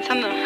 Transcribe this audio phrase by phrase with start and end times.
[0.00, 0.41] pensando.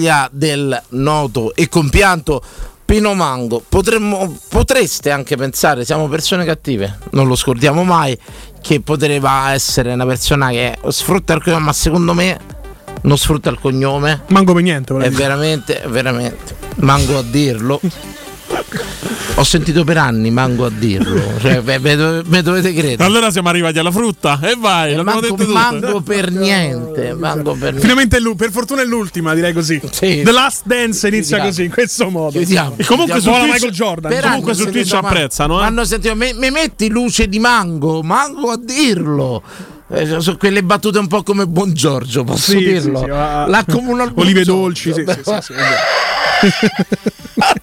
[0.00, 2.42] Mango, figlia del noto e compianto
[2.84, 3.62] Pino Mango.
[3.68, 8.18] Potremmo, potreste anche pensare, siamo persone cattive, non lo scordiamo mai,
[8.60, 12.38] che poteva essere una persona che sfrutta il cognome, ma secondo me
[13.02, 14.22] non sfrutta il cognome.
[14.28, 17.80] Mango per niente, È veramente, veramente, mango a dirlo.
[19.36, 23.02] Ho sentito per anni mango a dirlo, cioè, me, me dove- me dovete credere.
[23.04, 25.52] Allora siamo arrivati alla frutta e vai, l'abbiamo Manco, detto tutte.
[25.52, 27.80] manco per niente, manco per niente.
[27.80, 29.80] Finalmente per fortuna è l'ultima, direi così.
[29.90, 30.22] Sì.
[30.22, 31.48] The Last Dance inizia Chiudiamo.
[31.48, 32.30] così, in questo modo.
[32.38, 32.74] Chiudiamo.
[32.76, 34.20] E comunque su Twitch, Michael Jordan.
[34.20, 35.64] Comunque su Twitch apprezzano, eh.
[35.64, 39.42] Hanno sentito, mi, mi metti luce di mango, mango a dirlo.
[39.92, 42.98] Eh, sono quelle battute un po' come Buon Giorgio, posso Sì, sì, dirlo?
[43.02, 45.64] sì, al Olive dolci, sì, sì, sì, sì, vero.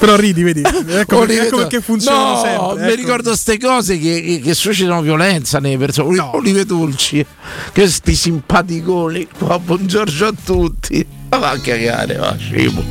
[0.00, 0.62] Però ridi, vedi.
[0.62, 2.84] Ecco, Olive ecco perché funzionano no, sempre.
[2.86, 3.00] Mi ecco.
[3.00, 6.16] ricordo queste cose che, che- che suscitano violenza nelle persone.
[6.16, 6.34] No.
[6.36, 7.24] Olive dolci,
[7.72, 9.28] questi simpaticoni.
[9.38, 11.06] Qua, buongiorno a tutti.
[11.28, 12.82] Ma va a cagare, va scemo.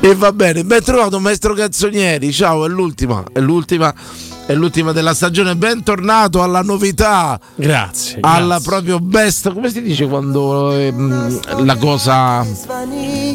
[0.00, 2.32] E va bene, ben trovato maestro Canzonieri.
[2.32, 3.94] Ciao, è l'ultima, è l'ultima,
[4.52, 5.56] è l'ultima della stagione.
[5.56, 7.40] Bentornato alla novità.
[7.54, 8.18] Grazie.
[8.20, 8.70] Alla grazie.
[8.70, 12.46] proprio best, come si dice quando ehm, la cosa.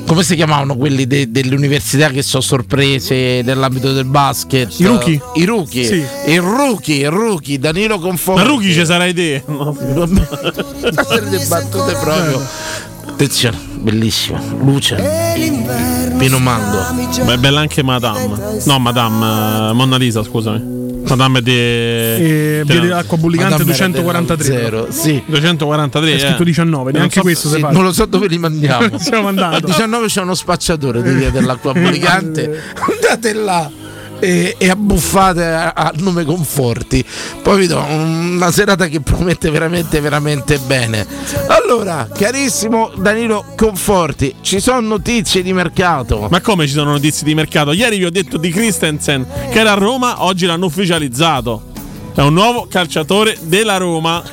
[0.06, 4.80] Come si chiamavano quelli de- delle università che sono sorprese nell'ambito del basket?
[4.80, 5.22] I rookie?
[5.36, 5.86] I rookie.
[5.86, 6.06] Sì.
[6.28, 8.42] Il rookie, il rookie, Danilo Conforti.
[8.42, 9.44] Ma Rughi ci sarai te.
[9.48, 9.76] No.
[9.78, 12.46] Delle battute proprio.
[13.08, 14.40] Attenzione, bellissimo.
[14.60, 14.96] Luce.
[16.18, 16.78] Pino Mango.
[17.24, 18.60] Beh, è bella anche Madame.
[18.66, 20.77] No, Madame, eh, Monna Lisa, scusami.
[21.10, 21.52] Madame di.
[21.52, 24.44] E via dell'acqua bullicante Madame era 243.
[24.44, 25.22] Zero, sì.
[25.26, 26.14] 243.
[26.14, 26.46] È scritto eh.
[26.46, 28.98] 19, neanche so- questo Sì, non lo so dove li mandiamo.
[29.00, 29.66] Siamo A andati.
[29.66, 32.62] 19 c'è uno spacciatore di via dell'acqua bullicante.
[32.80, 33.70] Andate là.
[34.20, 37.04] E, e abbuffate a, a nome Conforti.
[37.42, 41.06] Poi vi do una serata che promette veramente, veramente bene.
[41.48, 46.28] Allora, carissimo Danilo Conforti, ci sono notizie di mercato.
[46.30, 47.72] Ma come ci sono notizie di mercato?
[47.72, 51.76] Ieri vi ho detto di Christensen che era a Roma, oggi l'hanno ufficializzato.
[52.18, 54.24] È un nuovo calciatore della Roma.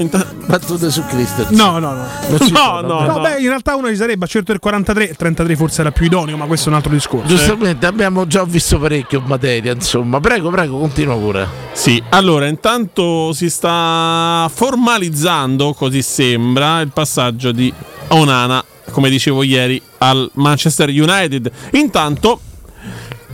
[0.46, 1.54] Battute su Christensen.
[1.54, 2.06] No, no, no.
[2.50, 3.20] No, no, No, no.
[3.20, 6.38] beh, in realtà uno ci sarebbe, certo il 43, il 33 forse era più idoneo,
[6.38, 7.26] ma questo è un altro discorso.
[7.26, 10.18] Giustamente, abbiamo già visto parecchio in materia, insomma.
[10.18, 11.46] Prego, prego, continua pure.
[11.72, 17.70] Sì, allora intanto si sta formalizzando, così sembra, il passaggio di
[18.08, 21.50] Onana, come dicevo ieri, al Manchester United.
[21.72, 22.40] Intanto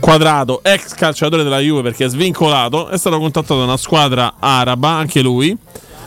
[0.01, 4.89] Quadrato, ex calciatore della Juve perché è svincolato, è stato contattato da una squadra araba,
[4.89, 5.55] anche lui.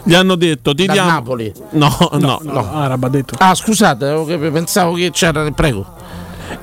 [0.02, 1.52] Gli hanno detto ti Da diamo Napoli.
[1.70, 3.37] No, no, No, no, araba ha detto.
[3.38, 4.12] Ah, scusate,
[4.50, 5.50] pensavo che c'era.
[5.52, 5.87] Prego.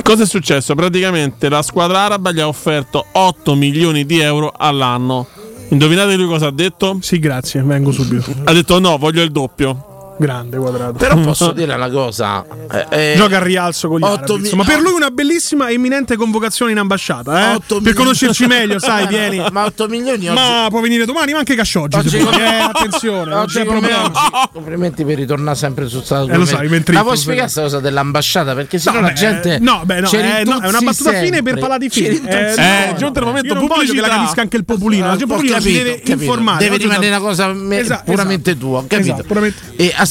[0.03, 0.75] Cosa è successo?
[0.75, 5.25] Praticamente la squadra araba gli ha offerto 8 milioni di euro all'anno.
[5.69, 6.97] Indovinate lui cosa ha detto?
[7.01, 8.31] Sì, grazie, vengo subito.
[8.43, 9.90] Ha detto no, voglio il doppio.
[10.21, 10.93] Grande quadrato.
[10.93, 12.45] Però posso dire una cosa.
[12.71, 14.33] eh, eh, Gioca al rialzo con gli arabi.
[14.33, 17.59] mi- Insomma, per lui una bellissima e imminente convocazione in ambasciata, eh?
[17.59, 19.43] Per milioni- conoscerci meglio, sai, vieni.
[19.51, 20.35] Ma 8 milioni oggi.
[20.35, 21.97] Ma può venire domani, ma anche Cascioggi.
[21.97, 22.31] Oggi vuoi.
[22.33, 24.19] come- Eh, attenzione, Oggi come oggi.
[24.53, 27.79] Complimenti per ritornare sempre su stato Eh, lo sai, mentre- Ma puoi spiegare questa cosa
[27.79, 28.53] dell'ambasciata?
[28.53, 29.57] Perché sennò No, la beh, gente.
[29.59, 31.77] no, beh, no, eh, no, è una battuta fine per sempre.
[31.79, 32.11] di Ci figli.
[32.13, 35.09] rintuzzi Eh, è giunto il momento voglio che la capisca anche il popolino.
[35.09, 36.63] Ah, si capito, deve informare.
[36.63, 38.65] Deve rimanere una cosa me- puramente esatto.
[38.65, 39.07] tua, capito.
[39.13, 39.59] Esatto, puramente-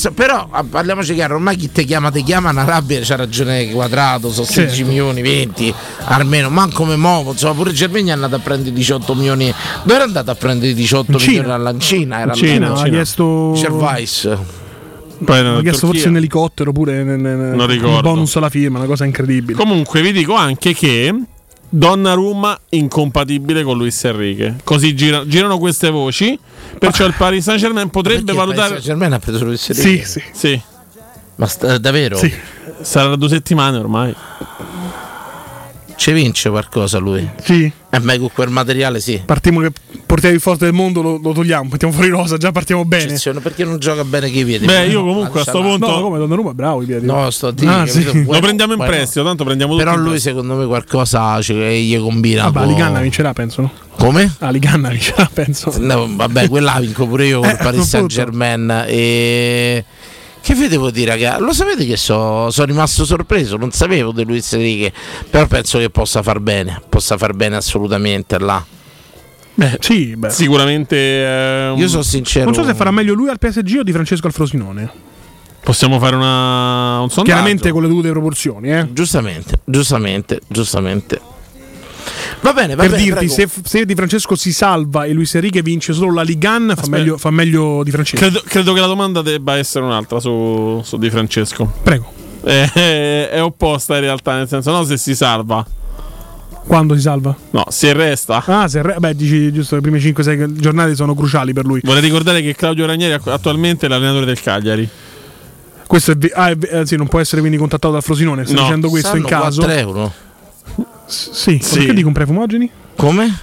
[0.00, 3.70] Ass- però ah, parliamoci chiaro, ormai chi te chiama, te chiama in Arabia c'ha ragione
[3.70, 4.88] quadrato, sono 16 Certo.
[4.88, 5.74] milioni, 20
[6.06, 9.52] almeno, manco me muovo, insomma pure Germania è andato a prendere 18 milioni.
[9.82, 11.32] Dove era andato a prendere 18 In Cina.
[11.42, 12.20] milioni alla Cina?
[12.20, 13.52] Era Cina, andato- ha chiesto.
[13.54, 14.28] Gervais.
[15.22, 15.86] Poi in chiesto Turchia.
[15.86, 17.94] forse un elicottero pure nel, nel- Non ricordo.
[17.96, 19.52] un bonus alla firma, una cosa incredibile.
[19.58, 21.14] Comunque vi dico anche che
[21.72, 24.56] Donnarumma incompatibile con Luis Enrique.
[24.64, 26.38] Così gira- girano queste voci.
[26.78, 28.80] Perciò il Paris Saint Germain potrebbe valutare.
[28.80, 30.04] Germania ha preso Luis sì, Enrique.
[30.06, 30.60] sì, Sì,
[31.36, 32.16] Ma sta- davvero?
[32.16, 32.32] sì.
[32.80, 34.14] sarà da due settimane ormai.
[36.00, 37.28] Ci vince qualcosa lui?
[37.42, 37.70] sì.
[37.92, 39.20] Eh, ma con quel materiale sì.
[39.24, 39.72] Partiamo che
[40.06, 43.02] portiamo il forte del mondo, lo, lo togliamo, mettiamo fuori rosa, già partiamo bene.
[43.02, 44.64] Eccezione, Perché non gioca bene che i piedi?
[44.64, 47.04] Beh, io comunque a sto punto- No, come Donnarumma, bravo i piedi.
[47.04, 48.24] No, sto a dire, Ah, sì.
[48.24, 52.48] Lo prendiamo in prestito, tanto prendiamo tutto Però lui secondo me qualcosa ci- gli combina.
[52.48, 53.60] Vabbè, Liganna vincerà, penso.
[53.62, 53.72] No?
[53.98, 54.34] Come?
[54.38, 55.74] Ah, Liganna vincerà, penso.
[55.80, 57.82] No, vabbè, quella la vinco pure io con Eh, il Paris.
[57.88, 58.84] Saint Germain.
[58.86, 59.84] E...
[60.42, 61.38] Che vi devo dire, raga?
[61.38, 63.56] Lo sapete che so- sono rimasto sorpreso?
[63.56, 64.92] Non sapevo di Luis Enrique.
[65.28, 66.80] Però penso che possa far bene.
[66.88, 68.64] Possa far bene assolutamente là.
[69.54, 70.30] Beh, sì, beh.
[70.30, 72.46] Sicuramente eh, un- Io sono sincero.
[72.46, 74.90] Non so se farà meglio lui al PSG o di Francesco al Frosinone.
[75.62, 77.22] possiamo fare una, un sondaggio.
[77.24, 78.88] Chiaramente con le dovute proporzioni, eh.
[78.92, 81.20] Giustamente, giustamente, giustamente.
[82.42, 83.02] Va bene, va per bene.
[83.04, 86.88] dirti, se, se Di Francesco si salva e Luis Enrique vince solo la Ligan, fa
[86.88, 88.16] meglio, fa meglio Di Francesco.
[88.24, 91.70] Credo, credo che la domanda debba essere un'altra su, su Di Francesco.
[91.82, 92.10] Prego.
[92.42, 95.64] È, è- è opposta in realtà, nel senso, no se si salva.
[96.66, 97.34] Quando si salva?
[97.50, 98.42] No, se resta.
[98.46, 101.80] Ah, se re- beh, dici giusto, le prime 5-6 giornate sono cruciali per lui.
[101.82, 104.88] Vorrei ricordare che Claudio Ranieri attu- attualmente è l'allenatore del Cagliari.
[105.86, 108.44] Questo è, ve- ah, è ve- eh, sì, non può essere quindi contattato dal Frosinone.
[108.44, 108.62] Stai No.
[108.62, 109.60] dicendo questo in Sanno caso?
[109.62, 110.12] 4 euro.
[111.10, 111.76] Sì, Sì.
[111.78, 112.70] perché dico un prefumogeni?
[112.96, 113.40] Come?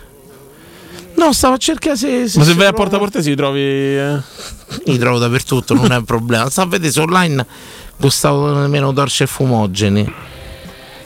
[1.16, 2.08] No, stavo a cercare se.
[2.08, 3.60] Ma se si vai a trova- Porta Portesi trovi.
[3.62, 4.22] eh,
[4.86, 6.50] Li trovo dappertutto, non è un problema.
[6.50, 7.46] Sta a vedere se online
[8.00, 10.14] costavano nemmeno dolci e fumogeni.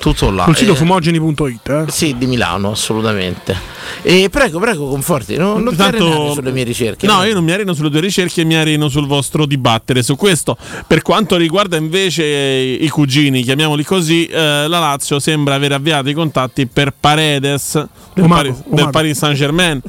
[0.01, 0.45] Tutto là.
[0.45, 1.69] Sul sito Eh, fumogeni.it.
[1.69, 1.83] Eh.
[1.89, 3.55] Sì, di Milano, assolutamente.
[4.01, 5.37] E prego, prego, conforti.
[5.37, 7.05] Non, non ti Tanto- sulle mie ricerche.
[7.05, 10.57] No, io non mi areno sulle tue ricerche, mi areno sul vostro dibattere su questo.
[10.87, 16.13] Per quanto riguarda invece i cugini, chiamiamoli così, eh, la Lazio sembra aver avviato i
[16.13, 17.73] contatti per Paredes
[18.15, 18.89] del, Omago, Paris, del Omago.
[18.89, 19.81] Paris Saint Germain.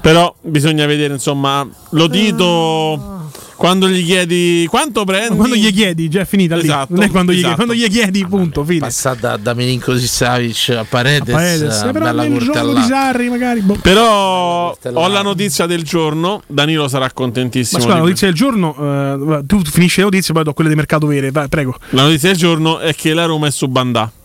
[0.00, 3.21] Però bisogna vedere, insomma, lo dito
[3.62, 5.36] quando gli chiedi quanto prendi.
[5.36, 6.62] Quando gli chiedi, già è finita lì.
[6.62, 7.54] Esatto, non è quando, gli, esatto.
[7.54, 8.80] quando gli chiedi, punto, fine.
[8.80, 13.28] Passata da Milinkovic Savic a Paredes, Paredes, eh, eh, però bella nel gioco di Sarri,
[13.28, 13.60] magari.
[13.60, 13.78] boh.
[13.80, 16.42] Però ho la notizia del giorno.
[16.48, 17.80] Danilo sarà Ma contentissimo.
[17.80, 21.06] scusa, la notizia del giorno, eh, tu finisci le notizie, poi do quelle di mercato
[21.06, 21.30] vere.
[21.30, 21.76] Vai, prego.
[21.90, 24.10] La notizia del giorno è che la Roma è su Bandà.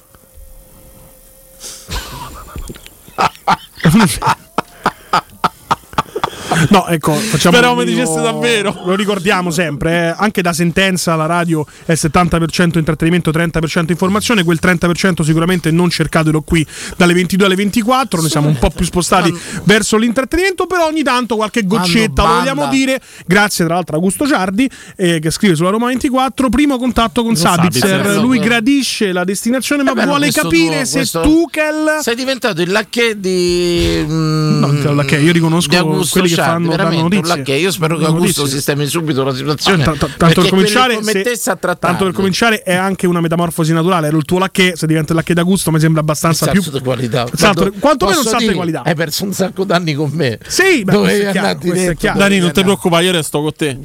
[6.69, 8.81] No, ecco, facciamo Speravo un mi dicesse davvero.
[8.85, 14.59] Lo ricordiamo sempre, eh, anche da sentenza la radio è 70% intrattenimento, 30% informazione, quel
[14.61, 19.33] 30% sicuramente non cercatelo qui dalle 22 alle 24, noi siamo un po' più spostati
[19.63, 24.69] verso l'intrattenimento, però ogni tanto qualche goccetta vogliamo dire, grazie tra l'altro a Augusto Ciardi
[24.95, 28.21] eh, che scrive sulla Roma 24, primo contatto con Sabitzer, Sabitzer.
[28.21, 31.97] lui gradisce la destinazione ma Eh beh, vuole capire tuo- se questo- Tuchel...
[32.01, 34.03] Sei diventato il lacchè di.
[34.05, 35.69] mm, No, il lacchè, io riconosco
[36.09, 37.55] quelli che fanno- danno notizie.
[37.57, 39.83] Io spero che Augusto sistemi subito la situazione.
[39.83, 41.23] Ta- tanto, per cominciare, se-
[41.79, 44.07] tanto per cominciare è anche una metamorfosi naturale.
[44.07, 46.79] Ero il tuo lacchè, se diventa il lacchè da gusto mi sembra abbastanza più di
[46.81, 47.25] qualità.
[47.33, 48.81] Salto- Quando- quantomeno un salto di qualità.
[48.83, 50.39] Hai perso un sacco d'anni con me.
[50.47, 52.13] Sì, beh, Dovevi andarti dentro.
[52.15, 53.77] Dani, non ti preoccupare, io resto con te.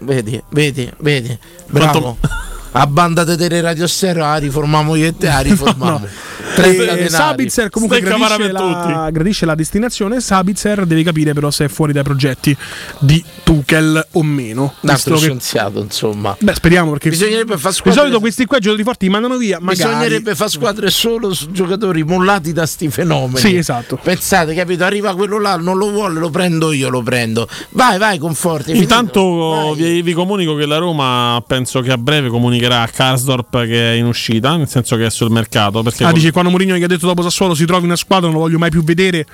[0.00, 1.36] Vedi, vedi, vedi.
[1.66, 2.16] Bravo.
[2.20, 2.46] Quanto-
[2.80, 6.06] A banda di tele radio stereo, la riformiamo io e te, la riformiamo.
[6.54, 7.08] 30 Eh, denari.
[7.08, 10.20] Sabitzer comunque gradisce la, gradisce la destinazione.
[10.20, 12.56] Sabitzer deve capire però se è fuori dai progetti
[13.00, 14.74] di Tuchel o meno.
[14.80, 16.36] Un altro Visto che- scienziato, insomma.
[16.38, 18.00] Beh, speriamo perché Bisognerebbe far di squadre.
[18.00, 19.58] solito questi qua giocatori forti mandano via.
[19.60, 19.76] Magari.
[19.92, 23.38] Bisognerebbe fare squadre solo su giocatori mollati da sti fenomeni.
[23.38, 23.98] Sì, esatto.
[24.00, 24.84] Pensate, capito?
[24.84, 27.48] Arriva quello là, non lo vuole, lo prendo io, lo prendo.
[27.70, 28.76] Vai, vai, conforti.
[28.76, 29.74] Intanto Vai.
[29.74, 33.96] vi, vi comunico che la Roma penso che a breve comunicherà a Karsdorp che è
[33.96, 35.82] in uscita, nel senso che è sul mercato.
[35.82, 38.26] Perché Ah, con- dice quando Mourinho gli ha detto dopo Sassuolo si trovi una squadra,
[38.26, 39.26] non lo voglio mai più vedere.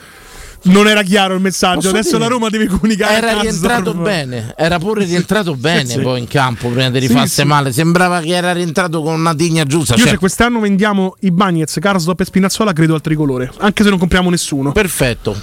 [0.67, 1.75] Non era chiaro il messaggio.
[1.81, 2.21] Posso Adesso dire?
[2.21, 3.15] la Roma deve comunicare.
[3.17, 3.51] Era Karsdorp.
[3.51, 5.99] rientrato bene, era pure rientrato bene sì.
[6.01, 7.45] poi in campo prima di rifarsi sì.
[7.45, 7.71] male.
[7.71, 9.93] Sembrava che era rientrato con una digna giusta.
[9.95, 13.91] Io Cioè, se quest'anno vendiamo i Bagnets, Karsdorp e Spinazzola credo al tricolore, anche se
[13.91, 14.73] non compriamo nessuno.
[14.73, 15.37] perfetto.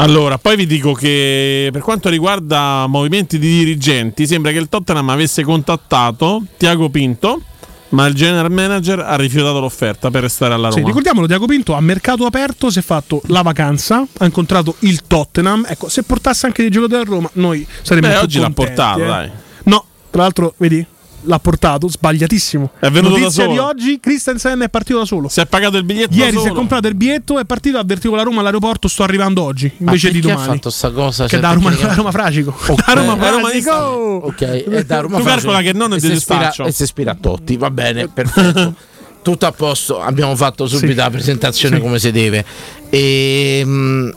[0.00, 5.08] Allora, poi vi dico che per quanto riguarda movimenti di dirigenti, sembra che il Tottenham
[5.08, 7.42] avesse contattato Tiago Pinto,
[7.90, 10.86] ma il general manager ha rifiutato l'offerta per restare alla Sì, Roma.
[10.88, 15.66] ricordiamolo, Diaco Pinto a mercato aperto si è fatto la vacanza, ha incontrato il Tottenham.
[15.68, 19.02] Ecco, se portasse anche dei giocatori a Roma, noi saremmo Beh, più oggi l'ha portato,
[19.02, 19.06] eh.
[19.06, 19.30] dai.
[19.64, 20.86] No, tra l'altro, vedi,
[21.22, 22.70] l'ha portato, sbagliatissimo.
[22.78, 23.52] È venuto da Notizia solo.
[23.52, 25.28] di oggi, Christensen è partito da solo.
[25.28, 27.80] Si è pagato il biglietto Ieri da si è comprato il biglietto, è partito, ha
[27.80, 30.42] avvertito la Roma all'aeroporto, sto arrivando oggi, invece di domani.
[30.42, 31.24] ha fatto sta cosa?
[31.24, 32.54] Che Cioè, da Roma, perché- da Roma Fragico.
[32.66, 32.84] Ok.
[32.86, 33.70] Da Roma Da Roma Fragico.
[33.72, 35.48] Ok, è da Roma Tu Fragico.
[35.50, 36.64] calcola che nonno è E di si ispira- Testaccio.
[36.66, 38.74] E si ispira a Totti, va bene, perfetto.
[39.20, 40.96] Tutto a posto, abbiamo fatto subito Sì.
[40.96, 41.82] la presentazione Sì.
[41.82, 42.44] come si deve.
[42.88, 44.08] E, mm,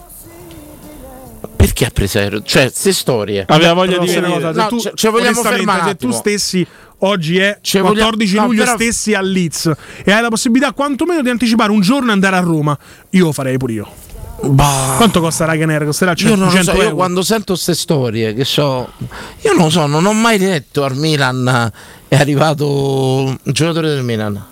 [1.61, 2.41] perché ha preso aereo?
[2.43, 3.45] Cioè, queste storie.
[3.47, 4.43] Aveva voglia Però di se una venire.
[4.47, 6.67] cosa, se No, tu, ce- ce vogliamo fermare se tu stessi
[6.99, 9.71] oggi è Ce vogliamo- 14 no, luglio però- stessi a Leeds
[10.03, 12.77] e hai la possibilità quantomeno di anticipare un giorno e andare a Roma
[13.11, 13.87] io lo farei pure io
[14.43, 14.93] Bah.
[14.97, 15.85] quanto costa Ryanair?
[15.85, 18.91] costerà Io non lo 100 so, io euro quando sento queste storie, che so,
[19.41, 21.71] io non lo so, non ho mai letto al Milan
[22.07, 24.43] è arrivato un giocatore del Milan.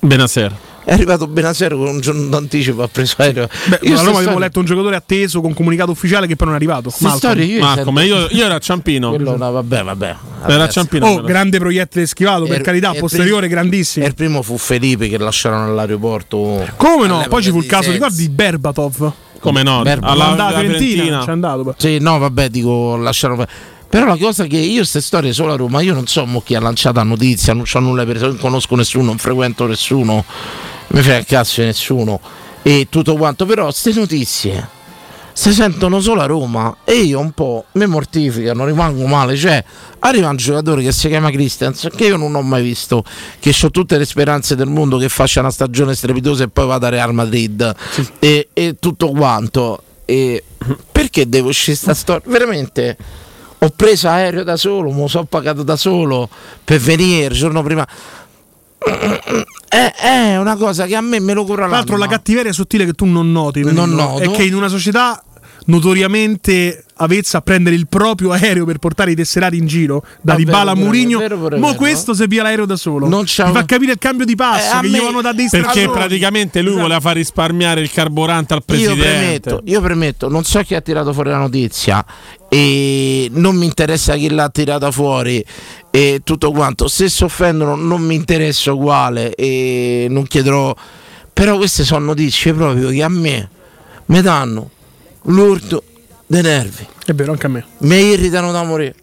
[0.00, 0.54] Benasera.
[0.84, 3.48] È arrivato Benasero con un giorno d'anticipo, ha preso aereo.
[3.68, 6.58] Beh, Io Roma avevo letto un giocatore atteso con comunicato ufficiale che poi non è
[6.58, 7.16] arrivato Malcolm.
[7.16, 9.08] storie io Ma sento- come io, io ero a Ciampino.
[9.10, 10.16] Quello, no, vabbè, vabbè.
[10.46, 10.68] Era.
[10.68, 11.06] Ciampino.
[11.06, 14.04] Oh, grande proiettile schivato, per Er- carità, er posteriore, grandissimo.
[14.04, 16.66] E il primo fu Felipe che lasciarono all'aeroporto.
[16.76, 17.24] Come no?
[17.30, 17.98] Poi ci fu il di caso, Sensi.
[17.98, 19.12] ricordi Berbatov?
[19.40, 19.80] Come no?
[19.82, 20.08] Berba.
[20.08, 21.24] Alla, Fiorentina, Fiorentina.
[21.24, 21.74] c'è andato.
[21.78, 23.46] Sì, no, vabbè, dico lasciarono.
[23.88, 26.54] Però la cosa che io queste storie solo a Roma, io non so mo chi
[26.56, 30.24] ha lanciato la notizia, non c'ho nulla per non conosco nessuno, non frequento nessuno,
[30.88, 32.20] mi frega il cazzo di nessuno
[32.62, 34.68] e tutto quanto, però queste notizie
[35.36, 39.62] si sentono solo a Roma e io un po' mi mortificano, rimango male, cioè
[39.98, 43.04] arriva un giocatore che si chiama Christensen che io non ho mai visto,
[43.40, 46.86] che ho tutte le speranze del mondo che faccia una stagione strepitosa e poi vada
[46.86, 47.74] a Real Madrid
[48.20, 49.82] e, e tutto quanto.
[50.06, 50.44] E
[50.92, 52.22] perché devo uscire sta storia?
[52.30, 52.96] Veramente
[53.58, 56.28] ho preso aereo da solo, mi sono pagato da solo
[56.62, 57.86] per venire il giorno prima.
[59.68, 62.84] È, è una cosa che a me me lo cura Tra l'altro, la cattiveria sottile
[62.84, 64.22] che tu non noti Non noto.
[64.22, 65.22] è che in una società
[65.66, 70.36] notoriamente avezza a prendere il proprio aereo per portare i tesserati in giro da Ah,
[70.36, 71.74] Dybala a mo vero.
[71.74, 74.72] questo si via l'aereo da solo Non mi c'ha- fa capire il cambio di passo
[74.72, 76.82] Eh, a che me- gli vanno da destra Perché praticamente lui Esatto.
[76.82, 79.00] voleva far risparmiare il carburante al Io presidente.
[79.02, 82.04] premetto, io premetto, non so chi ha tirato fuori la notizia
[82.48, 85.44] e non mi interessa chi l'ha tirata fuori
[85.90, 86.86] e tutto quanto.
[86.88, 90.74] Se si offendono non mi interessa uguale e non chiederò.
[91.32, 93.48] Però queste sono notizie proprio che a me
[94.06, 94.70] mi danno
[95.24, 95.82] l'urto
[96.26, 98.94] dei nervi, è vero anche a me mi irritano da morire.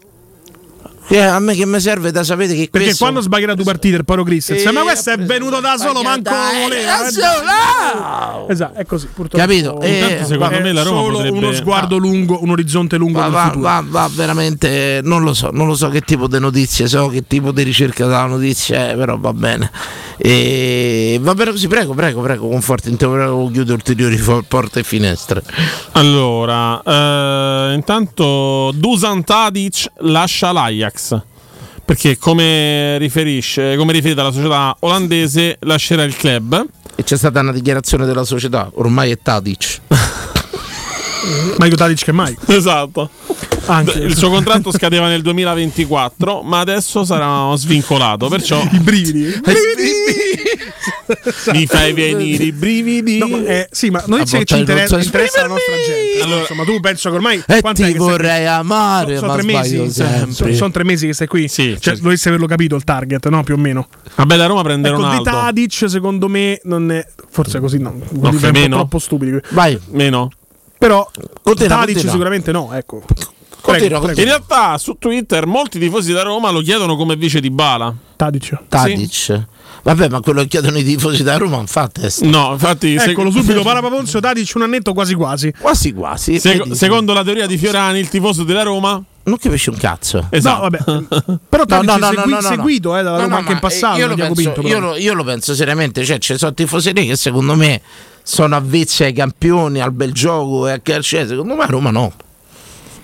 [1.07, 3.97] Che a me che mi serve da sapere che perché questo- quando sbaglierà tu partire
[3.97, 7.07] il Paro Christensen Eh, ma questo è venuto da solo Ma manco lo voleva da
[7.07, 7.11] eh.
[7.11, 8.47] solo!
[8.49, 9.81] esatto è così purtroppo Capito?
[9.81, 13.19] Eh, Intanto secondo è me la Roma solo potrebbe- uno sguardo lungo un orizzonte lungo
[13.19, 16.87] Va, va, va, va veramente, non lo so, non lo so che tipo di notizie,
[16.87, 19.69] so che tipo di ricerca della notizia è, però va bene.
[20.17, 25.41] E va bene così, prego, prego, prego, conforti, interrogo, chiudo ulteriori porte e finestre.
[25.93, 30.90] Allora, eh, intanto Dusan Tadic lascia l'Ajax.
[31.83, 36.65] Perché come riferisce, come riferita la società olandese, lascerà il club.
[36.95, 39.81] E c'è stata una dichiarazione della società, ormai è Tadic.
[41.57, 42.35] Meglio Tadic che mai.
[42.47, 43.09] Esatto.
[43.65, 48.27] Anche Il suo contratto scadeva nel 2024, ma adesso sarà svincolato.
[48.27, 49.39] Perciò i brividi.
[51.53, 53.17] mi fai venire i brividi.
[53.19, 56.23] No, ma, eh, sì, ma che ci di interessa, interessa la nostra gente.
[56.23, 59.91] Allora- insomma, tu penso che ormai E quant'è ti vorrei amare, Sono ma tre mesi,
[59.91, 61.47] sono, sono tre mesi che stai qui.
[61.47, 62.01] Sì, cioè, certo.
[62.01, 63.43] dovresti averlo capito il target, no?
[63.43, 63.87] Più o meno.
[64.15, 65.23] Vabbè, da Roma prende Ecco, Ronaldo.
[65.23, 67.05] Tadic, secondo me, non è.
[67.29, 67.95] Forse così no.
[68.09, 68.75] No, meno?
[68.77, 69.39] troppo stupidi.
[69.51, 70.31] Vai, Meno.
[70.81, 71.07] Però
[71.43, 73.03] Tadic sicuramente no, ecco.
[73.61, 74.29] continua, In continua.
[74.31, 77.93] realtà su Twitter molti tifosi da Roma lo chiedono come vice di Bala.
[78.15, 78.57] Tadic.
[78.67, 79.45] Tadic.
[79.83, 82.25] Vabbè, ma quello che chiedono i tifosi da Roma non fa testa.
[82.25, 85.53] No, infatti, Eccolo subito, Parapaponzio, Tadic un annetto quasi quasi.
[85.55, 86.39] Quasi quasi.
[86.39, 86.73] Vedi?
[86.73, 88.99] secondo la teoria di Fiorani, il tifoso della Roma.
[89.23, 90.25] Non capisci un cazzo.
[90.31, 90.67] Esatto.
[90.89, 91.37] No, vabbè.
[91.47, 93.99] Però Tadic è segui- seguito eh, dalla No, Roma no, anche in passato.
[93.99, 96.03] Io lo, penso, Pinto, io, lo, io lo penso seriamente.
[96.03, 97.79] Cioè, ci sono tifoserie che secondo me
[98.23, 101.25] sono avvezzi ai campioni, al bel gioco e al calcio.
[101.27, 102.13] Secondo me a Roma no.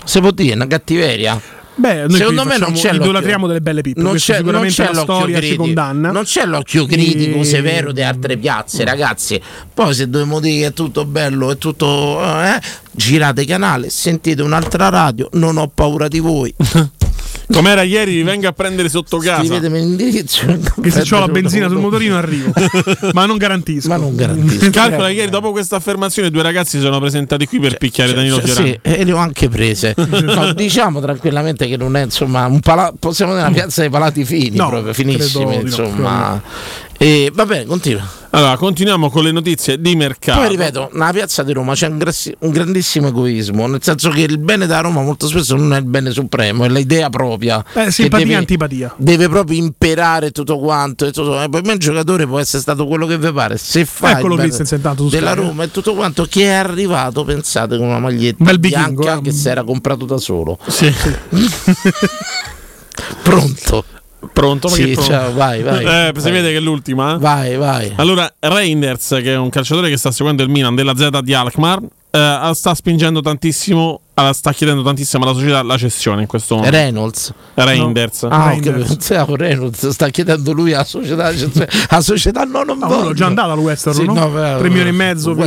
[0.04, 1.40] Se può dire, è una cattiveria.
[1.80, 4.02] Beh, noi Secondo me non c'è idolatriamo delle belle pippe.
[4.02, 5.64] Non c'è, non sicuramente c'è la storia ci critico.
[5.64, 6.12] condanna.
[6.12, 9.40] Non c'è l'occhio critico E- severo di altre piazze, ragazzi.
[9.74, 12.20] Poi se dobbiamo dire che è tutto bello, è tutto.
[12.24, 12.60] Eh,
[12.94, 16.52] girate canale, sentite un'altra radio, non ho paura di voi.
[17.50, 19.40] Com'era ieri, vi venga a prendere sotto casa.
[19.40, 20.46] Scrivetemi l'indirizzo.
[20.82, 22.52] Che se ho la benzina sul motorino arrivo.
[23.14, 23.88] Ma non garantisco.
[23.88, 24.70] Ma non garantisco.
[24.70, 28.70] Calcola ieri dopo questa affermazione due ragazzi sono presentati qui per picchiare Danilo Cioè, Fiorani.
[28.70, 29.94] sì, e le ho anche prese.
[29.96, 34.26] No, diciamo tranquillamente che non è insomma un pala- possiamo dire una piazza dei palati
[34.26, 35.46] fini, No, proprio finissimi.
[35.46, 36.42] di no, insomma.
[36.98, 38.04] E, va bene, continua.
[38.32, 40.40] Allora, continuiamo con le notizie di mercato.
[40.40, 44.22] Poi ripeto, nella piazza di Roma c'è un, grassi- un grandissimo egoismo, nel senso che
[44.22, 47.64] il bene da Roma molto spesso non è il bene supremo, è l'idea propria.
[47.74, 48.94] Eh, simpatia deve- antipatia.
[48.98, 51.06] Deve proprio imperare tutto quanto.
[51.06, 53.58] E tutto, e poi un giocatore può essere stato quello che vi pare.
[53.58, 54.50] Se fa Eccolo il
[55.10, 55.36] della Sky.
[55.36, 59.22] Roma e tutto quanto, che è arrivato, pensate, con una maglietta bel bianca eh.
[59.22, 60.58] che si era comprato da solo.
[60.68, 60.92] Sì.
[63.22, 63.86] Pronto?
[64.34, 64.68] Pronto?
[64.68, 65.10] Ma Sì, pronto?
[65.10, 65.86] ciao, vai, vai.
[66.10, 66.32] Eh, si Vai.
[66.32, 67.18] vede che è l'ultima.
[67.18, 67.94] Vai, vai.
[67.98, 71.80] Allora, Reinders, che è un calciatore che sta seguendo il Milan della Z di Alkmaar,
[72.12, 76.76] eh, sta spingendo tantissimo, eh, sta chiedendo tantissimo alla società la cessione in questo momento.
[76.76, 77.34] Reynolds.
[77.54, 78.24] Reinders.
[78.24, 78.88] Ah, ok, Reinders.
[78.88, 81.36] pensavo Reynolds sta chiedendo lui alla società.
[81.36, 83.00] cioè, La società no, non No, voglio.
[83.00, 84.14] quello già andato al Western, Sì, no?
[84.30, 85.46] beh, 3 milioni e mezzo più-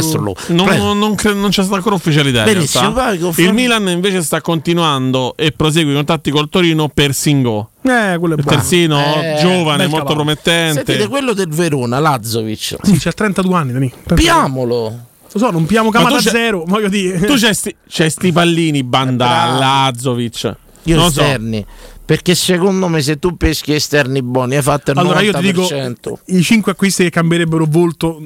[0.49, 0.93] Non, Prego.
[0.95, 2.45] non cre- non c'è stata ancora ufficialità.
[2.45, 3.19] Benissimo, vai.
[3.37, 7.71] Il Milan invece sta continuando e prosegue i contatti col Torino per Singo.
[7.83, 8.59] Eh, quello è Il buono.
[8.59, 10.15] terzino Eh, giovane, molto cavallo.
[10.15, 10.85] promettente.
[10.85, 12.77] Sentite quello del Verona, Lazovic.
[12.83, 13.89] Sì, c'ha 32 anni, Dani.
[13.89, 14.17] 32.
[14.17, 14.99] Piamolo.
[15.33, 17.21] Lo so, non piamo Ma Camata c'è- zero, voglio dire.
[17.21, 19.57] Tu c'hai sti, c'hai sti pallini, Banda.
[19.59, 20.57] Lazovic.
[20.85, 21.21] Io non lo so.
[21.21, 21.65] esterni.
[22.05, 25.39] Perché secondo me se tu peschi esterni buoni hai fatto il Allora, io 90%.
[25.39, 28.21] ti dico i 5 acquisti che cambierebbero volto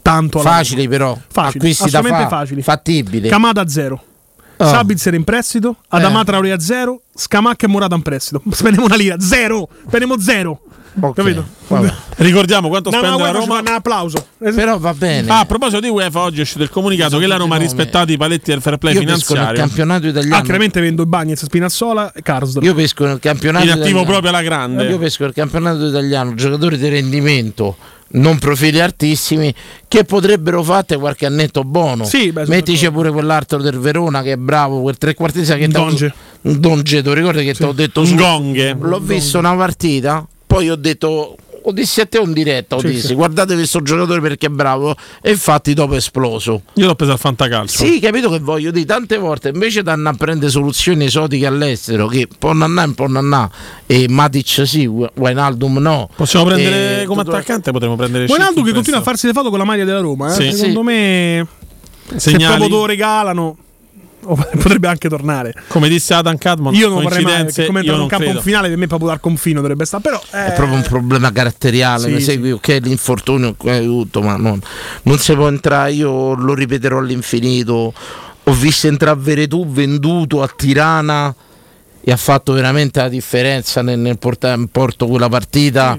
[0.00, 1.12] tanto alla Facili però.
[1.30, 2.62] Facili, Acquisti da assolutamente fa- facili.
[2.62, 3.28] Fattibili.
[3.28, 4.02] Camada 0.
[4.56, 4.66] Ah.
[4.68, 6.24] Sabitzer in prestito, Adama Eh.
[6.24, 8.42] Traoré a 0, Scamacca e Morata in prestito.
[8.50, 9.68] Spendiamo una lira, 0.
[9.86, 10.60] Spendiamo 0.
[11.00, 11.46] Ok, Capito?
[11.68, 11.94] vabbè.
[12.20, 13.58] Ricordiamo quanto No, no, spende la Roma.
[13.60, 14.26] un applauso.
[14.38, 15.30] Però va bene.
[15.30, 18.10] Ah, a proposito di UEFA, oggi è uscito il comunicato che la Roma ha rispettato
[18.10, 19.60] i paletti del fair play io pesco nel finanziario.
[19.60, 20.36] campionato italiano.
[20.36, 22.64] Ah, chiaramente vendo Bagnez, Spinazzola e Karsdorp.
[22.66, 24.10] Io pesco nel campionato In attivo italiano.
[24.10, 24.84] proprio alla grande.
[24.88, 27.76] Io pesco nel campionato italiano giocatori di rendimento,
[28.08, 29.54] non profili altissimi,
[29.86, 32.02] che potrebbero fare qualche annetto buono.
[32.04, 36.12] Sì, beh, Mettici pure quell'altro del Verona che è bravo, quel trequartista che Donge.
[36.42, 38.14] Un Donge, ti ricordi che ti ho detto su?
[38.14, 38.76] Ngonghe.
[38.80, 41.36] L'ho visto una partita, poi ho detto
[41.68, 43.14] ho dissi a te in diretta, Sì, dissi, sì.
[43.14, 46.62] guardate questo giocatore perché è bravo e infatti dopo è esploso.
[46.74, 47.84] Io l'ho preso al fantacalcio.
[47.84, 52.06] Sì, capito che voglio dire, tante volte invece di andare a prendere soluzioni esotiche all'estero,
[52.06, 53.50] che può andare, può andare,
[53.86, 56.08] e Matic sì, Wijnaldum no.
[56.16, 59.32] Possiamo prendere E come tutto- attaccante, potremmo prendere Wijnaldum che in continua a farsi le
[59.34, 60.28] foto con la maglia della Roma.
[60.34, 60.50] Eh?
[60.50, 60.52] Sì.
[60.56, 60.84] Secondo Sì.
[60.86, 61.46] me,
[62.16, 62.44] se Segnali.
[62.56, 63.56] proprio te lo regalano,
[64.24, 65.54] o potrebbe anche tornare.
[65.68, 68.38] Come disse Adam Cadmon, Io non vorrei mai che come entrare in campo credo.
[68.38, 70.02] un finale per me proprio dal confino dovrebbe stare.
[70.02, 72.24] Però È eh, proprio un problema caratteriale, Sì, mi sì.
[72.24, 74.60] segui, ok, l'infortunio, ok, tutto, ma non,
[75.02, 77.92] non si può entrare, io lo ripeterò all'infinito.
[78.44, 81.34] Ho visto entrare Veretù venduto a Tirana
[82.00, 85.98] e ha fatto veramente la differenza nel, nel portare in porto quella partita.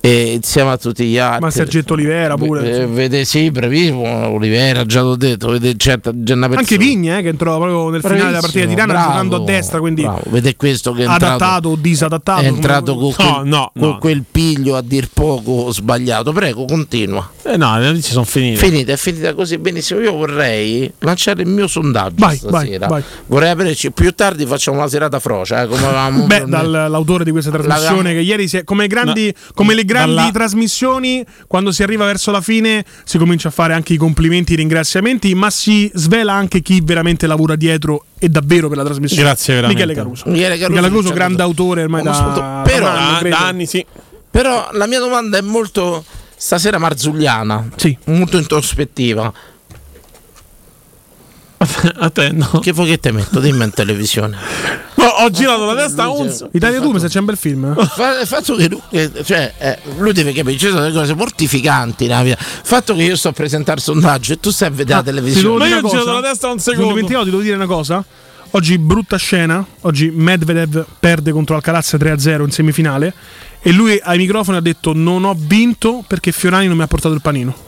[0.00, 1.40] E insieme a tutti gli altri.
[1.44, 2.82] Ma Sergetto Olivera pure.
[2.82, 4.28] Eh, vede, sì, bravissimo.
[4.28, 5.48] Olivera, già l'ho detto.
[5.50, 9.36] Vede, persona- Anche Vigne, eh, che entrò proprio nel finale della partita di Tirana giocando
[9.36, 10.22] a destra, quindi bravo.
[10.26, 12.42] Vede questo che è entrato, adattato o disadattato.
[12.42, 13.98] è entrato con, come- quel, no, con no.
[13.98, 16.32] quel piglio a dir poco sbagliato.
[16.32, 17.30] Prego, continua.
[17.42, 18.58] Eh no, le notizie sono finite.
[18.64, 20.00] Finita, è finita così benissimo.
[20.00, 22.86] Io vorrei lanciare il mio sondaggio Vai, stasera.
[22.86, 23.02] vai, vai.
[23.26, 27.50] Vorrei averci più tardi facciamo una serata frocia, eh, come avevamo Beh, dall'autore di questa
[27.50, 31.82] trasmissione L'avevamo- che ieri si è, come, grandi, come le grandi dalla- trasmissioni, quando si
[31.82, 35.90] arriva verso la fine si comincia a fare anche i complimenti, i ringraziamenti, ma si
[35.94, 39.22] svela anche chi veramente lavora dietro e davvero per la trasmissione.
[39.22, 39.82] Grazie veramente.
[39.84, 40.24] Michele Caruso.
[40.28, 43.36] Michele Caruso, Michele Caruso, c'è grande autore ormai da, Però- Da, credo.
[43.36, 43.84] da anni sì.
[44.30, 46.04] Però la mia domanda è molto
[46.36, 47.96] stasera marzulliana, Sì.
[48.04, 49.32] molto introspettiva.
[51.96, 52.60] A te no.
[52.60, 53.40] Che vuoi che te metto?
[53.40, 54.36] Dimmi in televisione.
[54.94, 56.32] No, ho girato la testa a un.
[56.52, 57.74] Italia 2 mi sa c'è un bel film.
[57.86, 61.14] Fa- Il fatto che lui, che- cioè, eh, lui deve capire, ci sono delle cose
[61.14, 62.38] mortificanti nella vita.
[62.40, 65.02] Il fatto che io sto a presentare il sondaggio e tu stai a vedere la
[65.02, 65.58] Ti devo televisione.
[65.58, 66.94] Ma io ho girato la testa un Mi sono secondo.
[66.94, 68.04] dimenticato, ti devo dire una cosa.
[68.52, 73.12] Oggi brutta scena, oggi Medvedev perde contro Alcaraz 3-0 in semifinale
[73.60, 77.14] e lui ai microfoni ha detto non ho vinto perché Fiorani non mi ha portato
[77.14, 77.66] il panino.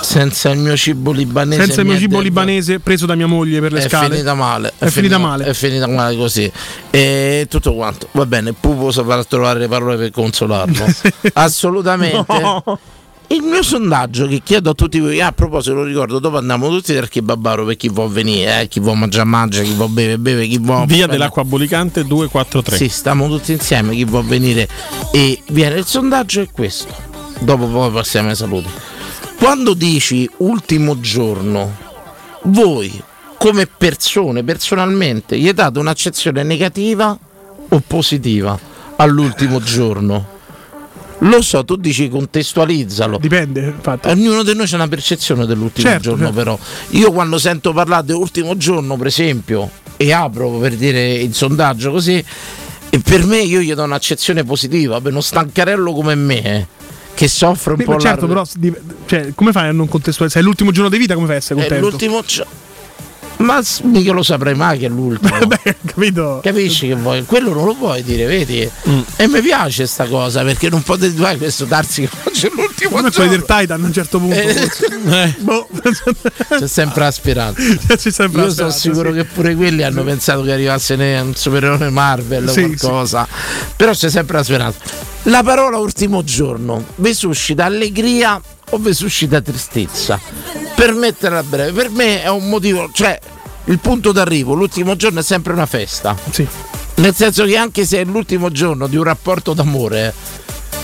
[0.00, 1.64] Senza il mio cibo libanese.
[1.64, 4.10] Senza il mio cibo niente- libanese preso da mia moglie per le È scale.
[4.10, 4.72] finita male.
[4.78, 5.44] È finita male.
[5.44, 6.50] È finita male così.
[6.90, 8.08] E tutto quanto.
[8.12, 10.86] Va bene, Pupo saprà trovare le parole per consolarlo.
[11.34, 12.24] Assolutamente.
[13.30, 16.94] Il mio sondaggio che chiedo a tutti voi, a proposito lo ricordo, dopo andiamo tutti
[16.94, 20.46] dal kebabaro per chi vuole venire, eh, chi vuole mangiare mangia, chi vuole bere beve,
[20.46, 20.86] chi vuole...
[20.86, 22.76] Via dell'acqua bolicante 243.
[22.76, 24.66] Sì, stiamo tutti insieme, chi vuole venire
[25.12, 25.76] e viene.
[25.76, 26.94] Il sondaggio è questo.
[27.40, 28.68] Dopo poi passiamo ai saluti.
[29.38, 31.76] Quando dici ultimo giorno,
[32.44, 33.02] voi
[33.38, 37.16] come persone, personalmente, gli date un'accezione negativa
[37.68, 38.58] o positiva
[38.96, 40.36] all'ultimo giorno?
[41.18, 43.18] Lo so, tu dici contestualizzalo.
[43.18, 44.08] Dipende, infatti.
[44.08, 46.38] Ognuno di noi c'è una percezione dell'ultimo Certo, giorno, certo.
[46.38, 46.58] però.
[46.90, 52.22] Io quando sento parlare dell'ultimo giorno, per esempio, e apro per dire il sondaggio così,
[52.90, 56.66] e per me io gli do un'accezione positiva, per uno stancarello come me, eh,
[57.18, 58.44] che soffre un Sì, po' certo, la...
[58.44, 58.44] però
[59.06, 60.30] cioè, come fai a non contestualizzare?
[60.30, 61.88] Se è l'ultimo giorno di vita, come fai a essere è contento?
[61.88, 62.52] l'ultimo giorno.
[63.38, 65.38] Ma mica lo saprai mai che è l'ultimo.
[65.46, 66.40] Beh, capito?
[66.42, 67.24] Capisci che vuoi?
[67.24, 68.68] Quello non lo puoi dire, vedi?
[68.88, 69.00] Mm.
[69.16, 72.90] E mi piace sta cosa perché non potete fare questo darsi che oggi è l'ultimo
[72.90, 74.34] Come quelli del Titan a un certo punto.
[74.34, 74.70] Eh,
[75.08, 75.68] Eh, boh.
[76.58, 77.62] C'è sempre la speranza.
[77.96, 79.16] C'è sempre Io sono sicuro sì.
[79.18, 83.26] che pure quelli hanno pensato che arrivasse un supereroe Marvel o Sì, qualcosa.
[83.76, 84.78] Però c'è sempre la speranza.
[85.24, 90.20] La parola ultimo giorno vi suscita allegria o vi suscita tristezza?
[90.74, 93.18] Per metterla breve, per me è un motivo, cioè
[93.64, 96.16] il punto d'arrivo, l'ultimo giorno è sempre una festa.
[96.30, 96.46] Sì.
[96.96, 100.12] Nel senso che anche se è l'ultimo giorno di un rapporto d'amore,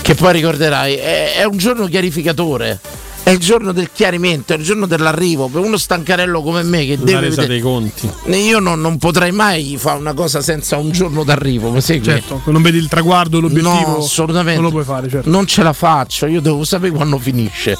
[0.01, 2.79] che poi ricorderai, è, è un giorno chiarificatore.
[3.25, 5.47] È il giorno del chiarimento, è il giorno dell'arrivo.
[5.47, 8.07] Per uno stancarello come me che la deve vedere- dei conti.
[8.27, 12.03] io non, non potrei mai fare una cosa senza un giorno d'arrivo, mi segui?
[12.03, 13.79] Certo, non vedi il traguardo, l'obiettivo.
[13.79, 14.61] No, assolutamente.
[14.61, 15.27] Non lo puoi fare, certo.
[15.27, 17.75] Non ce la faccio, io devo sapere quando finisce.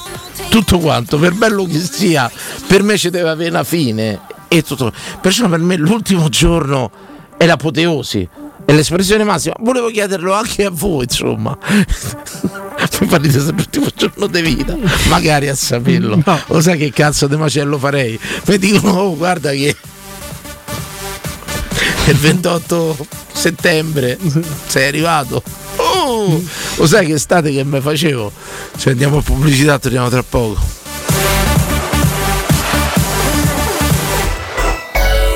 [0.48, 2.28] Tutto quanto, per bello che sia,
[2.66, 4.18] per me ci deve avere una fine.
[4.48, 4.92] E tutto.
[5.20, 6.90] Perciò per me l'ultimo giorno
[7.36, 8.28] è l'apoteosi,
[8.64, 9.54] è l'espressione massima.
[9.60, 11.56] Volevo chiederlo anche a voi, insomma.
[13.00, 14.76] Mi parite se l'ultimo giorno di vita,
[15.08, 16.20] magari a saperlo.
[16.24, 16.40] No.
[16.46, 18.18] Lo sai che cazzo di macello farei?
[18.46, 19.76] Mi dicono, oh, guarda che
[22.06, 24.18] il 28 settembre
[24.66, 25.42] sei arrivato.
[25.76, 26.42] Oh,
[26.76, 28.32] lo sai che estate che mi facevo?
[28.76, 30.60] Cioè andiamo a pubblicità, torniamo tra poco.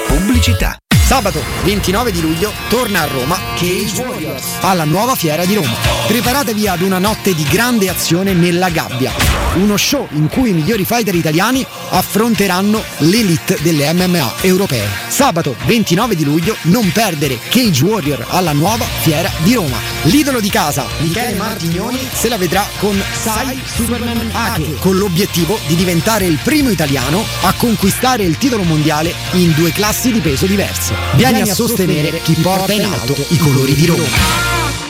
[0.07, 0.77] Pubblicità.
[1.11, 5.75] Sabato 29 di luglio torna a Roma Cage Warriors alla nuova fiera di Roma.
[6.07, 9.13] Preparatevi ad una notte di grande azione nella gabbia.
[9.55, 14.87] Uno show in cui i migliori fighter italiani affronteranno l'elite delle MMA europee.
[15.09, 19.79] Sabato 29 di luglio non perdere Cage Warrior alla nuova fiera di Roma.
[20.03, 25.75] L'idolo di casa, Michele Martignoni, se la vedrà con Sai Superman Ake, con l'obiettivo di
[25.75, 31.00] diventare il primo italiano a conquistare il titolo mondiale in due classi di peso diverse.
[31.15, 34.90] Vieni a sostenere chi porta in alto i colori di Roma.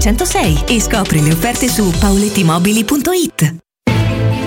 [0.01, 3.70] 606 e scopri le offerte su paulettimobili.it.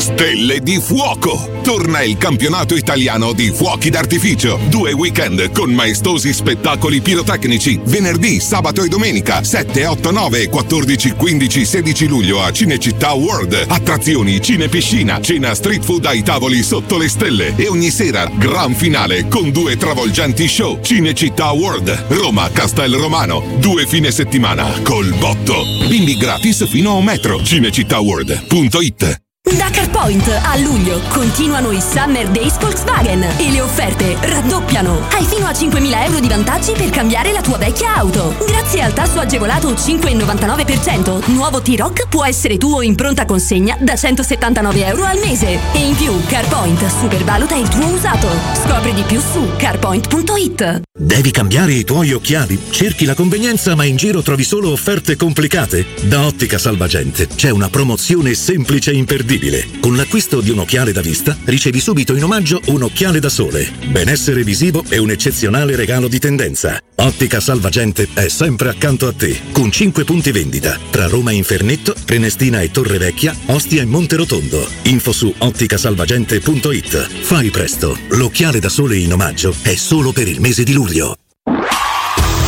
[0.04, 1.60] Stelle di Fuoco!
[1.62, 4.60] Torna il campionato italiano di fuochi d'artificio.
[4.68, 7.80] Due weekend con maestosi spettacoli pirotecnici.
[7.82, 13.64] Venerdì, sabato e domenica 7, 8, 9, 14, 15, 16 luglio a Cinecittà World.
[13.66, 17.54] Attrazioni, cine piscina, cena street food ai tavoli sotto le stelle.
[17.56, 20.82] E ogni sera gran finale con due travolgenti show.
[20.82, 23.42] Cinecittà World, Roma, Castel Romano.
[23.56, 25.62] Due fine settimana col botto.
[25.88, 27.42] Bimbi gratis fino a un metro.
[27.42, 35.06] Cinecittàworld.it Da CarPoint a luglio continuano i Summer Days Volkswagen e le offerte raddoppiano.
[35.10, 38.34] Hai fino a 5.000 euro di vantaggi per cambiare la tua vecchia auto.
[38.46, 44.86] Grazie al tasso agevolato 5,99%, nuovo T-Rock può essere tuo in pronta consegna da 179
[44.86, 45.58] euro al mese.
[45.74, 48.28] E in più CarPoint supervaluta il tuo usato.
[48.64, 50.80] Scopri di più su carpoint.it.
[50.96, 52.58] Devi cambiare i tuoi occhiali?
[52.70, 55.84] Cerchi la convenienza ma in giro trovi solo offerte complicate?
[56.04, 59.32] Da Ottica Salvagente c'è una promozione semplice e imperdibile.
[59.80, 63.68] Con l'acquisto di un occhiale da vista ricevi subito in omaggio un occhiale da sole.
[63.86, 66.80] Benessere visivo e un eccezionale regalo di tendenza.
[66.94, 71.94] Ottica Salvagente è sempre accanto a te, con 5 punti vendita tra Roma e Infernetto,
[72.04, 74.68] Prenestina e Torre Vecchia, Ostia e Monterotondo.
[74.82, 77.22] Info su otticasalvagente.it.
[77.22, 81.16] Fai presto, l'occhiale da sole in omaggio è solo per il mese di luglio.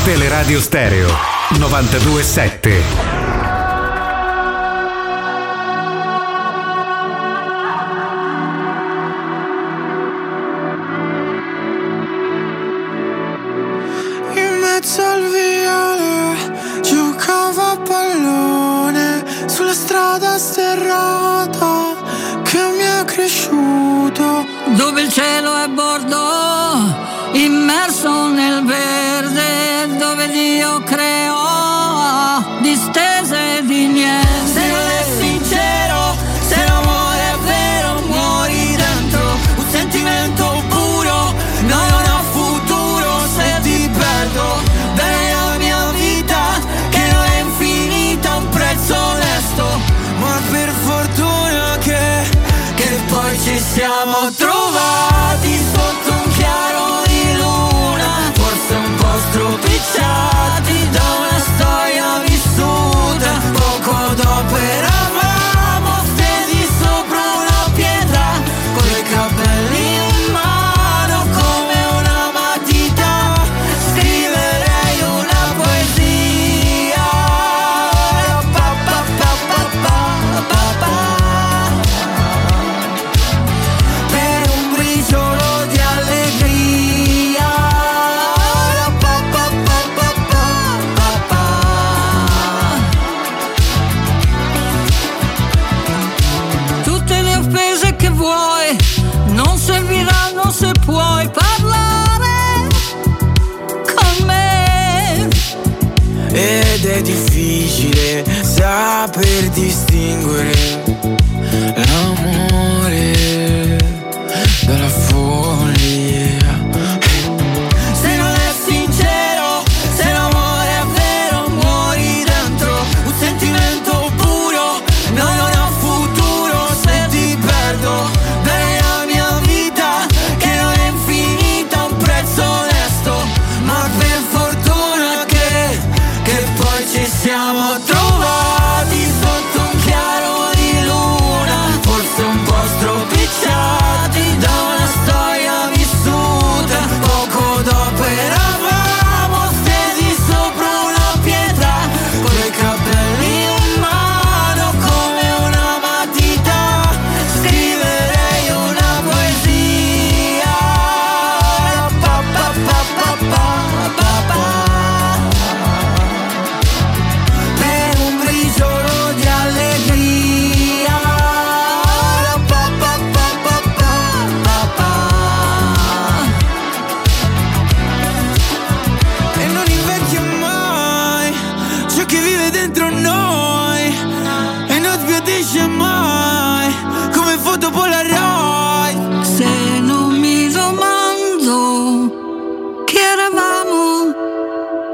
[0.05, 1.09] Teleradio Stereo
[1.59, 3.16] 927.
[20.17, 21.95] Strada sterrata
[22.43, 24.45] che mi è cresciuto.
[24.77, 26.17] dove il cielo è bordo,
[27.33, 34.26] immerso nel verde, dove Dio creò distese di niente.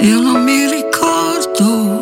[0.03, 1.97] Io non mi ricordo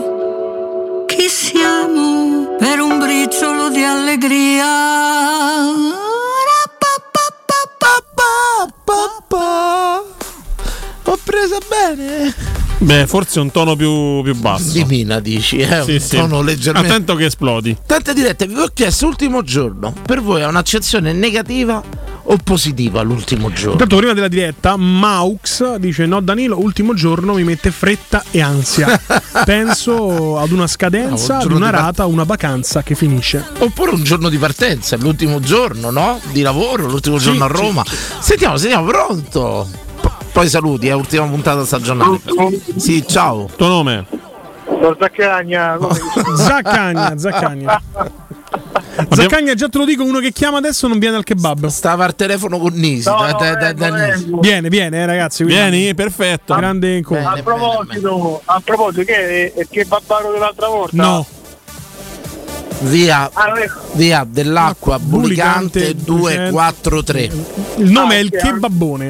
[1.07, 5.29] chi siamo per un briciolo di allegria.
[11.05, 12.35] Ho presa bene.
[12.79, 14.73] Beh, forse un tono più, più basso.
[14.73, 15.83] Di Mina dici, eh?
[15.83, 16.17] Sì, un sì.
[16.17, 16.89] tono leggermente.
[16.89, 17.77] Attento che esplodi.
[17.85, 19.93] Tante dirette, vi ho chiesto l'ultimo giorno.
[20.07, 21.83] Per voi è un'accezione negativa
[22.33, 23.73] o positiva l'ultimo giorno?
[23.73, 29.01] Intanto prima della diretta Maux dice no Danilo ultimo giorno mi mette fretta e ansia
[29.45, 34.03] penso ad una No, scadenza un ad una rata una vacanza che finisce Oppure un
[34.03, 36.21] giorno di partenza, l'ultimo giorno, no?
[36.33, 37.85] Di lavoro, l'ultimo giorno a sì, Roma.
[37.85, 39.69] Sentiamo, sentiamo, pronto.
[40.01, 42.21] P- poi saluti, è ultima puntata stagionale.
[42.77, 43.49] Sì, ciao.
[43.55, 44.07] Tuo nome?
[44.81, 45.79] Zaccagna,
[46.37, 47.83] Zaccagna Zaccagna
[49.11, 52.15] Zaccagna già te lo dico uno che chiama adesso non viene al kebab stava al
[52.15, 54.41] telefono con Nisi No, da- no, da- da- vengo.
[54.41, 56.55] viene viene eh, ragazzi quindi- Vieni, perfetto.
[56.55, 60.97] grande incontro A proposito, a proposito, che è, è che babbaro dell'altra volta?
[60.97, 61.27] no
[62.83, 63.53] Via, Ah,
[63.93, 67.31] via dell'acqua Bulicante, bulicante 243.
[67.77, 68.31] il nome Ah, è il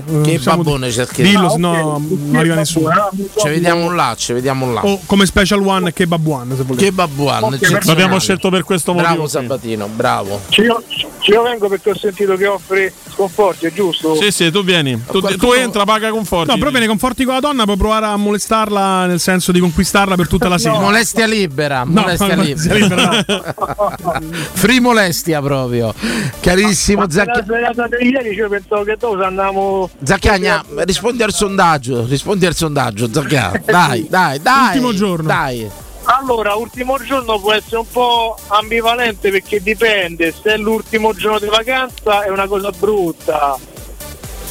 [0.06, 1.28] Eh, Che possiamo- babbone cercheremo.
[1.34, 2.90] dillo Ah, se no non arriva nessuno
[3.36, 4.84] Ci vediamo là, ci vediamo là.
[4.84, 7.84] o come special one kebab one se volete Che eccezionale.
[7.86, 9.12] L'abbiamo scelto per questo motivo.
[9.12, 10.40] Bravo Sabatino, bravo.
[10.48, 10.82] Ci io,
[11.20, 14.16] ci io vengo perché ho sentito che offre sconforti, è giusto?
[14.16, 15.00] Sì, sì, tu vieni.
[15.10, 16.50] Tu, Qualcuno- tu entra, paga conforti.
[16.50, 20.16] No, però viene conforti con la donna, puoi provare a molestarla nel senso di conquistarla
[20.16, 20.80] per tutta la sera.
[20.80, 23.10] Molestia libera, No, molestia molestia libera.
[23.10, 23.54] libera,
[24.52, 25.94] Free molestia proprio.
[26.40, 33.08] Carissimo di ieri io pensavo che dopo andiamo Zaccagna, rispondi al sondaggio, rispondi al sondaggio,
[33.12, 33.62] Zaccagna.
[33.64, 34.66] Dai, dai, dai.
[34.66, 35.26] Ultimo giorno.
[35.26, 35.70] Dai.
[36.04, 41.46] Allora, ultimo giorno può essere un po' ambivalente perché dipende se è l'ultimo giorno di
[41.46, 43.58] vacanza è una cosa brutta.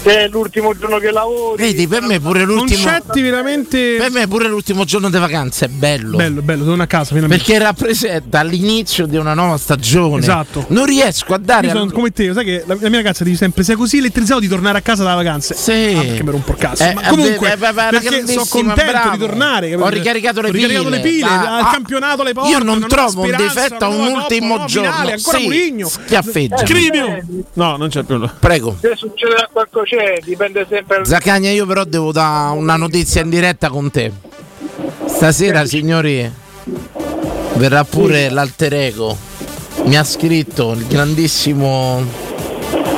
[0.02, 1.62] Se è l'ultimo giorno che lavori.
[1.62, 5.68] Vedi, per me pure l'ultimo Concetti veramente Per me pure l'ultimo giorno di vacanza è
[5.68, 6.16] bello.
[6.16, 7.44] bello, bello, torno a casa finalmente.
[7.44, 10.20] Perché rappresenta l'inizio di una nuova stagione.
[10.22, 10.66] Esatto.
[10.70, 11.68] Non riesco a dare.
[11.68, 13.98] Io sono al- come te, sai che la, la mia ragazza dice sempre sei così
[13.98, 15.54] elettrizzato di tornare a casa dalle vacanze.
[15.54, 15.94] Sì.
[15.98, 16.84] Ah, perché mi rompo il cazzo.
[16.84, 19.12] Eh, Ma eh, comunque, beh, beh, beh, perché sono contento bravo.
[19.12, 19.76] di tornare.
[19.76, 20.96] Ho ricaricato le Ho ricaricato pile.
[20.96, 22.50] le pile, al ah, campionato le porte.
[22.52, 24.92] Io non trovo un difetto a un ultimo una giorno.
[24.92, 25.88] Finale, ancora Sì, Murigno.
[25.90, 26.58] Schiaffeggia.
[26.66, 27.22] Scrivio!
[27.54, 28.18] No, non c'è più.
[28.40, 28.78] Prego.
[28.80, 31.04] Se succederà qualcosa, c'è, dipende sempre.
[31.04, 34.12] Zacagna, io però devo dare una notizia in diretta con te.
[35.06, 36.32] Stasera, signori,
[37.56, 39.18] verrà pure l'alter ego.
[39.86, 42.06] Mi ha scritto il grandissimo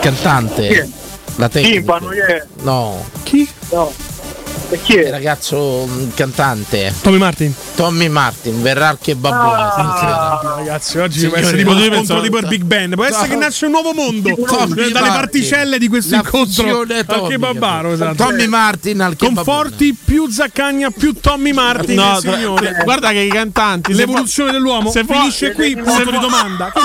[0.01, 0.67] cantante.
[0.67, 0.93] Chi?
[1.37, 1.75] La tecnica.
[1.75, 2.45] Timpano, è?
[2.63, 3.47] No, Chi?
[3.71, 3.91] No.
[4.71, 5.09] E chi il è?
[5.11, 6.93] ragazzo mm, cantante.
[7.01, 7.53] Tommy Martin.
[7.75, 9.61] Tommy Martin, verrà al kebabone.
[9.61, 12.91] Ah, Ragazzi, oggi Signori, può essere tipo tipo il Big Ben.
[12.91, 15.11] Può essere che nasce un nuovo mondo Tommy dalle Martin.
[15.13, 17.91] particelle di questo La incontro al kebabaro.
[17.91, 18.15] Esatto.
[18.23, 19.43] Tommy Martin al kebabone.
[19.45, 21.95] Conforti più Zaccagna più Tommy Martin.
[21.95, 22.65] No, signori.
[22.67, 23.93] tra- guarda che i cantanti.
[23.93, 25.69] L'evoluzione dell'uomo se può- finisce qui.
[25.75, 26.71] se Punto di domanda.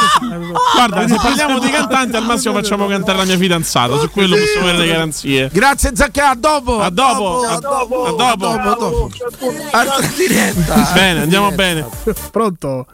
[0.74, 3.98] Guarda, se parliamo di cantanti, al massimo facciamo cantare la mia fidanzata.
[3.98, 5.48] Su quello possiamo avere le garanzie.
[5.52, 6.80] Grazie Zacca, a dopo.
[6.80, 8.04] A dopo, a, a dopo.
[8.04, 8.48] a dopo.
[8.48, 9.10] a dopo.
[9.70, 10.90] Altra diretta.
[10.94, 11.86] Bene, andiamo bene.
[12.30, 12.86] Pronto?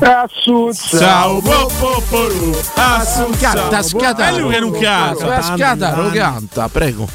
[0.00, 0.98] Assuzza.
[0.98, 2.52] Ciao, po, po, po, ru.
[2.74, 3.82] Ah, su, Canta, ciao.
[3.82, 4.28] scata.
[4.28, 5.42] È lui che non canta.
[5.42, 7.08] Scata, lo canta, prego.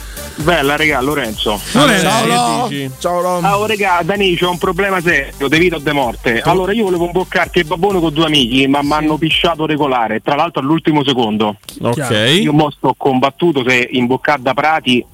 [0.44, 1.60] Bella, regà, Lorenzo.
[1.74, 2.92] Lorenzo, Ciao, dici?
[2.98, 3.44] Ciao, Rom.
[3.44, 6.40] Oh, regà, Dani, c'ho un problema serio, di vita o di morte.
[6.42, 10.36] Allora, io volevo imboccarti il babbone con due amici, ma mi hanno pisciato regolare, tra
[10.36, 11.58] l'altro all'ultimo secondo.
[11.82, 12.40] Ok.
[12.42, 15.06] Io mo sto combattuto se imboccare da Prati.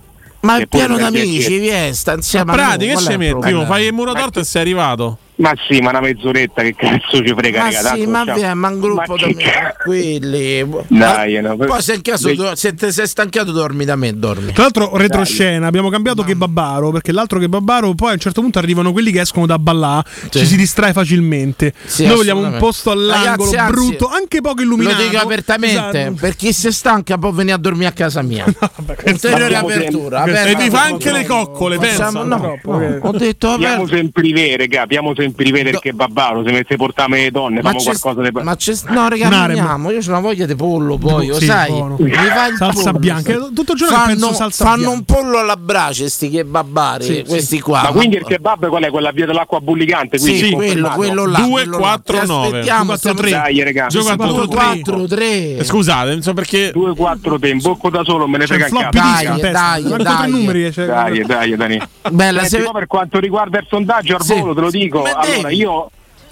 [0.45, 3.65] Ma pieno per d'amici, dire- vieni, sta insieme a Prati, che ci il metti?
[3.65, 5.17] Fai il muro torto e sei arrivato.
[5.37, 8.79] Ma sì, ma una mezz'oretta che cazzo ci frega, Ma sì, ma vieni, ma un
[8.79, 10.65] gruppo Ma che tranquilli.
[10.87, 12.35] Dai, no, Poi se in caso Dai.
[12.37, 14.53] do- se ti sei stancato dormi da me, dormi.
[14.53, 18.93] Tra l'altro, retroscena, abbiamo cambiato kebabaro perché l'altro kebabaro poi a un certo punto arrivano
[18.93, 20.39] quelli che escono da ballà, Sì.
[20.39, 21.73] ci si distrae facilmente.
[21.83, 25.01] Sì, Noi vogliamo un posto all'angolo Ragazzi, anzi, brutto, anche poco Lo illuminato.
[25.03, 26.17] dico apertamente, Esatto.
[26.17, 28.45] per chi si stanca può venire a dormire a casa mia.
[29.05, 30.21] Ulteriore Abbiamo apertura.
[30.21, 30.49] aperta.
[30.49, 32.09] E ti fa anche le coccole, pensa.
[32.09, 33.95] no, no, ho detto Abbiamo aperto.
[33.97, 38.21] sempre regà, abbiamo sempre privé del kebabaro, se mette portare le donne, Ma c'è, qualcosa
[38.21, 38.43] di...
[38.43, 39.91] ma c'è, no, raga, mangiamo.
[39.91, 41.69] Io ho una voglia di pollo, poi, lo Sì, sai.
[41.71, 41.95] buono.
[41.99, 43.31] Mi fa il Salsa pollo, bianca.
[43.33, 43.53] sai.
[43.53, 44.95] Tutto il giorno che fanno, penso salsa fanno bianca.
[44.97, 47.81] un pollo alla brace, sti kebabari, Sì, questi qua.
[47.83, 48.89] Ma quindi il kebab qual è?
[48.89, 50.17] Quella via dell'acqua bullicante?
[50.19, 51.39] Quindi Sì, quello, quello là.
[51.39, 51.77] 2, quello là.
[52.01, 52.45] 4, Ti 9.
[52.47, 53.29] Aspettiamo, 4, stiamo- 3.
[53.29, 53.87] Dai, regà.
[53.87, 55.63] Gioca a 2, 4, 4, 3.
[55.63, 56.71] Scusate, non so perché.
[56.71, 60.71] 2, 4, te, imbocco da solo, me ne frega in Dai, dai, dai.
[60.73, 61.81] cioè- Dai, dai, Dani.
[62.11, 62.71] Bella, Senti, se...
[62.71, 64.33] per quanto riguarda il sondaggio al Sì.
[64.39, 65.89] volo, te lo dico, allora io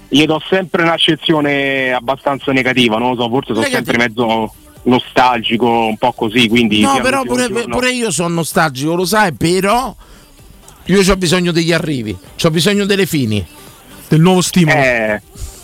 [0.07, 5.97] gli do sempre un'accezione abbastanza negativa, non lo so, forse sono sempre mezzo nostalgico, un
[5.97, 6.81] po' così, quindi...
[6.81, 9.95] No, però pure, pure io sono nostalgico, lo sai, però
[10.85, 13.45] io ho bisogno degli arrivi, ho bisogno delle fini.
[14.07, 14.77] Del nuovo stimolo.
[14.77, 15.21] Eh,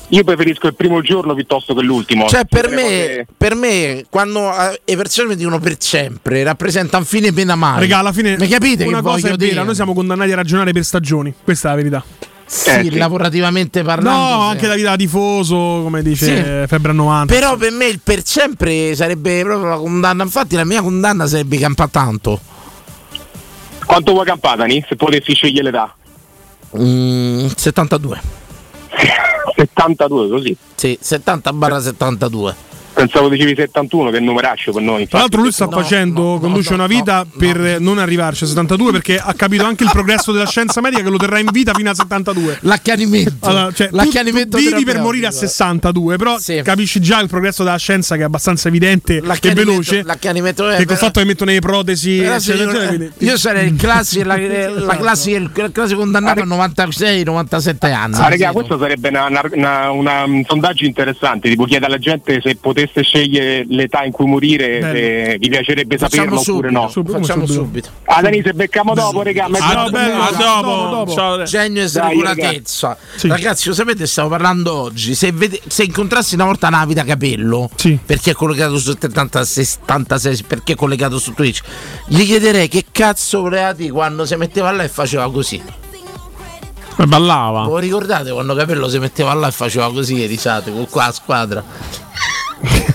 [0.08, 2.28] Io preferisco il primo giorno piuttosto che l'ultimo.
[2.28, 6.98] Cioè, per me, cose- per me, quando eh, le persone mi dicono per sempre, rappresenta
[6.98, 7.82] un fine pena mai.
[7.82, 9.64] Regà, alla fine Mi capite una che cosa è vera, dire?
[9.64, 12.04] noi siamo condannati a ragionare per stagioni, questa è la verità.
[12.50, 14.10] Sì, lavorativamente parlando.
[14.36, 14.50] No, sì.
[14.50, 16.68] anche da vita da tifoso, come dice Sì.
[16.68, 17.32] Febbre a 90.
[17.32, 20.24] Però per me il per sempre sarebbe proprio la condanna.
[20.24, 22.40] Infatti, la mia condanna sarebbe campa tanto.
[23.86, 25.96] Quanto vuoi Campadani, se potessi scegliere l'età?
[26.78, 28.22] Mm, 72.
[29.56, 30.58] 72 così.
[30.74, 32.56] Sì, 70 barra 72.
[33.00, 35.08] Pensavo dicevi 71 che è il numeraccio per noi.
[35.08, 39.18] Tra l'altro lui sta No, facendo, conduce una vita per non arrivarci a 72 perché
[39.18, 41.94] ha capito anche il progresso della scienza medica che lo terrà in vita fino a
[41.96, 42.58] 72.
[42.64, 43.48] L'accanimento.
[43.48, 46.60] Allora, cioè, tu- L'accanimento tu vivi per morire a 62, però Sì.
[46.62, 50.04] capisci già il progresso della scienza che è abbastanza evidente e veloce.
[50.04, 54.36] l'accanimento è che col fatto che mettono le protesi, quindi- io sarei il classe, la,
[54.76, 58.16] la classe, il classe condannato a 96-97 anni.
[58.16, 62.40] Ah, raga, questo sarebbe una- una- una- una- un sondaggio interessante, tipo chiede alla gente
[62.44, 66.90] se potesse scegliere l'età in cui morire, se vi piacerebbe Facciamo saperlo oppure subito, no.
[66.90, 67.90] subito, facciamo subito.
[68.06, 70.26] Ah, Dani, se becchiamo dopo, raga, A, bello, mezz'ora.
[70.28, 72.98] a dopo, Ciao, genio e sregolatezza.
[73.24, 75.16] Ragazzi, lo sapete, stavo parlando oggi.
[75.16, 77.70] Se, vede- se incontrassi una volta Navi da capello,
[78.06, 81.62] perché è collegato su 70, 76, perché è collegato su Twitch,
[82.08, 85.62] gli chiederei che cazzo dire quando si metteva là e faceva così.
[87.02, 87.64] E ballava.
[87.64, 91.12] Voi ricordate quando Capello si metteva là e faceva così e risate con qua la
[91.14, 91.64] squadra?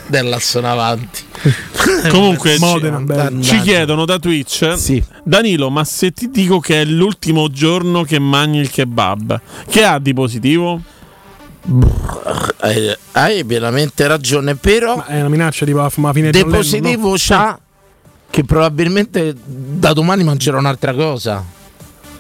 [0.06, 1.22] Dell'assone avanti.
[2.08, 7.50] Comunque Modena, ci, ci chiedono da Twitch Danilo ma se ti dico che è l'ultimo
[7.50, 10.80] giorno che mangi il kebab Che ha di positivo?
[12.58, 17.14] Hai, hai pienamente ragione, però è una minaccia tipo a fine di positivo no?
[17.18, 17.58] c'ha
[18.34, 21.44] che probabilmente da domani mangerò un'altra cosa.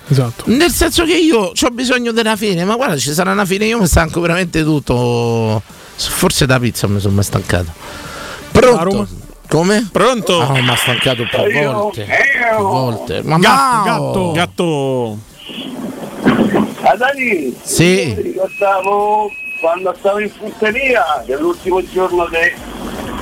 [0.06, 0.44] Esatto.
[0.46, 3.80] Nel senso che io ho bisogno della fine, ma guarda, ci sarà una fine, io
[3.80, 5.60] mi stanco veramente tutto.
[5.96, 7.72] Forse da pizza mi sono mai stancato.
[8.52, 9.06] Pronto?
[9.48, 9.88] Come?
[9.92, 10.40] Pronto?
[10.40, 12.04] Ah, mi ha stancato più volte.
[12.56, 13.22] Più volte.
[13.22, 14.32] Ma Gatto, no!
[14.32, 15.18] gatto.
[16.82, 18.14] Ah, Dani, Sì.
[18.14, 19.30] ricordavo
[19.60, 22.54] quando stavo in frutteria, che l'ultimo giorno de,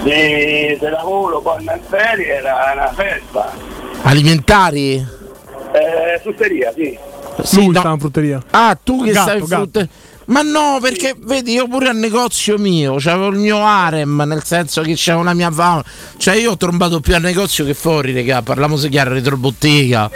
[0.02, 3.52] de- de lavoro quando in ferie era una festa.
[4.02, 4.94] Alimentari?
[4.94, 6.98] Eh, frutteria, sì.
[7.42, 7.82] Sì, no.
[7.92, 8.42] in frutteria.
[8.50, 9.88] Ah, tu che Gatto, stai in gatto.
[10.26, 14.80] Ma no, perché vedi, io pure al negozio mio, c'avevo il mio harem, nel senso
[14.82, 15.82] che c'avevo una mia fama.
[16.16, 18.40] Cioè, io ho trombato più al negozio che fuori, raga.
[18.42, 20.10] Parliamo se chiaro, retrobottega.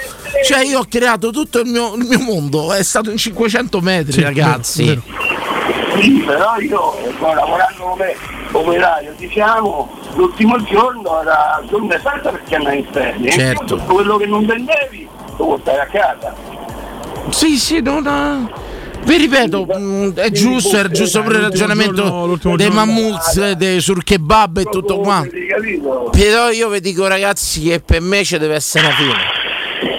[0.45, 4.13] Cioè, io ho creato tutto il mio, il mio mondo, è stato in 500 metri,
[4.13, 4.85] Sì, ragazzi.
[4.85, 5.03] vero,
[6.01, 8.15] Sì, però io sto lavorando come
[8.53, 13.31] operaio, diciamo, l'ultimo giorno era il giorno esatto perché andai in ferie.
[13.33, 13.77] Certo.
[13.77, 16.35] Tutto quello che non vendevi, tu portavi a casa.
[17.31, 18.07] Sì, sì, non.
[18.07, 18.49] ha-
[19.07, 24.59] Vi ripeto, mm, è giusto, è giusto pure il ragionamento dei mammuts, dei sul kebab
[24.59, 25.31] e tutto quanto.
[26.11, 29.45] Però io vi dico ragazzi che per me ci deve essere una fine.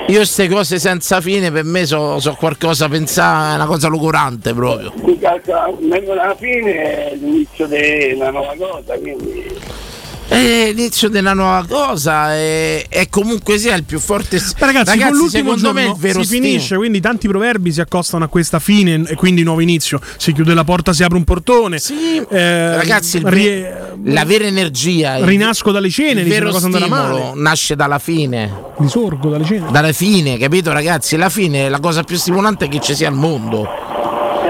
[0.07, 4.93] Io queste cose senza fine per me sono qualcosa, pensare, è una cosa logorante proprio.
[4.93, 9.56] Alla fine è l'inizio di una nuova cosa, quindi...
[10.29, 14.41] È l'inizio della nuova cosa e, e comunque sia il più forte.
[14.57, 16.49] Ragazzi, con l'ultimo secondo me giorno vero si stimolo.
[16.49, 19.99] finisce, quindi tanti proverbi si accostano a questa fine e quindi nuovo inizio.
[20.17, 21.77] Si chiude la porta, si apre un portone.
[22.29, 27.75] Eh, Ragazzi, il rie- la vera energia, rinasco dalle cene, il vero cosa stimolo nasce
[27.75, 28.51] dalla fine.
[28.77, 29.71] Risorgo dalle cene.
[29.71, 31.15] Dalla fine, capito ragazzi?
[31.15, 33.65] La fine è la cosa più stimolante che ci sia al mondo.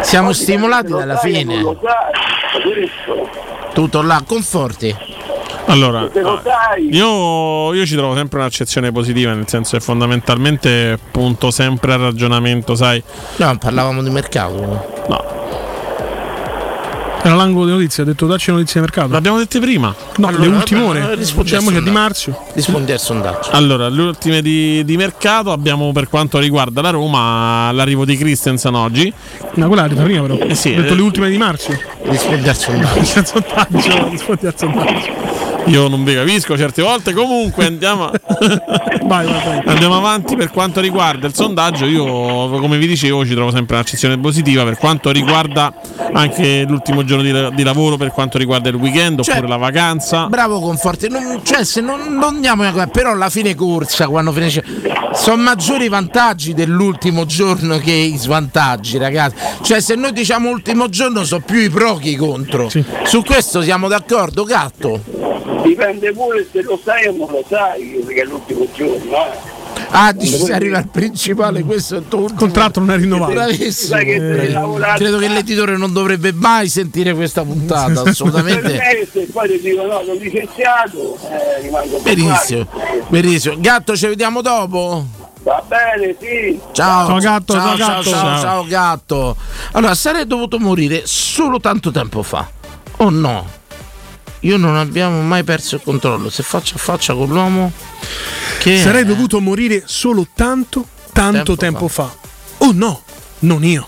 [0.01, 1.63] Siamo stimolati dalla fine.
[3.73, 4.95] Tutto là, conforti.
[5.69, 6.09] Allora,
[6.89, 12.75] io, io ci trovo sempre un'accezione positiva, nel senso che fondamentalmente punto sempre al ragionamento,
[12.75, 13.01] sai.
[13.37, 15.03] No, parlavamo di mercato.
[15.09, 15.35] No.
[17.21, 19.11] Era l'angolo di notizie, ha detto dacci notizie di mercato.
[19.11, 19.93] L'abbiamo dette prima.
[20.17, 21.15] No, Allora, le ultime ore.
[21.15, 21.91] rispondi al Diciamo che di.
[21.91, 22.39] Marzio.
[22.53, 23.49] Rispondi al sondaggio.
[23.51, 28.73] Allora, le ultime di, di mercato abbiamo per quanto riguarda la Roma l'arrivo di Christensen
[28.75, 29.11] oggi.
[29.55, 30.37] No, quella detta prima però.
[30.37, 30.95] Eh sì, ha detto eh.
[30.95, 31.77] le ultime di Marzio.
[32.03, 32.99] Rispondi al sondaggio.
[33.19, 34.09] al sondaggio.
[34.09, 35.45] Rispondi al sondaggio.
[35.67, 37.13] Io non vi capisco certe volte.
[37.13, 38.09] Comunque andiamo,
[39.03, 39.61] vai, vai, vai.
[39.65, 41.85] andiamo avanti per quanto riguarda il sondaggio.
[41.85, 42.03] Io,
[42.59, 45.73] come vi dicevo, ci trovo sempre un'accezione positiva per quanto riguarda
[46.13, 50.27] anche l'ultimo giorno di, di lavoro, per quanto riguarda il weekend Cioè, oppure la vacanza.
[50.27, 54.63] Bravo Conforti, non, cioè se non, non andiamo a- però alla fine corsa quando finisce
[55.13, 60.89] sono maggiori i vantaggi dell'ultimo giorno che i svantaggi ragazzi cioè se noi diciamo ultimo
[60.89, 62.69] giorno sono più i pro che i contro
[63.03, 65.01] su questo siamo d'accordo gatto
[65.63, 69.15] Dipende pure se lo sai o non lo sai, perché è l'ultimo giorno.
[69.25, 69.55] eh.
[69.89, 73.31] Ah, dici si arriva al principale, questo è il tuo contratto non è rinnovato.
[73.31, 73.95] Bravissimo.
[73.95, 78.61] Sai che Eh, credo che l'editore non dovrebbe mai sentire questa puntata, assolutamente.
[78.73, 82.67] Me, se poi ti dico no, sono licenziato, eh, rimango Benissimo,
[83.07, 83.55] benissimo.
[83.59, 85.05] Gatto, ci vediamo dopo.
[85.43, 86.59] Va bene, sì.
[86.73, 88.03] Ciao, Ciao, gatto, ciao, ciao, gatto.
[88.03, 88.41] ciao, Ciao.
[88.41, 89.35] ciao, gatto.
[89.71, 92.45] Allora, sarei dovuto morire solo tanto tempo fa.
[92.97, 93.56] O no?
[94.41, 96.29] Io non abbiamo mai perso il controllo.
[96.29, 97.71] Se faccia a faccia con l'uomo
[98.59, 102.15] che Sarei dovuto morire solo tanto, tanto Tempo tempo, fa.
[102.57, 103.01] Oh no,
[103.39, 103.85] non io.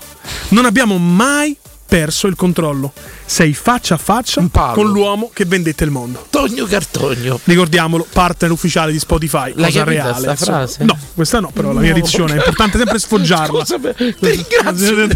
[0.48, 2.92] Non abbiamo mai perso il controllo.
[3.30, 6.26] Sei faccia a faccia con l'uomo che vendette il mondo.
[6.30, 7.38] Togno Cartogno.
[7.44, 9.52] Ricordiamolo, partner ufficiale di Spotify.
[9.54, 10.36] L'hai cosa reale.
[10.80, 12.00] No, questa no, però la mia No.
[12.00, 13.60] dizione è importante sempre sfoggiarla.
[13.60, 15.08] Scusa, beh, ti ringrazio.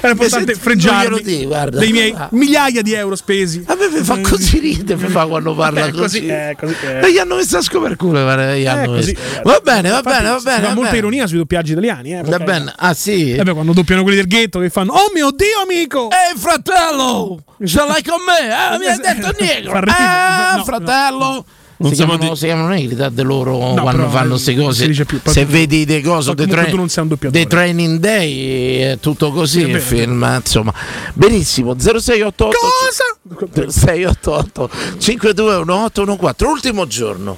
[0.00, 1.78] È importante freggiarmi dico, guarda.
[1.80, 2.28] dei miei Ah.
[2.30, 3.64] migliaia di euro spesi.
[3.66, 6.26] A me mi fa così ride, mi fa quando parla Eh, così.
[6.26, 7.06] eh, così, eh.
[7.06, 9.16] E gli hanno messo a scoperculo, Eh, così, ragazzi.
[9.42, 10.66] Va bene, va Infatti, bene, va bene.
[10.68, 12.18] fa molta ironia sui doppiaggi italiani.
[12.18, 12.72] Eh, Va bene.
[12.76, 13.32] Ah, sì.
[13.34, 16.08] Eh beh, quando doppiano quelli del ghetto che fanno Oh mio dio amico!
[16.10, 16.38] Ehi
[16.72, 18.74] fratello, ce l'hai con me?
[18.74, 19.78] Eh, mi hai detto negro.
[19.78, 21.44] Eh, No, fratello.
[21.80, 24.24] Non si, siamo chiamano, di- si chiamano negri da de loro No, quando però, fanno
[24.26, 24.80] eh, queste non cose.
[24.82, 27.40] si dice più, Se vedi dei cose, comunque tra- tu non sei un doppiatore.
[27.40, 30.40] dei training day, è tutto così Sì, è il film.
[30.40, 30.72] Insomma,
[31.14, 31.76] benissimo.
[31.78, 33.70] 0688 Cosa?
[33.70, 37.36] 688 521814 ultimo giorno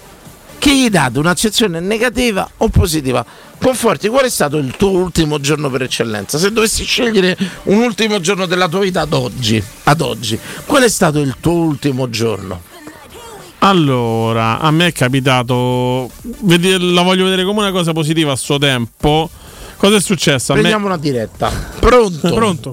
[0.58, 3.22] che gli date un'accezione negativa o positiva
[3.60, 8.18] Conforti qual è stato il tuo ultimo giorno per eccellenza se dovessi scegliere un ultimo
[8.20, 12.62] giorno della tua vita ad oggi ad oggi qual è stato il tuo ultimo giorno
[13.58, 18.56] Allora, a me è capitato, vedi- la voglio vedere come una cosa positiva a suo
[18.56, 19.28] tempo.
[19.76, 20.52] Cosa è successo?
[20.52, 21.50] A me, prendiamo una diretta
[21.80, 22.70] pronto Pronto?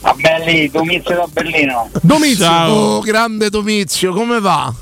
[0.00, 1.90] Vabbè lì, Domizio da Berlino.
[2.00, 2.44] Domizio!
[2.44, 2.72] Ciao.
[2.72, 4.72] oh grande Domizio come va?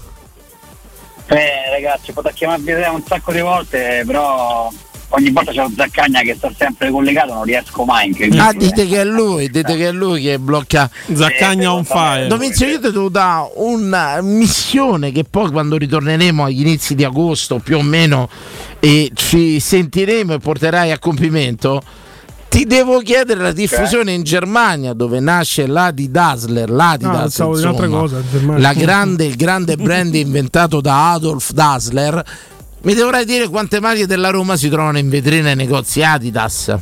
[1.27, 4.71] Eh ragazzi, potrò chiamarvi un sacco di volte, però
[5.09, 8.09] ogni volta c'è lo Zaccagna che sta sempre collegato, non riesco mai.
[8.09, 8.43] incredibile.
[8.43, 12.27] ah dite che è lui dite che è lui che blocca Zaccagna on fire.
[12.27, 17.59] Domizio, io ti devo dare una missione che poi quando ritorneremo agli inizi di agosto
[17.59, 18.29] più o meno
[18.81, 21.83] e ci sentiremo e porterai a compimento.
[22.55, 28.23] Ti devo chiedere la diffusione in Germania dove nasce l'Adi Dassler, Ah, l'Adidas, insomma, cosa,
[28.31, 28.63] Germania.
[28.63, 32.25] la grande, il grande brand inventato da Adolf Dassler.
[32.83, 36.73] Mi dovrai dire quante maglie della Roma si trovano in vetrina ai negozi Adidas.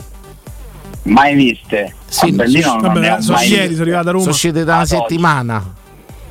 [1.05, 1.95] Mai viste.
[2.07, 4.23] Sì, a Berlino non Vabbè, ne ho sono mai ieri, sono arrivato a Roma.
[4.25, 5.75] Sono uscite da una settimana.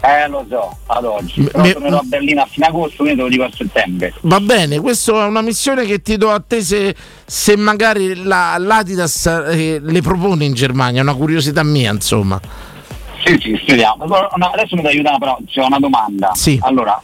[0.03, 1.43] Eh lo so, ad oggi.
[1.43, 4.13] Però tornerò a Berlino a fine agosto, quindi te lo dico a settembre.
[4.21, 8.55] Va bene, questa è una missione che ti do a te se, se magari la-
[8.57, 12.39] l'Adidas eh, le propone in Germania, è una curiosità mia, insomma.
[13.23, 13.61] Sì, sì.
[13.75, 13.95] Però,
[14.35, 16.31] no, adesso mi devi aiutare, però c'è una domanda.
[16.33, 16.57] Sì.
[16.63, 16.99] Allora,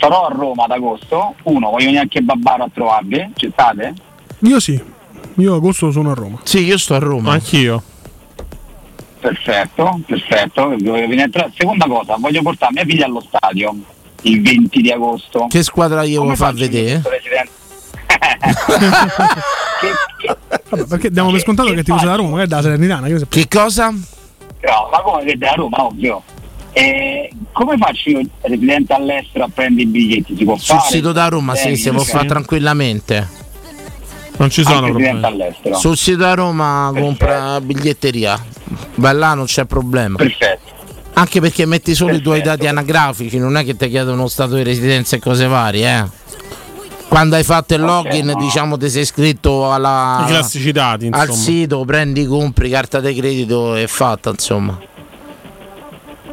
[0.00, 1.34] sarò a Roma ad agosto.
[1.44, 3.30] Uno, voglio venire anche a Babbaro a trovarvi.
[3.36, 3.94] Ci state?
[4.40, 4.82] Io sì.
[5.36, 6.40] Io agosto sono a Roma.
[6.42, 7.32] Sì, io sto a Roma.
[7.32, 7.80] Anch'io.
[9.20, 10.74] Perfetto, perfetto.
[11.56, 13.74] Seconda cosa, voglio portare mia figlia allo stadio
[14.22, 15.46] il 20 di agosto.
[15.48, 16.98] Che squadra io Come vuoi far vedere?
[17.00, 17.58] Presidente?
[20.70, 23.06] Vabbè, perché diamo per scontato che ti usa da Roma, magari da Salernitana.
[23.08, 23.26] Che.
[23.28, 23.90] Che cosa?
[23.90, 26.22] No, ma come che da Roma, ovvio.
[26.72, 30.36] Eh, come faccio io, residente all'estero, a prendere i biglietti?
[30.36, 30.88] Si può Sul fare?
[30.90, 32.10] sito da Roma, sì, Eh, si può sì.
[32.10, 33.28] fare tranquillamente.
[34.40, 35.22] Non ci sono problemi.
[35.22, 35.76] all'estero.
[35.76, 38.42] Sul sito da Roma compra biglietteria.
[38.94, 40.16] Vai là, non c'è problema.
[40.16, 40.78] Perfetto.
[41.12, 42.56] Anche perché metti solo i tuoi Perfetto.
[42.56, 46.18] dati anagrafici, non è che ti chiedono uno stato di residenza e cose varie, eh.
[47.08, 48.34] Quando hai fatto il login, no.
[48.34, 50.24] diciamo, ti sei iscritto alla,
[50.72, 51.22] dati, insomma.
[51.22, 54.78] al sito, prendi, compri, carta di credito e è fatta, insomma.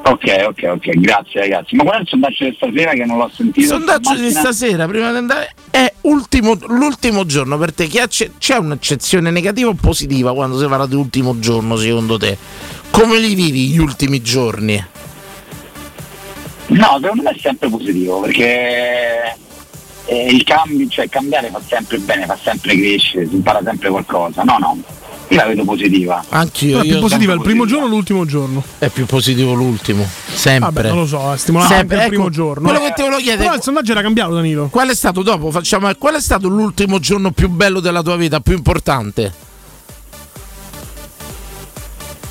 [0.05, 1.75] Ok, ok, ok, grazie ragazzi.
[1.75, 3.59] Ma qual è il sondaggio di stasera che non l'ho sentito?
[3.59, 7.89] Il sondaggio di stasera, prima di andare, è ultimo- l'ultimo giorno per te.
[7.99, 12.37] Acce- c'è un'eccezione negativa o positiva quando si parla di ultimo giorno, secondo te?
[12.89, 14.83] Come li vivi gli ultimi giorni?
[16.67, 19.37] No, secondo me è sempre positivo perché
[20.05, 24.43] eh, il cambio, cioè cambiare fa sempre bene, fa sempre crescere, si impara sempre qualcosa.
[24.43, 24.77] No, no,
[25.29, 26.23] io la vedo positiva.
[26.29, 26.79] Anch'io.
[26.79, 27.65] È più positiva il primo positiva.
[27.65, 28.63] giorno o l'ultimo giorno?
[28.79, 30.71] È più positivo l'ultimo, sempre.
[30.71, 32.69] Vabbè, non lo so, è stimolante Sempre, anche il ecco, primo giorno.
[32.69, 34.67] quello che ti volevo chiedere- Però il sondaggio era cambiato, Danilo.
[34.69, 35.51] Qual è stato dopo?
[35.51, 39.33] Facciamo, qual è stato l'ultimo giorno più bello della tua vita, più importante?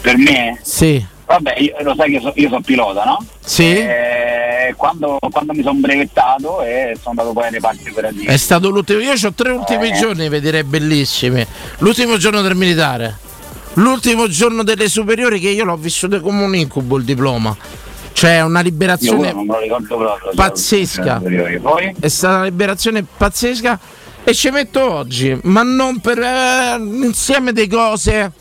[0.01, 1.05] Per me, Sì.
[1.27, 3.25] Vabbè, io, lo sai che so- io sono pilota, no?
[3.45, 3.77] Sì?
[3.77, 8.33] Eh, quando, quando mi sono brevettato e sono andato poi alle parti operative.
[8.33, 9.01] È stato l'ultimo.
[9.01, 9.93] Io ho tre ultimi Eh.
[9.99, 11.47] giorni, vedrei bellissimi.
[11.79, 13.19] L'ultimo giorno del militare.
[13.75, 17.55] L'ultimo giorno delle superiori che io l'ho vissuto come un incubo il diploma.
[18.13, 19.79] C'è una Io liberazione proprio.
[20.35, 21.21] pazzesca.
[22.01, 23.79] È stata una liberazione pazzesca
[24.25, 28.33] e ci metto oggi, ma non per eh, insieme di cose.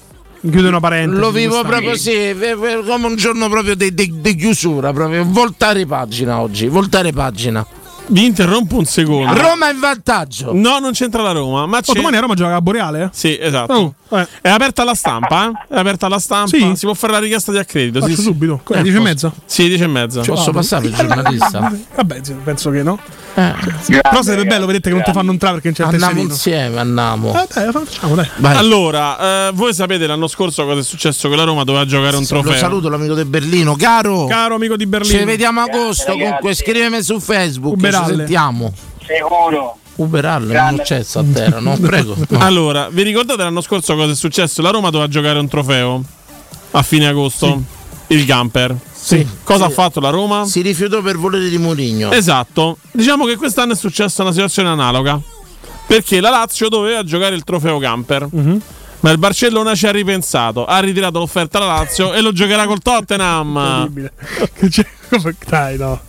[0.49, 1.19] Chiude una parentesi.
[1.19, 5.85] Lo vivo proprio sì, ve- come un giorno proprio di, di- di chiusura, proprio voltare
[5.85, 7.65] pagina oggi, voltare pagina.
[8.07, 9.33] Vi interrompo un secondo.
[9.33, 10.51] Roma in vantaggio.
[10.53, 11.65] No, non c'entra la Roma.
[11.65, 13.09] Ma Oh, domani a Roma gioca a Boreale?
[13.11, 13.95] Sì, esatto.
[14.09, 14.27] Oh, eh.
[14.41, 15.47] È aperta la stampa?
[15.67, 15.73] eh?
[15.75, 16.55] È aperta la stampa?
[16.55, 16.73] Sì.
[16.75, 17.99] Si può fare la richiesta di accredito?
[18.01, 18.21] Faccio Sì, sì.
[18.27, 18.61] subito.
[18.69, 19.33] Eh, 10 e posso- mezza?
[19.45, 20.21] Sì, 10 e mezza.
[20.21, 21.73] Posso passare per il giornalista?
[21.95, 22.99] Vabbè, sì, penso che no.
[23.37, 23.53] Eh.
[24.01, 26.79] Però sarebbe bello, vedete che non ti fanno entrare perché non c'è il Andiamo insieme,
[26.79, 27.33] andiamo.
[27.33, 28.29] Eh, dai, facciamo, dai.
[28.37, 28.55] Vai.
[28.55, 32.21] Allora, eh, voi sapete l'anno scorso cosa è successo che la Roma doveva giocare un
[32.21, 32.55] Lo trofeo?
[32.57, 34.25] saluto l'amico di Berlino, caro.
[34.25, 35.19] Caro amico di Berlino.
[35.19, 36.05] Ci vediamo a agosto.
[36.11, 36.23] ragazzi.
[36.27, 37.73] Comunque, scrivimi su Facebook.
[37.77, 38.15] Ci Uberalle.
[38.15, 38.73] sentiamo.
[39.05, 39.77] Sicuro.
[39.95, 40.83] Uberalle, non Grande.
[40.83, 41.75] c'è a terra, no?
[41.79, 42.15] Prego.
[42.29, 42.39] No.
[42.39, 44.61] Allora, vi ricordate l'anno scorso cosa è successo?
[44.61, 46.01] La Roma doveva giocare un trofeo
[46.71, 47.61] a fine agosto.
[48.07, 48.75] Il Gamper.
[49.05, 49.27] Sì.
[49.43, 49.71] Cosa Sì.
[49.71, 50.45] ha fatto la Roma?
[50.45, 52.11] Si rifiutò per volere di Mourinho.
[52.11, 52.77] Esatto.
[52.91, 55.19] Diciamo che quest'anno è successa una situazione analoga.
[55.85, 58.27] Perché la Lazio doveva giocare il trofeo Gamper.
[58.31, 58.61] Mhm.
[59.01, 62.79] Ma il Barcellona ci ha ripensato, ha ritirato l'offerta alla Lazio e lo giocherà col
[62.81, 63.55] Tottenham.
[63.55, 64.13] Incredibile.
[65.47, 66.01] Dai, no.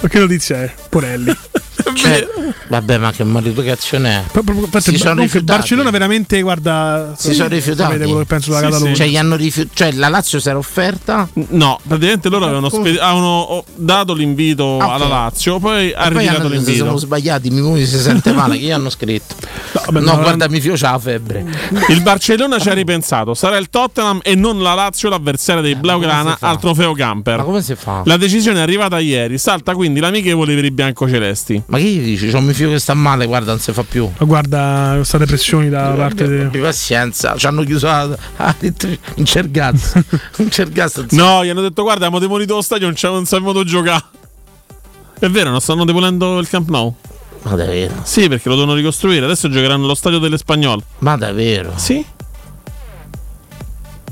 [0.00, 0.72] Ma che notizia è?
[0.88, 1.36] Porelli.
[1.94, 2.26] Cioè,
[2.68, 4.22] vabbè, ma che maleducazione è?
[4.30, 5.58] Proprio- infatti, Si il- sono rifiutati.
[5.58, 7.82] Barcellona veramente, guarda, Si sono rifiutati.
[7.92, 8.94] Sapete quello che penso della Sì, Catalogna.
[8.94, 11.28] Cioè, gli hanno rifiut- cioè, la Lazio si era offerta.
[11.48, 14.92] No, praticamente loro avevano, spe- avevano oh, dato l'invito Ah, ok.
[14.94, 16.84] alla Lazio, poi ha ritirato l'invito.
[16.84, 17.50] sono sbagliati.
[17.50, 18.56] Mi moglie si sente male.
[18.58, 19.34] Che gli hanno scritto?
[19.86, 21.44] vabbè, no, no, guarda, mi fioce la febbre.
[21.88, 26.32] Il Barcellona ci ha ripensato, sarà il Tottenham e non la Lazio l'avversaria dei Blaugrana
[26.32, 26.48] si fa?
[26.48, 27.36] al trofeo Camper.
[27.38, 28.02] Ma come si fa?
[28.04, 31.62] La decisione è arrivata ieri, salta quindi l'amichevole per i biancocelesti.
[31.66, 32.30] Ma che gli dici?
[32.30, 34.10] C'ho mio figlio che sta male, guarda, non si fa più.
[34.18, 36.40] Ma guarda queste depressioni da parte di...
[36.42, 38.04] Abbi pazienza, ci hanno chiuso la,
[38.36, 38.54] la-
[39.16, 40.02] in Cergazzo.
[40.38, 41.06] In Cergazzo.
[41.10, 44.04] No, gli hanno detto guarda, abbiamo demolito lo stadio, non, c'è- non sappiamo giocare.
[45.18, 46.94] È vero, non stanno demolendo il Camp Nou?
[47.42, 47.94] Ma davvero?
[48.04, 49.24] Sì, perché lo devono ricostruire.
[49.24, 50.82] Adesso giocheranno allo stadio delle Spagnole.
[50.98, 51.72] Ma davvero?
[51.76, 52.04] Sì.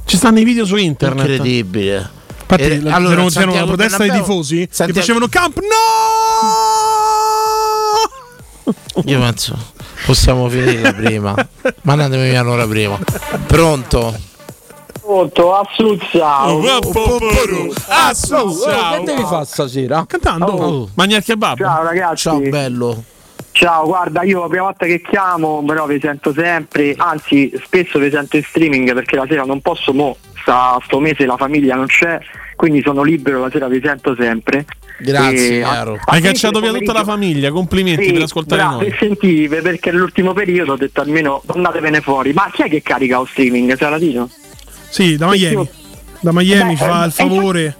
[0.05, 1.29] Ci stanno i video su internet.
[1.29, 2.11] Incredibile.
[2.41, 6.66] Infatti, Eh, allora, c'erano, Santiago protesta dei tifosi che Santiago- facevano camp no!
[9.05, 9.57] Io penso
[10.07, 11.35] possiamo finirla prima.
[11.83, 12.99] Mandatemi via un'ora prima.
[13.47, 14.14] Pronto?
[15.01, 16.61] Pronto, assunziao.
[16.61, 16.81] Che
[19.05, 20.05] devi fare stasera?
[20.07, 20.47] Cantando.
[20.47, 20.89] Oh.
[20.95, 21.59] Mangia il kebab.
[21.59, 22.23] Ciao ragazzi.
[22.23, 23.05] Ciao bello.
[23.53, 28.11] Ciao, guarda, io la prima volta che chiamo, però vi sento sempre, anzi spesso vi
[28.11, 31.87] sento in streaming perché la sera non posso, mo, sta, sto mese la famiglia non
[31.87, 32.21] c'è,
[32.57, 34.64] quindi sono libero, la sera vi sento sempre.
[34.98, 37.50] Grazie, E a- Hai cacciato il via tutta la famiglia.
[37.50, 38.86] Complimenti Sì, per ascoltare bravo, noi.
[38.88, 42.32] e sentive perché nell'ultimo periodo ho detto almeno andatevene fuori.
[42.32, 43.76] Ma chi è che carica lo streaming?
[43.76, 44.28] Saladino?
[44.88, 45.68] Sì, da Miami.
[46.20, 47.76] Da Miami Beh, fa eh, il favore.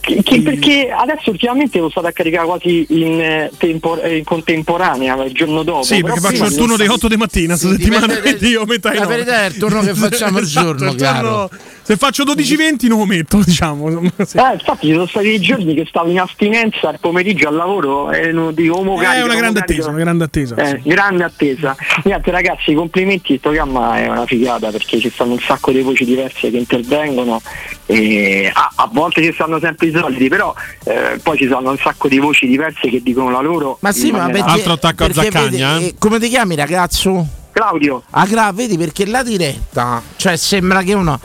[0.00, 5.22] Chi- perché adesso ultimamente lo state a caricare quasi in, eh, tempor- eh, in contemporanea,
[5.24, 5.82] il giorno dopo.
[5.82, 8.92] Sì, perché faccio il turno delle sta- 8 di mattina Sì, settimana quindi io metà
[8.94, 11.50] La verità è il turno che facciamo il Esatto, giorno, il turno-
[11.82, 14.00] Se faccio 12-20 non lo metto, diciamo.
[14.26, 14.36] Sì.
[14.38, 18.10] Eh, infatti ci sono stati dei giorni che stavo in astinenza al pomeriggio al lavoro
[18.10, 19.72] e non dico "Mo È carica, una grande carica".
[19.82, 20.54] attesa, una grande attesa.
[20.56, 21.76] Eh, grande attesa.
[22.04, 26.04] Niente ragazzi, complimenti, il programma è una figata perché ci stanno un sacco di voci
[26.04, 27.40] diverse che intervengono
[27.86, 30.52] e a, a volte ci stanno sempre i soliti, però
[30.84, 33.78] eh, poi ci sono un sacco di voci diverse che dicono la loro.
[33.80, 35.86] Ma sì, ma perché, Altro attacco a Zaccagna, vedi, eh?
[35.88, 37.26] eh, come ti chiami ragazzo?
[37.52, 41.18] Claudio, Ah, gra- vedi perché la diretta, cioè sembra che uno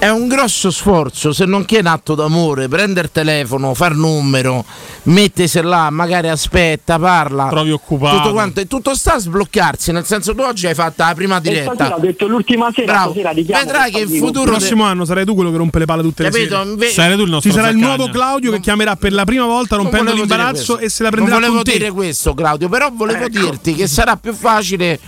[0.00, 3.96] è un grosso sforzo, se non che è un atto d'amore, prendere il telefono, far
[3.96, 4.64] numero,
[5.04, 7.48] mettersi là, magari aspetta, parla.
[7.48, 8.16] Trovi occupato.
[8.18, 11.38] Tutto quanto, e tutto sta a sbloccarsi, nel senso tu oggi hai fatto la prima
[11.38, 11.96] e diretta.
[11.96, 13.10] ho detto l'ultima sera, Bravo.
[13.10, 16.02] stasera Vedrai che in futuro Il prossimo anno sarai tu quello che rompe le palle
[16.02, 16.56] tutte le Capito?
[16.56, 16.68] sere.
[16.70, 19.46] Inve- Sarai tu il nostro Ci sarà il nuovo Claudio che chiamerà per la prima
[19.46, 21.78] volta Non rompendo l'imbarazzo e se la prenderà Non volevo con te.
[21.78, 23.38] dire questo, Claudio, però volevo Ecco.
[23.40, 24.98] dirti che sarà più facile,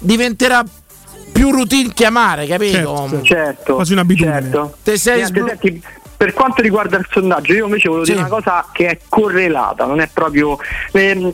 [0.00, 0.70] diventerà più
[1.42, 3.06] routine chiamare, capito?
[3.08, 3.22] Certo.
[3.22, 4.40] Certo, Quasi un'abitudine.
[4.40, 4.76] certo.
[4.82, 5.82] Te sei Niente, sblo- senti,
[6.16, 8.12] per quanto riguarda il sondaggio, io invece volevo Sì.
[8.12, 10.58] dire una cosa che è correlata, non è proprio.
[10.92, 11.32] ehm,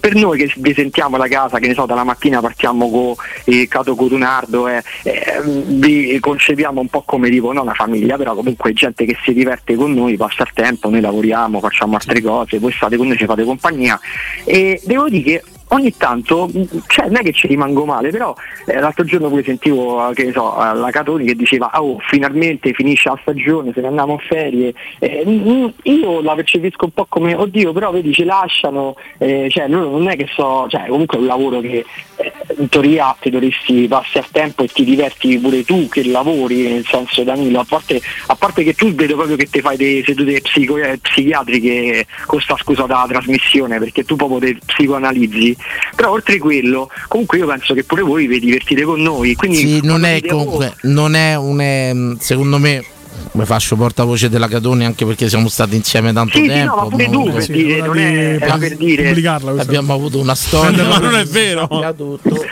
[0.00, 3.14] per noi che vi sentiamo da casa, che ne so, dalla mattina partiamo con
[3.44, 8.34] eh, Cato Cotunardo, eh, ehm, vi concepiamo un po' come tipo, non una famiglia, però
[8.34, 12.58] comunque gente che si diverte con noi, passa il tempo, noi lavoriamo, facciamo altre cose,
[12.58, 14.00] voi state con noi, ci fate compagnia.
[14.44, 16.48] E devo dire che ogni tanto,
[16.86, 18.34] cioè non è che ci rimango male, però
[18.66, 21.98] eh, l'altro giorno pure sentivo, eh, che so, eh, la Catoni che diceva, "Ah, oh,
[22.08, 24.72] finalmente finisce la stagione, se ne andiamo a ferie.
[24.98, 29.66] Eh, mh, io la percepisco un po' come, oddio, però vedi ci lasciano, eh, cioè
[29.68, 31.84] non è che so, cioè comunque è un lavoro che
[32.16, 36.68] eh, in teoria ti dovresti passi al tempo e ti diverti pure tu che lavori,
[36.68, 40.02] nel senso Danilo, a parte, a parte che tu vedo proprio che ti fai delle
[40.04, 45.56] sedute psico- psichiatriche con sta scusa dalla trasmissione, perché tu proprio te psicoanalizzi,
[45.94, 49.34] però oltre quello, comunque io penso che pure voi vi divertite con noi.
[49.34, 52.84] Quindi Sì, non è comunque, non è un ehm, secondo me
[53.32, 56.74] mi faccio portavoce della Catoni anche perché siamo stati insieme tanto Sì, sì, tempo.
[56.76, 59.10] no, ma pure tu, per dire, non è- era per dire.
[59.58, 60.84] Abbiamo avuto una storia.
[60.84, 61.66] Ma non è vero.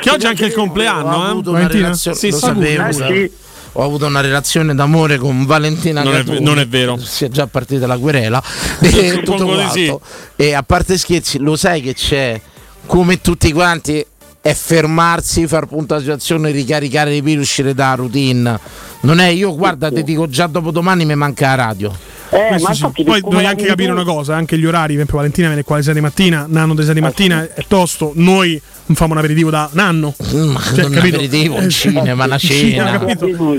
[0.00, 1.58] Che oggi è anche il Ho compleanno, avuto eh?
[1.60, 2.44] una relazione, Sì, lo sì.
[2.44, 2.86] sapevo.
[2.88, 3.30] Eh, sì.
[3.78, 6.96] Ho avuto una relazione d'amore con Valentina Non è non è vero.
[6.98, 8.42] Si è già partita la querela.
[8.80, 9.72] e tutto quanto.
[9.72, 9.94] sì.
[10.36, 12.40] E a parte scherzi, lo sai che c'è
[12.86, 14.04] come tutti quanti
[14.40, 18.58] è fermarsi, far punto alla situazione, ricaricare di più, uscire da routine.
[19.00, 21.92] Non è io, guarda, ti dico già dopo domani mi manca la radio.
[22.30, 23.04] Eh, Questo sì.
[23.04, 25.84] Poi devi anche capire una cosa, anche gli orari, per esempio Valentina viene qua alle
[25.84, 28.50] 6 di mattina, Nanno alle 6 di mattina è tosto, noi
[28.86, 30.14] non facciamo un aperitivo da Nanno.
[30.34, 33.04] Mm, non un aperitivo, un cinema, una cena.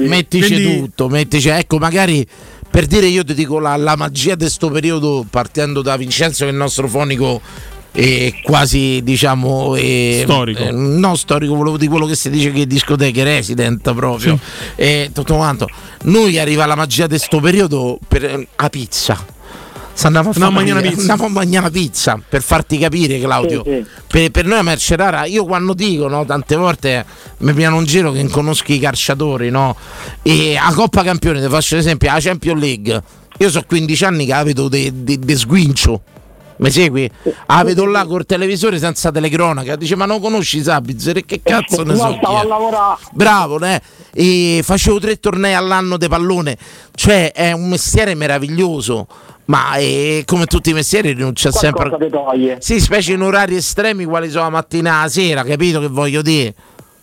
[0.05, 2.25] mettici Quindi- tutto, mettici, ecco, magari
[2.69, 6.49] per dire io ti dico la, la magia di questo periodo, partendo da Vincenzo, che
[6.49, 7.41] è il nostro fonico.
[7.99, 10.61] È quasi diciamo eh, Storico.
[10.61, 14.37] eh, no storico volevo dire quello che si dice che è discoteche resident proprio
[14.75, 15.67] e tutto quanto
[16.03, 19.17] noi arriva la magia di questo periodo per a pizza
[19.93, 20.99] Se andiamo a, fare- mangiare una pizza.
[21.11, 23.85] andiamo a mangiare una pizza per farti capire Claudio Sì, sì.
[24.05, 27.03] Per, per noi a merce rara io quando dico no, tante volte
[27.39, 29.75] mi piano un giro che conosco i calciatori no?
[30.21, 33.01] e a Coppa Campione ti faccio l'esempio la Champions League
[33.39, 34.91] io so 15 anni che la vedo di
[35.35, 36.01] sguincio
[36.57, 37.09] mi segui?
[37.47, 41.83] La vedo là col televisore senza telecronaca dice ma non conosci Sabitzer e che cazzo
[41.83, 42.99] ne so stavo è?" a lavorare.
[43.11, 43.81] Bravo, né?
[44.13, 46.57] E facevo tre tornei all'anno di pallone,
[46.95, 49.07] cioè è un mestiere meraviglioso.
[49.45, 51.89] Ma eh, come tutti i mestieri sempre.
[51.89, 52.57] Qualcosa toglie.
[52.59, 56.21] Sì, specie in orari estremi quali sono la mattina e la sera, capito che voglio
[56.21, 56.53] dire?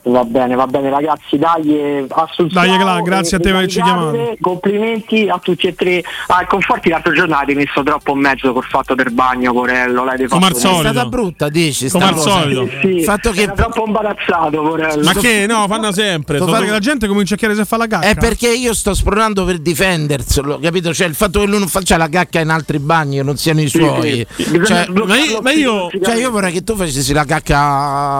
[0.06, 2.66] Va bene, va bene ragazzi, dai, eh, assunzione.
[2.66, 4.36] Dai, Cla, grazie a te per averci chiamato.
[4.38, 6.02] Complimenti a tutti e tre.
[6.26, 10.04] Ah, Conforti l'altro giorno avete messo troppo in mezzo col fatto del bagno, Corello.
[10.04, 10.88] L'avete Come fatto al solito.
[10.88, 11.88] È stata brutta, dici?
[11.88, 12.68] Come al solito.
[12.82, 15.02] Sì, Il fatto che troppo imbarazzato, Corello.
[15.04, 16.36] Ma che no, fanno sempre.
[16.38, 18.06] Lo sono- fa che la gente comincia a chiedere se fa la cacca.
[18.06, 20.92] È perché io sto spronando per difenderselo, capito?
[20.92, 23.62] Cioè il fatto che lui non faccia la cacca in altri bagni che non siano
[23.62, 24.26] i Sì, suoi.
[24.36, 24.60] sì.
[24.66, 27.58] Cioè, Ma io- ma io- cioè, io vorrei che tu facessi la cacca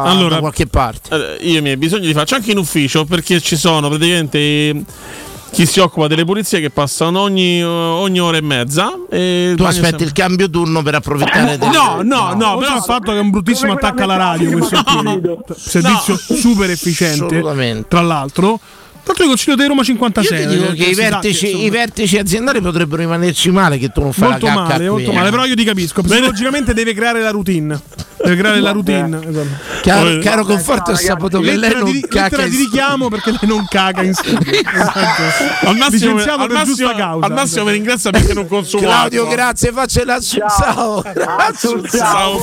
[0.05, 1.37] Allora, da qualche parte.
[1.39, 4.85] Eh, Io i miei bisogni li faccio anche in ufficio perché ci sono praticamente eh,
[5.51, 8.93] chi si occupa delle pulizie che passano ogni, ogni ora e mezza.
[9.09, 12.67] E il Tu aspetti sempre- il cambio turno per approfittare del No, no, no, Oltre
[12.67, 15.31] però al fatto che è un bruttissimo attacco alla radio questo qui.
[15.57, 17.87] servizio super efficiente Assolutamente.
[17.89, 18.59] tra l'altro
[19.05, 21.69] tra l'altro il consiglio di Roma 56 Io ti dico eh, che i vertici, i
[21.71, 25.11] vertici aziendali potrebbero rimanerci male che tu non fai molto la cacca male, qui, molto
[25.11, 25.15] eh.
[25.15, 26.03] male, però io ti capisco.
[26.03, 27.79] Psicologicamente deve creare la routine.
[28.25, 29.19] Deve creare la routine.
[29.29, 29.47] esatto.
[29.83, 33.39] Caro, caro conforto ho saputo che lei Lettera non di, cacca di richiamo perché lei
[33.43, 34.53] non caga in studio.
[34.75, 35.69] Esatto.
[35.69, 37.27] Al massimo, al per massimo- giusta causa.
[37.27, 41.03] al massimo mi ringrazia perché non consumo Claudio, grazie, faccia la ciao.
[41.91, 42.41] Ciao.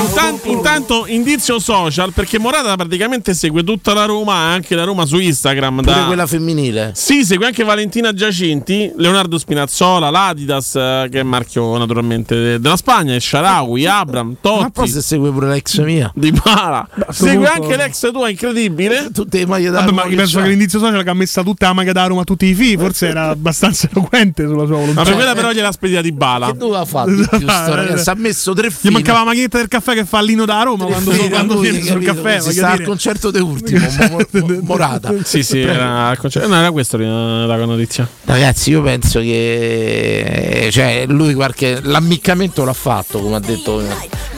[0.00, 5.18] Intanto, intanto indizio social perché Morata praticamente segue tutta la Roma, anche la Roma su
[5.18, 5.82] Instagram.
[5.82, 6.04] Pure Da...
[6.06, 6.92] quella femminile.
[6.94, 12.76] Sì, segue anche Valentina Giacinti, Leonardo Spinazzola, l'Adidas, eh, che è marchio naturalmente de- della
[12.76, 16.10] Spagna, e Sharawi, Abram, Ma poi Totti, se segue pure l'ex mia.
[16.14, 16.86] Di Bala.
[17.10, 19.08] sto Segue anche l'ex tua, incredibile.
[19.14, 20.42] Tutte le maglie da Vabbè, Roma ma penso c'ha.
[20.44, 22.78] che l'indizio social che ha messa tutta la maglia da Roma a tutti i figli,
[22.78, 25.00] forse era abbastanza eloquente sulla sua volontà.
[25.00, 26.46] Ma per quella però gliela spedita di Bala.
[26.52, 28.10] Che doveva fare ragazzo?
[28.10, 28.92] Ha messo tre Gli fili.
[28.94, 32.02] mancava la maglietta del caffè che fa Lino da Roma quando, Fili, quando viene sul
[32.02, 32.40] caffè.
[32.40, 33.80] Si sta al concerto de ultimo,
[34.10, 35.12] Mo- Mo- Morata.
[35.24, 38.08] Sì, sì, era, al concerto- no, era questa la la notizia.
[38.24, 43.82] Ragazzi, io penso che cioè, lui qualche l'ammiccamento l'ha fatto, come ha detto,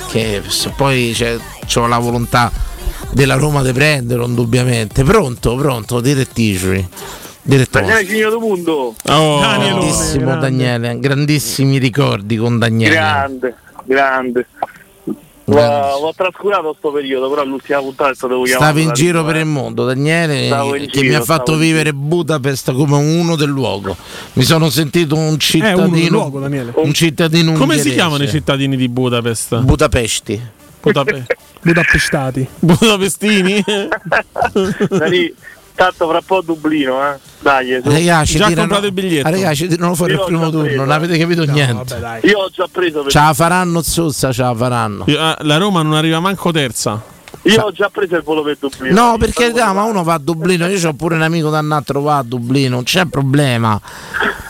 [0.08, 1.36] che se poi c'è,
[1.66, 2.50] c'ho la volontà
[3.12, 5.02] della Roma di prenderlo, indubbiamente.
[5.02, 6.88] Pronto, pronto, direttici.
[7.42, 7.86] Direttore.
[7.86, 8.94] Daniele Cigno del Mondo.
[9.06, 12.94] Oh, grandissimo Daniele, grandissimi ricordi con Daniele.
[12.94, 14.46] Grande, grande.
[15.54, 18.64] L'ho, l'ho trascurato sto periodo, però l'ultima puntata è stato chiamato.
[18.64, 19.40] Stavi in giro per eh.
[19.40, 23.48] il mondo, Daniele, Stavo che giro, mi ha fatto stavo vivere Budapest come uno del
[23.48, 23.96] luogo.
[24.34, 26.72] Mi sono sentito un cittadino, uno del luogo, Daniele.
[26.76, 27.94] un cittadino Come si ungherese.
[27.94, 29.58] chiamano i cittadini di Budapest?
[29.60, 30.40] Budapesti.
[30.80, 31.26] Budape-
[31.62, 32.48] Budapestati.
[32.58, 33.62] Budapestini?
[35.80, 37.16] Tanto fra un po' Dublino, eh.
[37.40, 37.80] Dai.
[37.82, 39.30] Ragazzi, Già ha tirano- comprato il biglietto.
[39.30, 40.76] Ragazzi, tirano fuori Io il primo turno, preso.
[40.76, 42.20] non avete capito niente.
[42.24, 45.04] Io ho già preso per Ce la faranno Zuzza, ce la faranno.
[45.06, 47.00] Io- eh, La Roma non arriva manco terza.
[47.44, 48.92] Io ho già preso il volo per Dublino.
[49.12, 51.80] No, perché carità, ma uno va a Dublino, io ho pure un amico da andare
[51.80, 53.80] a trovare a Dublino, non c'è problema.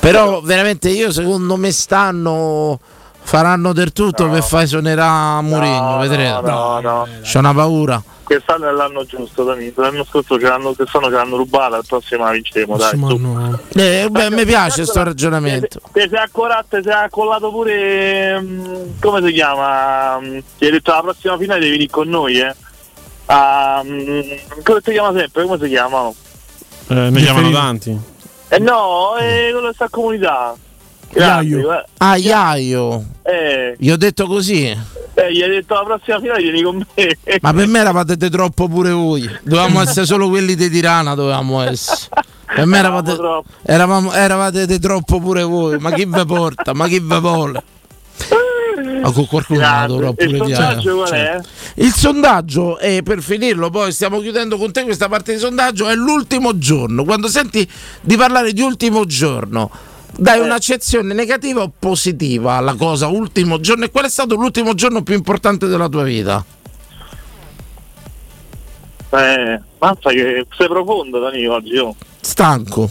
[0.01, 2.81] Però veramente io secondo me stanno
[3.23, 6.41] faranno del tutto per far esonerare Mourinho, vedrete.
[6.51, 7.07] No, no.
[7.23, 8.03] C'ho una paura.
[8.31, 9.73] Quest'anno è l'anno giusto, Dani.
[9.75, 12.97] L'anno scorso ce l'hanno, quest'anno ce l'hanno rubata, il prossimo la vinceremo, dai.
[12.97, 13.59] su.
[13.75, 15.81] Eh, beh, mi piace sto ragionamento.
[15.93, 18.41] Te sei accorato, te sei accollato pure.
[18.41, 20.21] mm, come si chiama?
[20.21, 22.55] Mm, Ti hai detto la prossima finale devi venire con noi, eh.
[23.27, 24.21] Ah, mm,
[24.63, 25.43] come si chiama sempre?
[25.45, 26.09] Come si chiama?
[26.87, 27.99] Eh, ne chiamano tanti.
[28.49, 30.55] Eh no, è quello di sta comunità.
[31.13, 31.85] Grande, eh.
[31.99, 33.05] Ah, Iaio.
[33.23, 34.67] Eh, Gli ho detto così.
[34.67, 37.17] eh, gli hai detto la prossima finale vieni con me.
[37.41, 39.29] Ma per me eravate troppo pure voi.
[39.43, 42.09] Dovevamo essere solo quelli di Tirana, dovevamo essere.
[42.55, 43.17] Per me eravate,
[43.63, 45.79] eravamo, eravate troppo pure voi.
[45.79, 46.73] Ma chi ve porta?
[46.75, 47.63] Ma chi ve vuole?
[49.03, 50.95] Ma con qualcuno dovrò E il pure sondaggio dire.
[50.95, 51.41] qual è?
[51.77, 55.95] Il sondaggio, e per finirlo, poi stiamo chiudendo con te questa parte di sondaggio, è
[55.95, 57.05] l'ultimo giorno.
[57.05, 57.69] Quando senti
[58.01, 59.71] di parlare di ultimo giorno,
[60.17, 63.85] dai un'accezione negativa o positiva alla cosa ultimo giorno?
[63.85, 66.45] E qual è stato l'ultimo giorno più importante della tua vita?
[69.13, 71.97] Eh, mazza che sei profondo Dani oggi, oh.
[72.21, 72.89] Stanco.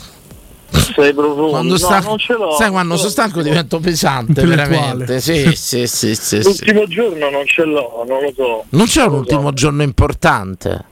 [0.69, 1.49] Sei profondo.
[1.49, 2.55] Quando no, sta- non ce l'ho.
[2.57, 5.19] sai, quando sono stanco divento pesante, veramente.
[5.19, 6.43] Sì, sì, sì, sì, sì.
[6.43, 8.65] L'ultimo giorno non ce l'ho, non lo so.
[8.69, 10.85] Non c'è un ultimo giorno importante.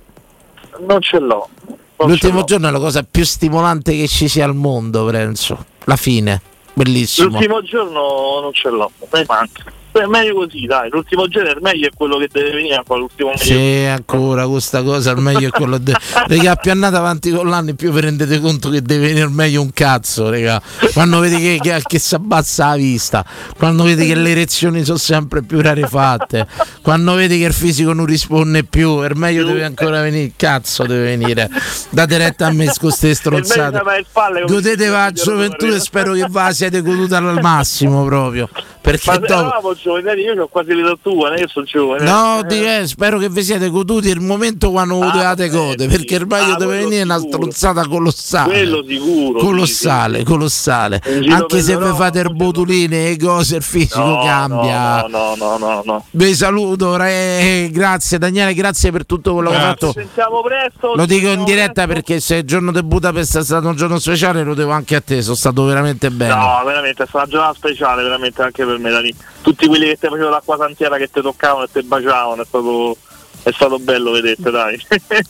[0.80, 1.49] Non ce l'ho.
[1.97, 2.43] L'ultimo l'ho.
[2.45, 5.65] giorno è la cosa più stimolante che ci sia al mondo, penso.
[5.85, 6.41] La fine.
[6.73, 7.29] Bellissimo.
[7.29, 9.63] L'ultimo giorno non ce l'ho, mi manca.
[9.97, 10.89] Beh, meglio così, dai.
[10.91, 13.43] L'ultimo giorno il meglio è quello che deve venire a fare l'ultimo meglio.
[13.43, 15.95] Sì, ancora questa cosa, il meglio è quello de-
[16.27, 19.71] Raga, più andate avanti con l'anno, più vi rendete conto che deve venire meglio un
[19.71, 20.61] cazzo, raga.
[20.93, 23.25] Quando vedi che, che, che si abbassa la vista,
[23.57, 26.45] quando vedi che le erezioni sono sempre più rarefatte,
[26.83, 31.05] quando vedi che il fisico non risponde più, il meglio deve ancora venire, cazzo deve
[31.05, 31.49] venire.
[31.89, 33.79] Date retta a me con queste stronzate.
[33.79, 37.15] è le spalle come Godete si va dice, gioventù e spero che va siete goduti
[37.15, 38.47] al massimo proprio.
[38.79, 39.75] Perché dopo...
[39.88, 42.03] eravamo giovani, io ho quasi l'età tua, che sono giovane.
[42.03, 42.47] No, Eh.
[42.47, 46.27] di- eh, spero che vi siete goduti il momento quando Ah, potevate gode, perché il
[46.27, 47.38] meglio Ah, deve venire una sicuro.
[47.38, 48.51] stronzata colossale.
[48.53, 49.39] Quello sicuro.
[49.39, 51.01] Colossale, colossale.
[51.07, 55.01] In giro Anche se vi fate il botuline e cose, il fisico No, cambia.
[55.07, 56.05] No, no, no, no, no.
[56.11, 59.91] Vi saluto, re- grazie Daniele, grazie per tutto quello che hai Ci fatto.
[59.93, 60.93] sentiamo presto.
[60.95, 64.43] Lo dico in diretta perché se il giorno di Budapest è stato un giorno speciale,
[64.43, 66.33] lo devo anche a te, sono stato veramente bene.
[66.33, 69.13] No, veramente, è stata una giornata speciale, veramente anche per me, Dani.
[69.41, 72.97] Tutti quelli che ti facevano l'acqua santiera, che ti toccavano e ti baciavano, è stato,
[73.43, 74.80] è stato bello vedete, dai.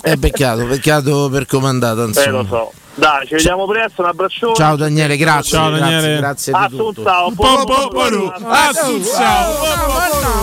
[0.01, 2.37] È peccato, peccato per come è andata, eh, insomma.
[2.37, 2.71] lo so.
[2.95, 4.55] Dai, ci vediamo presto, un abbraccione.
[4.55, 5.51] Ciao Daniele, grazie.
[5.57, 6.17] Ciao, grazie, Daniele.
[6.17, 6.89] Grazie di tutto.
[7.01, 8.33] Assunzao, Ah, po- po- po- ma no,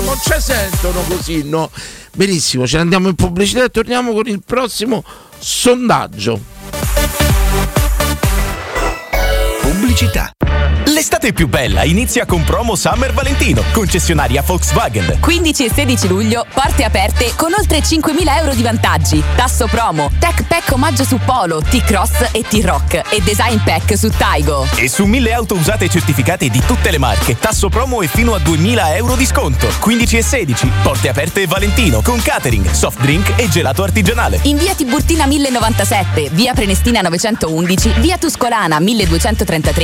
[0.04, 1.68] non ci sentono così, no?
[2.12, 5.02] Benissimo, ce ne andiamo in pubblicità e torniamo con il prossimo
[5.38, 6.38] sondaggio.
[9.94, 10.32] Pubblicità.
[10.86, 15.18] L'estate più bella inizia con promo Summer Valentino, concessionaria Volkswagen.
[15.18, 19.22] 15 e 16 luglio, porte aperte con oltre 5.000 euro di vantaggi.
[19.34, 24.66] Tasso promo, Tech Pack omaggio su Polo, T-Cross e T-Rock e Design Pack su Taigo.
[24.76, 28.38] E su mille auto usate certificate di tutte le marche, tasso promo e fino a
[28.38, 29.68] 2000 euro di sconto.
[29.80, 34.40] 15 e 16, porte aperte Valentino con catering, soft drink e gelato artigianale.
[34.42, 39.83] In via Tiburtina 1097, via Prenestina 911, via Tuscolana 1233,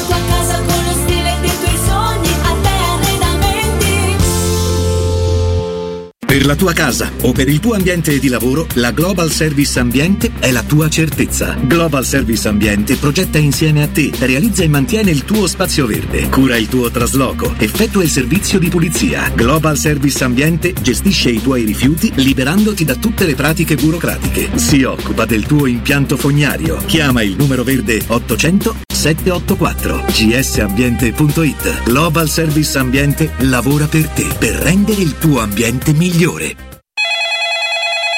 [6.41, 10.31] Per la tua casa o per il tuo ambiente di lavoro, la Global Service Ambiente
[10.39, 11.55] è la tua certezza.
[11.61, 16.57] Global Service Ambiente progetta insieme a te, realizza e mantiene il tuo spazio verde, cura
[16.57, 19.31] il tuo trasloco, effettua il servizio di pulizia.
[19.35, 24.49] Global Service Ambiente gestisce i tuoi rifiuti liberandoti da tutte le pratiche burocratiche.
[24.55, 26.77] Si occupa del tuo impianto fognario.
[26.87, 31.83] Chiama il numero verde 800 784 gsambiente.it.
[31.85, 36.70] Global Service Ambiente lavora per te per rendere il tuo ambiente migliore.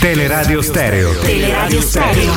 [0.00, 1.12] Teleradio Stereo.
[1.20, 2.32] Teleradio Stereo.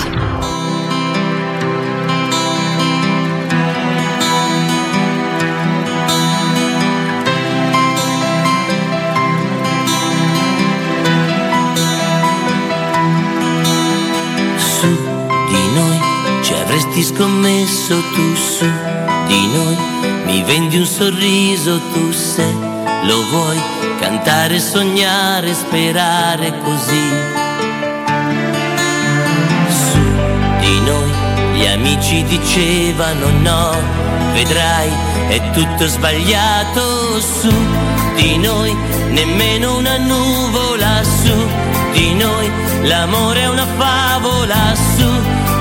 [14.57, 14.87] Su
[15.49, 15.99] di noi
[16.41, 18.65] ci avresti scommesso tu su
[19.27, 19.77] di noi
[20.25, 22.70] mi vendi un sorriso tu se
[23.03, 23.59] lo vuoi
[23.99, 27.09] cantare, sognare, sperare così.
[29.69, 29.99] Su
[30.59, 31.11] di noi
[31.55, 33.75] gli amici dicevano no,
[34.33, 34.89] vedrai
[35.29, 37.53] è tutto sbagliato su
[38.15, 38.75] di noi,
[39.09, 41.33] nemmeno una nuvola su
[41.93, 42.51] di noi,
[42.83, 45.09] l'amore è una favola su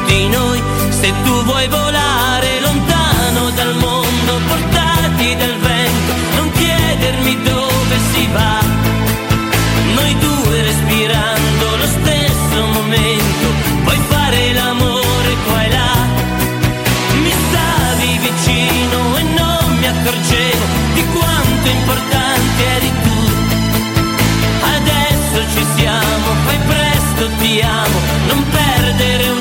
[0.07, 5.80] di noi, se tu vuoi volare lontano dal mondo, portati dal vento,
[6.91, 8.59] chiedermi dove si va,
[9.95, 13.47] noi due respirando lo stesso momento,
[13.85, 15.95] puoi fare l'amore qua e là,
[17.23, 20.65] mi stavi vicino e non mi accorgevo
[20.95, 23.19] di quanto importante eri tu.
[24.77, 29.40] Adesso ci siamo, fai presto, ti amo, non perdere un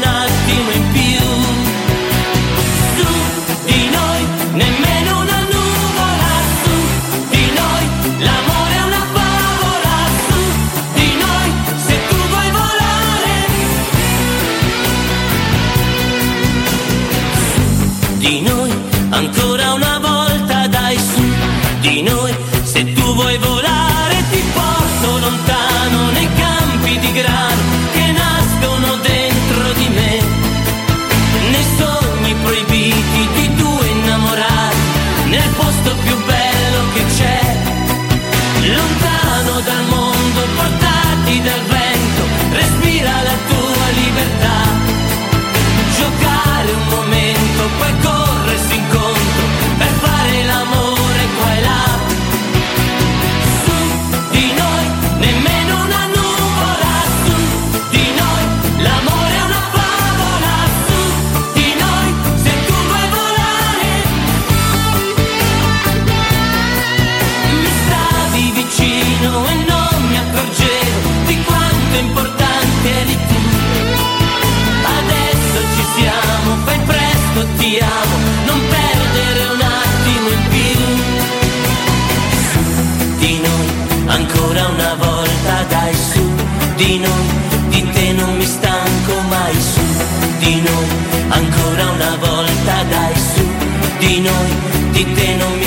[94.20, 94.52] di noi,
[94.92, 95.59] di te non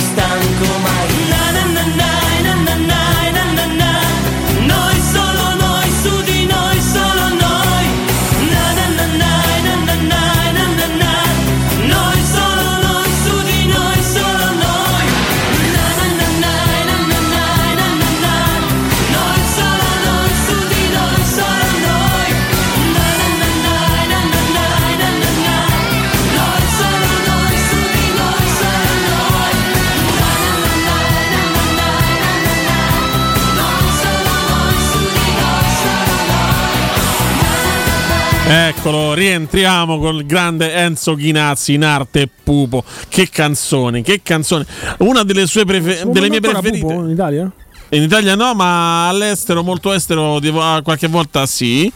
[38.84, 42.82] Eccolo, rientriamo con il grande Enzo Ghinazzi in arte e Pupo.
[43.08, 44.64] Che canzoni, che canzoni.
[44.98, 46.80] Una delle sue prefe- delle mie preferite.
[46.80, 47.48] Pupo in Italia?
[47.90, 51.92] In Italia no, ma all'estero, molto estero, di- qualche volta sì.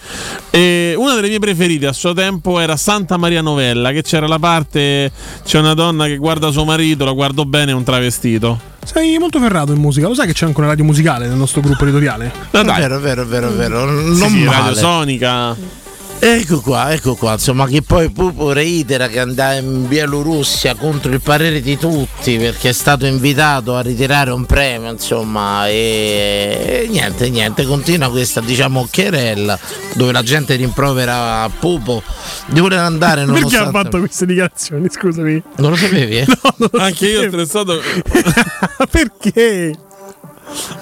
[0.48, 4.38] E una delle mie preferite a suo tempo era Santa Maria Novella, che c'era la
[4.38, 5.10] parte,
[5.44, 8.60] c'è una donna che guarda suo marito, la guardo bene, è un travestito.
[8.84, 10.06] Sei molto ferrato in musica.
[10.06, 12.30] Lo sai che c'è anche una radio musicale nel nostro gruppo editoriale?
[12.52, 12.76] Ma dai.
[12.76, 14.14] È vero, è vero, è vero, è vero.
[14.14, 14.56] Sì, Non sì, male.
[14.58, 15.84] Radio Sonica.
[16.18, 21.20] Ecco qua, ecco qua, insomma che poi Pupo reitera che andava in Bielorussia contro il
[21.20, 27.28] parere di tutti perché è stato invitato a ritirare un premio, insomma, e, e niente,
[27.28, 29.58] niente, continua questa diciamo querella
[29.92, 32.02] dove la gente rimprovera a Pupo
[32.46, 34.88] di voler andare Perché ha fatto queste dichiarazioni?
[34.90, 35.42] Scusami.
[35.56, 36.16] Non lo sapevi?
[36.16, 36.26] eh?
[36.78, 37.80] Anche io ho stressato.
[38.90, 39.72] Perché?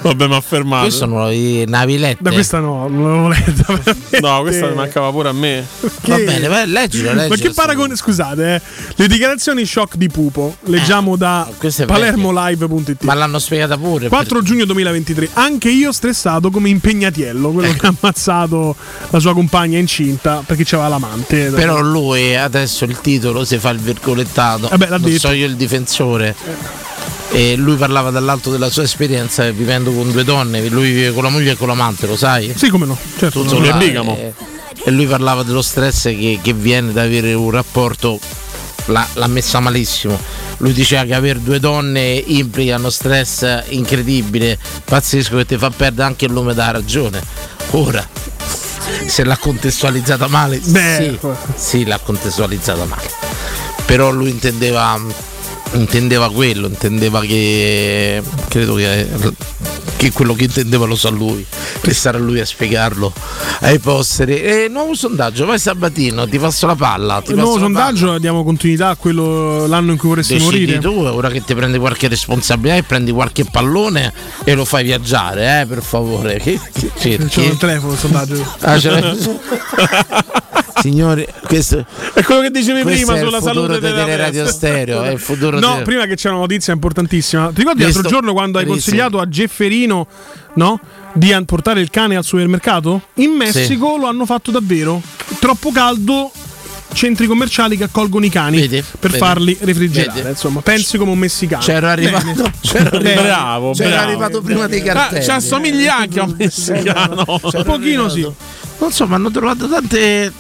[0.03, 0.83] Vabbè, ma fermato.
[0.83, 2.19] Questo sono i navilette.
[2.21, 3.65] Da questa no, non l'avevo letta.
[3.73, 4.21] veramente.
[4.21, 5.67] No, questa mi mancava pure a me.
[6.03, 7.29] Va bene, vai, leggilo, leggilo.
[7.29, 8.61] Ma che paragone, scusate, eh.
[8.97, 13.03] le dichiarazioni shock di Pupo, leggiamo da questo è palermolive.it.
[13.05, 14.09] Ma l'hanno spiegata pure.
[14.09, 17.79] 4 giugno 2023, anche io stressato come impegnatiello, quello Ecco.
[17.79, 18.77] che ha ammazzato
[19.11, 21.51] la sua compagna incinta perché c'aveva l'amante.
[21.51, 24.69] Però lui adesso il titolo si fa il virgolettato.
[24.69, 25.19] Vabbè, l'ha non detto.
[25.29, 26.35] so io il difensore.
[27.35, 30.69] E lui parlava dall'alto della sua esperienza vivendo con due donne.
[30.69, 32.53] Lui vive con la moglie e con l'amante, lo sai?
[32.55, 32.97] Sì, come no?
[33.19, 34.35] Certo, Tutto non là, è e,
[34.85, 38.21] e lui parlava dello stress che, che viene da avere un rapporto.
[38.87, 40.17] L'ha, l'ha messa malissimo.
[40.59, 46.07] Lui diceva che avere due donne implica uno stress incredibile, pazzesco, che ti fa perdere
[46.07, 47.21] anche il nome della ragione.
[47.71, 48.07] Ora,
[49.07, 53.11] se l'ha contestualizzata male, Beh, sì, sì, l'ha contestualizzata male.
[53.87, 54.99] Però lui intendeva,
[55.75, 59.07] intendeva quello, intendeva che credo che,
[59.97, 61.45] che quello che intendeva lo sa lui,
[61.81, 63.13] che sarà lui a spiegarlo
[63.61, 64.41] ai posteri.
[64.41, 67.23] E nuovo sondaggio, vai Sabatino, ti passo la palla.
[67.23, 70.79] Ti Il nuovo sondaggio diamo continuità a quello l'anno in cui vorresti Decidi morire.
[70.79, 74.13] tu, ora che ti prendi qualche responsabilità e prendi qualche pallone
[74.45, 76.39] e lo fai viaggiare, eh, per favore.
[76.39, 77.19] Che, che?
[77.27, 78.55] C'è un telefono il sondaggio.
[78.61, 78.79] Ah,
[80.81, 84.57] Signori, questo è quello che dicevi prima sulla salute della Teleradio testa.
[84.57, 87.49] Stereo, è il futuro No, di- prima che c'è una notizia importantissima.
[87.49, 90.07] Ti ricordi Questo- l'altro giorno quando hai Sì, consigliato a Gefferino
[90.55, 90.81] no,
[91.15, 93.03] di portare il cane al supermercato?
[93.15, 95.01] In Messico lo hanno fatto davvero.
[95.39, 96.31] Troppo caldo.
[96.93, 100.13] Centri commerciali che accolgono i cani per vedi, farli refrigerare.
[100.15, 100.29] vedi.
[100.29, 101.61] Insomma, pensi come un messicano.
[101.61, 102.89] C'ero arrivato, Bene.
[102.89, 104.05] arrivato, Bravo, c'ero bravo.
[104.07, 105.25] arrivato prima dei Ah, cartelli.
[105.25, 107.25] ci assomiglia anche a un messicano.
[107.43, 108.25] Un pochino sì.
[108.79, 110.33] Non so, ma hanno trovato tante,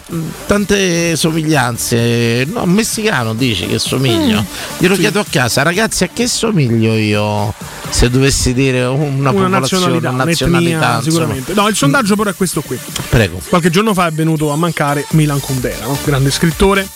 [0.46, 2.46] tante somiglianze.
[2.50, 4.42] No, messicano dici che somiglio.
[4.42, 4.78] Mm.
[4.78, 7.54] Glielo chiedo a casa, ragazzi, a che somiglio io?
[7.94, 11.54] Se dovessi dire una, Una popolazione, nazionalità, nazionalità, sicuramente.
[11.54, 12.76] No, il sondaggio però è questo qui.
[13.08, 13.38] Prego.
[13.48, 15.96] Qualche giorno fa è venuto a mancare Milan Kundera, no?
[16.04, 16.88] grande scrittore.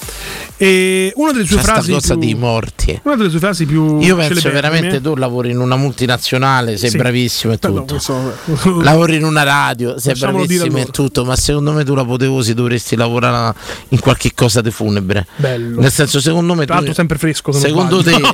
[0.57, 3.01] E una delle sue C'è frasi cosa più, di morti.
[3.05, 6.97] una delle sue frasi più Io penso veramente tu lavori in una multinazionale, sei Sì.
[6.97, 7.85] bravissimo e tutto.
[7.85, 8.35] questo-
[8.83, 12.97] Lavori in una radio, sei a bravissimo e tutto, ma secondo me tu l'apoteosi dovresti
[12.97, 13.55] lavorare
[13.91, 15.29] in qualche cosa di funebre.
[15.37, 15.81] Bello.
[15.81, 17.53] Nel senso, secondo me Tra tu- sempre fresco.
[17.53, 18.17] Secondo te.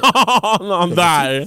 [0.64, 1.46] No, no, dai.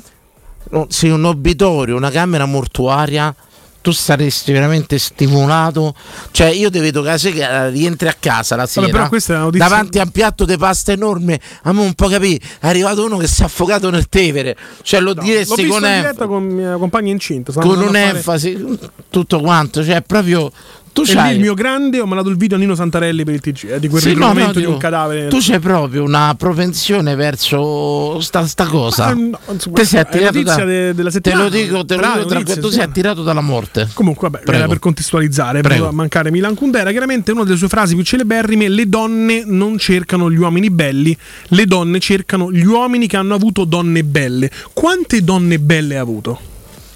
[0.71, 3.33] No, se un obitorio, una camera mortuaria,
[3.81, 5.95] tu saresti veramente stimolato.
[6.31, 8.87] Cioè, io ti vedo che sera rientri a casa la sera.
[8.87, 11.93] però questa è una notizia- Davanti a un piatto di pasta enorme, a me un
[11.93, 12.35] po' capì.
[12.59, 14.57] È arrivato uno che si è affogato nel Tevere.
[14.81, 16.27] Cioè, lo L'ho diresti con enfasi.
[16.27, 17.53] con mia compagna incinta.
[17.53, 19.85] Con a fare- un'enfasi, tutto quanto.
[19.85, 20.51] Cioè, proprio.
[20.97, 21.35] Tu c'hai.
[21.35, 23.87] il mio grande ho mandato il video a Nino Santarelli per il TG eh, di
[23.87, 25.27] quel Sì, no, ritrovamento no, di un cadavere.
[25.27, 29.13] Tu c'hai proprio una propensione verso sta, sta cosa.
[29.13, 32.33] Ma, no, insomma, Te sei attirato da, de- della Te lo dico, te lo dico
[32.33, 33.87] notizie, tu sei attirato dalla morte.
[33.93, 34.59] Comunque, vabbè, Prego.
[34.59, 35.87] era per contestualizzare, Prego.
[35.87, 36.89] a mancare Milan Kundera.
[36.89, 41.15] Chiaramente una delle sue frasi più celeberrime: Le donne non cercano gli uomini belli,
[41.49, 44.49] le donne cercano gli uomini che hanno avuto donne belle.
[44.73, 46.39] Quante donne belle ha avuto?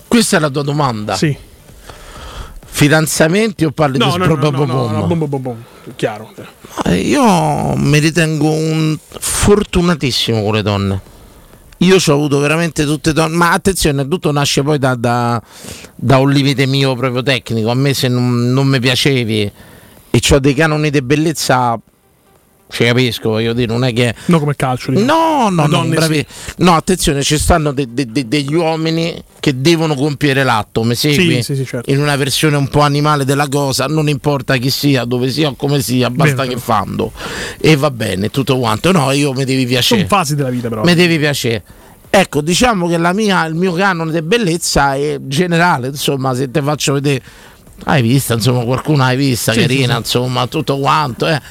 [0.08, 1.16] Questa è la tua domanda.
[1.16, 1.50] Sì.
[2.74, 5.56] Fidanzamenti o parli No, di no, no, no, no, bom, bom, bom,
[5.96, 6.32] chiaro.
[6.94, 11.02] Io mi ritengo un fortunatissimo con le donne.
[11.80, 15.42] Io ci ho avuto veramente tutte donne, ma attenzione, tutto nasce poi da, da-
[15.96, 17.70] da un limite mio proprio tecnico.
[17.70, 19.52] A me se non, non mi piacevi
[20.10, 21.78] e ho dei canoni di bellezza,
[22.72, 24.16] ci capisco, voglio dire, non è che...
[24.26, 24.92] No, come calcio.
[24.92, 25.50] diciamo.
[25.50, 26.54] No, no, no, bravi- sì.
[26.58, 31.44] no, attenzione, ci stanno de- de- de- degli uomini che devono compiere l'atto, mi segui?
[31.44, 31.90] Sì, sì, certo.
[31.92, 35.56] In una versione un po' animale della cosa, non importa chi sia, dove sia o
[35.56, 36.54] come sia, basta Vero.
[36.54, 37.12] che fanno.
[37.60, 38.92] E va bene, tutto quanto.
[38.92, 40.06] No, io mi devi piacere.
[40.08, 40.84] Sono fasi della vita, però.
[40.84, 41.64] Mi devi piacere.
[42.10, 46.62] Ecco, diciamo che la mia, il mio canone di bellezza è generale, insomma, se te
[46.62, 47.22] faccio vedere,
[47.86, 51.42] hai vista, insomma, qualcuno hai vista, carina, insomma, tutto quanto, eh.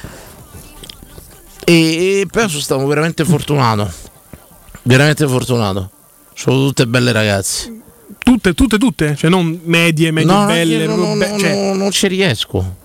[1.63, 1.73] E,
[2.21, 3.91] e però sono stato veramente fortunato,
[4.83, 5.89] veramente fortunato.
[6.33, 7.79] Sono tutte belle ragazze.
[8.17, 9.15] Tutte, tutte, tutte?
[9.15, 10.85] Cioè, non medie, medio No, belle.
[10.85, 12.75] proprio non- be- cioè, non- non ci riesco.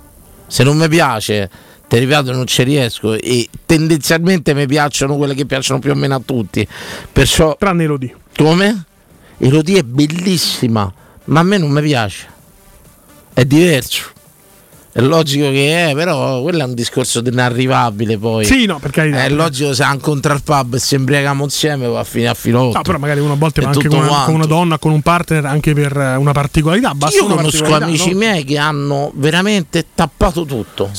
[0.46, 1.50] Se non mi piace,
[1.88, 3.14] ti ripeto, non ci riesco.
[3.14, 6.66] E tendenzialmente mi piacciono quelle che piacciono più o meno a tutti.
[7.12, 7.56] Perciò.
[7.58, 8.14] Tranne Elodie.
[8.36, 8.84] Come?
[9.38, 10.92] Elodie è bellissima,
[11.24, 12.26] ma a me non mi piace.
[13.32, 14.04] È diverso.
[14.96, 18.46] È logico che è, però quello è un discorso di inarrivabile poi.
[18.46, 19.24] Sì, no, per carità.
[19.24, 22.78] È logico se incontra al pub e si imbriachiamo insieme va a finire a filotto.
[22.78, 25.74] No, però magari una volta va anche con con una donna, con un partner, anche
[25.74, 26.94] per eh, una particolarità.
[26.94, 28.16] Basta Io conosco amici no?
[28.16, 30.90] miei che hanno veramente tappato tutto.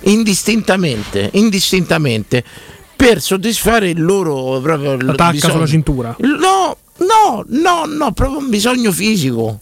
[0.00, 2.42] Indistintamente, indistintamente
[2.96, 5.52] per soddisfare il loro proprio il bisogno.
[5.52, 6.16] sulla cintura.
[6.18, 9.44] No, No, no, no, proprio un bisogno fisico.
[9.44, 9.58] Un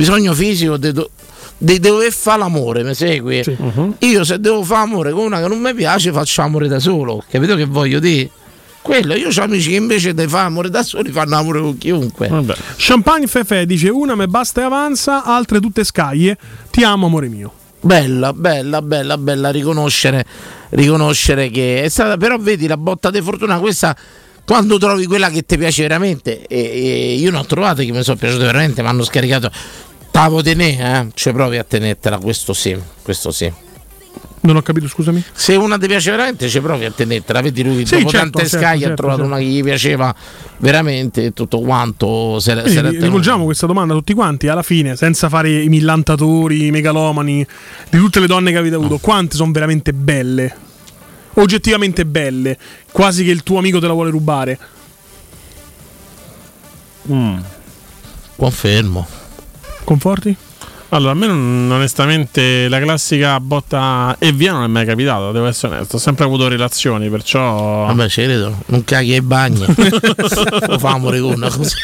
[0.00, 1.10] bisogno fisico do-
[1.58, 3.42] di dover fare l'amore, mi segui?
[4.00, 7.22] Io se devo fare amore con una che non mi piace, faccio amore da solo.
[7.28, 8.30] Capito che voglio dire?
[8.82, 12.28] Quello, io ho amici che invece di fare amore da soli fanno amore con chiunque.
[12.76, 16.38] Champagne Fefe dice una me basta e avanza, altre tutte scaglie.
[16.70, 17.52] Ti amo, amore mio.
[17.80, 20.24] Bella, bella, bella, bella riconoscere,
[20.70, 23.96] riconoscere che è stata, però vedi la botta di fortuna questa
[24.44, 28.04] quando trovi quella che ti piace veramente e, e io non ho trovato che mi
[28.04, 29.50] sono piaciute veramente, mi hanno scaricato
[30.16, 31.10] Tavo tenè, eh?
[31.12, 33.52] Ci provi a tenertela, questo sì, questo sì.
[34.40, 35.22] Non ho capito, scusami.
[35.30, 37.42] Se una ti piace veramente, ci provi a tenertela.
[37.42, 39.34] Vedi lui Sì, dopo certo, tante certo, scaglie ha certo, trovato certo.
[39.34, 40.14] una che gli piaceva
[40.56, 42.40] veramente e tutto quanto.
[42.40, 46.64] Se, Quindi se rivolgiamo questa domanda a tutti quanti, alla fine, senza fare i millantatori,
[46.64, 47.46] i megalomani,
[47.90, 50.56] di tutte le donne che avete avuto, quante sono veramente belle?
[51.34, 52.56] Oggettivamente belle,
[52.90, 54.58] quasi che il tuo amico te la vuole rubare.
[58.34, 59.24] Confermo.
[59.86, 60.36] Conforti?
[60.90, 65.46] Allora, a me non- onestamente la classica botta e via non è mai capitata, devo
[65.46, 65.96] essere onesto.
[65.96, 67.86] Ho sempre avuto relazioni, perciò.
[67.86, 69.64] Vabbè, ci credo, non caghi ai bagni.
[70.66, 71.74] Lo fa amore con una cosa.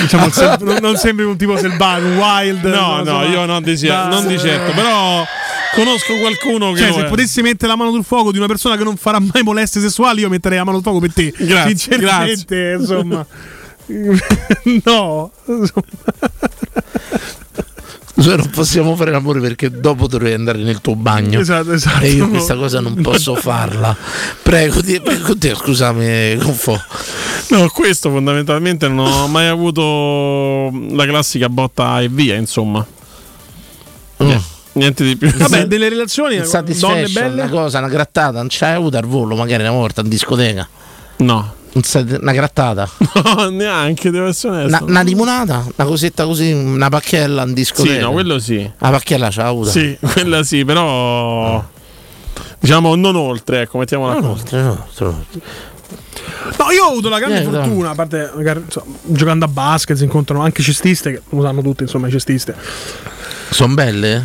[0.00, 2.64] Diciamo, sem- non, non sembri un tipo selvaggio, un wild.
[2.64, 5.24] No, no, insomma, io non di, da- non di certo, però
[5.74, 6.80] conosco qualcuno che.
[6.80, 7.08] Cioè, se è.
[7.08, 10.20] potessi mettere la mano sul fuoco di una persona che non farà mai molestie sessuali,
[10.20, 11.32] io metterei la mano sul fuoco per te.
[11.36, 13.24] Grazie, Sinceramente, insomma.
[14.84, 15.30] no,
[18.18, 21.38] Cioè, non possiamo fare l'amore perché dopo dovrei andare nel tuo bagno.
[21.38, 22.02] Esatto, esatto.
[22.02, 23.94] E io questa cosa non posso farla.
[24.42, 26.80] Prego, di, prego te, scusami, Confo.
[27.50, 32.84] No, questo fondamentalmente non ho mai avuto la classica botta e via, insomma.
[34.18, 35.30] Niente- Niente di più.
[35.34, 36.38] Vabbè, delle relazioni,
[36.78, 37.42] donne belle.
[37.42, 40.68] una cosa, una grattata, non c'hai avuto al volo, magari una volta in discoteca.
[41.18, 41.54] No.
[41.76, 42.88] Un Una grattata.
[43.36, 44.84] No, neanche, devo essere Una, onesto.
[44.86, 47.94] una limonata, una cosetta così, una pacchella in discoteca.
[47.96, 48.70] Sì, no, quello sì.
[48.78, 49.70] La pacchella c'ha avuta.
[49.70, 51.62] Sì, quella sì, però.
[52.58, 55.40] Diciamo non oltre, ecco, mettiamola Non oltre, no, oltre, oltre.
[56.58, 60.04] No, io ho avuto la grande Eh, fortuna, a parte insomma, giocando a basket si
[60.04, 62.54] incontrano anche cestiste, che lo sanno tutti, insomma, i cestiste.
[63.50, 64.24] Sono belle?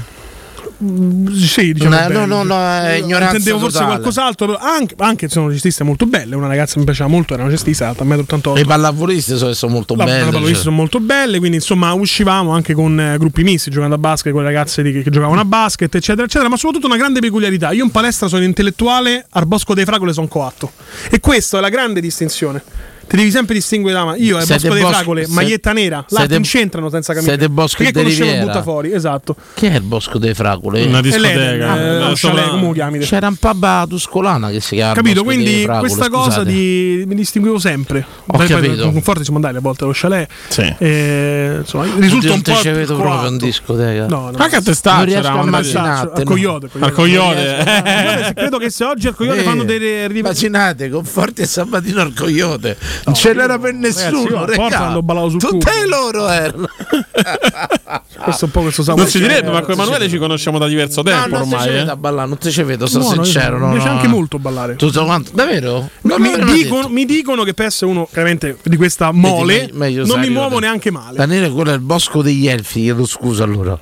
[1.35, 1.95] Sì, diciamo.
[2.07, 3.91] No, no, no, no, è Io ignoranza Intendevo forse totale.
[3.93, 4.57] qualcos'altro.
[4.57, 6.35] Anche, anche se sono cestiste molto belle.
[6.35, 8.55] Una ragazza mi piaceva molto, era una cestista alta 1,88 m.
[8.55, 10.17] Le pallavoliste sono, sono molto La- belle.
[10.17, 10.63] le pallovoliste cioè.
[10.63, 14.41] sono molto belle, quindi insomma uscivamo anche con eh, gruppi misti, giocando a basket con
[14.41, 16.49] le ragazze di- che, che giocavano a basket, eccetera, eccetera.
[16.49, 17.71] Ma soprattutto una grande peculiarità.
[17.71, 20.71] Io in palestra sono intellettuale, al bosco dei fragole sono coatto.
[21.09, 22.63] E questa è la grande distinzione.
[23.11, 25.73] Ti devi sempre distinguere da ma io al Siete bosco dei bosco- fragole, siete- maglietta
[25.73, 27.31] nera, l'altro siete- incentrano senza camicia.
[27.33, 28.53] siete bosco Perché di conoscevo il Riviera?
[28.53, 29.35] buttafuori, esatto.
[29.53, 30.83] Che è il bosco dei fragole?
[30.85, 31.37] Una discoteca.
[31.77, 32.99] eh, eh, un sopra- chalet, come chiami?
[32.99, 35.23] C'era un pub a Tuscolana che si chiama Capito?
[35.25, 38.05] Quindi Fragole, questa cosa di, mi distinguevo sempre.
[38.27, 38.89] Ho poi capito.
[38.91, 40.29] Con forte siamo andati a volte allo chalet.
[40.47, 40.73] Sì.
[40.77, 44.05] E, insomma, risulta Oddio, un non po' ci vedo proprio in discoteca.
[44.07, 44.37] No, no.
[44.37, 45.53] Anche a testaccio Non.
[45.53, 46.69] Al coyote.
[46.79, 47.63] Al coyote.
[47.65, 51.99] Se- credo che se oggi al coyote Eh, fanno delle Immaginate, con Forti e Sabatino
[52.01, 52.77] al coyote.
[53.05, 54.45] Non ce n'era per nessuno.
[54.45, 55.87] hanno ballato sul Tutte culo.
[56.01, 56.67] loro erano.
[58.21, 61.01] Questo è un po' questo Non si direbbe, ma con Emanuele ci conosciamo da diverso
[61.01, 61.69] No, tempo non ti ci ormai.
[61.69, 61.91] vedo eh.
[61.91, 63.57] a ballare, non ti ci vedo, sono No, no, sincero.
[63.57, 63.93] Mi no, piace no.
[63.93, 64.75] anche molto ballare.
[64.75, 65.89] Tutto quanto, davvero?
[66.01, 69.71] Non mi, l'hanno dicono, mi dicono che per essere uno chiaramente di questa mole Vedi,
[69.71, 71.17] me- meglio non mi muovo neanche male.
[71.17, 73.77] Daniele, quello è il bosco degli elfi, chiedo scusa allora.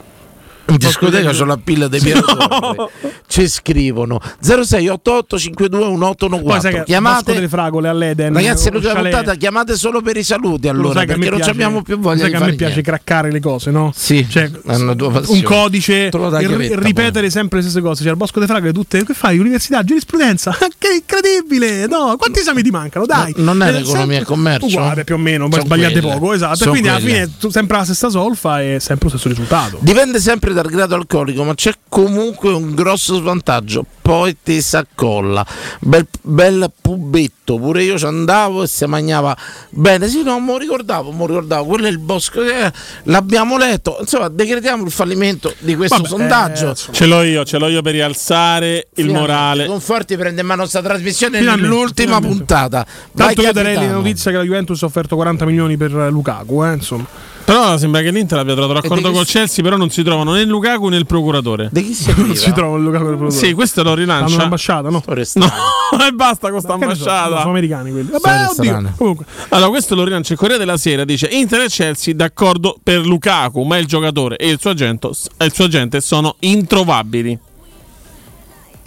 [0.69, 2.89] In discoteca c'ho la pilla dei Piero Torri.
[3.27, 8.33] Ci scrivono 0688 521814 Poi sai che Bosco Chiamate delle fragole all'Eden.
[8.33, 11.97] Ragazzi, l'ultima puntata chiamate solo per i saluti Lo allora perché non piace- abbiamo più
[11.99, 12.81] voglia sai che a me piace niente.
[12.81, 13.91] craccare le cose, no?
[13.95, 18.01] Sì, Cioè, un codice e ripetere sempre le stesse cose.
[18.01, 19.37] Cioè, al Bosco dei Fragole, tutte che fai?
[19.39, 20.55] Università, giurisprudenza.
[20.77, 21.87] che incredibile!
[21.87, 23.05] No, quanti esami ti mancano?
[23.05, 24.65] Dai, No, non è Eh, l'economia e sempre- commercio?
[24.67, 26.13] Uguale più o meno, poi Sono sbagliate quelle.
[26.19, 26.55] poco, esatto.
[26.55, 27.13] Sono quindi alla quelle.
[27.13, 29.77] fine tu sempre la stessa solfa e sempre lo stesso risultato.
[29.81, 33.85] Dipende sempre dal grado alcolico, ma c'è comunque un grosso svantaggio.
[34.01, 35.45] Poi ti s'accolla.
[35.81, 39.37] Bel, bel pubetto, pure io ci andavo e si mangiava
[39.69, 40.07] bene.
[40.07, 41.65] Sì, no, mo ricordavo, mo ricordavo.
[41.65, 42.41] Quello è il bosco.
[42.41, 42.71] eh,
[43.03, 43.97] l'abbiamo letto.
[43.99, 46.71] Insomma, decretiamo il fallimento di questo Vabbè, sondaggio.
[46.71, 49.65] eh, Ce l'ho io, ce l'ho io per rialzare il Finalmente, morale.
[49.67, 52.35] Conforti prende in mano questa trasmissione Finalmente, nell'ultima finalmente.
[52.37, 52.85] puntata.
[53.11, 56.63] Vai, Tanto io darei la notizia che la Juventus ha offerto 40 milioni per Lukaku,
[56.63, 57.05] eh, insomma.
[57.45, 60.87] Però sembra che l'Inter abbia trovato l'accordo col Chelsea, però non si trovano né Lukaku
[60.89, 61.69] né il procuratore.
[61.71, 63.45] Di chi si Non si trova il Lukaku del produttore.
[63.47, 64.35] Sì, questo lo Hanno rilancia.
[64.35, 65.03] un'ambasciata, no?
[65.05, 65.13] No,
[66.07, 67.37] e basta con sta ambasciata.
[67.39, 68.09] sono americani quelli.
[68.09, 68.91] Vabbè.
[68.97, 73.05] Comunque, Allora, questo lo rilancia il Corriere della Sera, dice Inter e Chelsea d'accordo per
[73.05, 77.37] Lukaku, ma il giocatore e il suo agente, e il suo agente sono introvabili.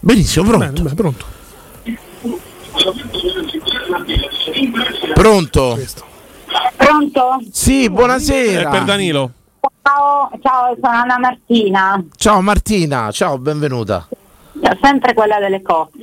[0.00, 0.66] Benissimo, pronto.
[0.66, 1.24] bene, bene, pronto.
[5.14, 5.78] Pronto.
[6.76, 7.40] Pronto?
[7.50, 8.68] Sì, buonasera.
[8.68, 9.32] È per Danilo.
[9.82, 14.08] Ciao, ciao, sono Anna Martina, Ciao Martina, ciao, benvenuta.
[14.80, 15.98] sempre quella delle cozze.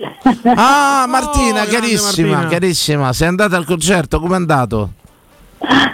[0.56, 2.48] Ah, Martina, grande carissima, Martina.
[2.48, 3.14] carissima.
[3.14, 4.22] Sei andata al concerto?
[4.22, 4.92] Com'è andato?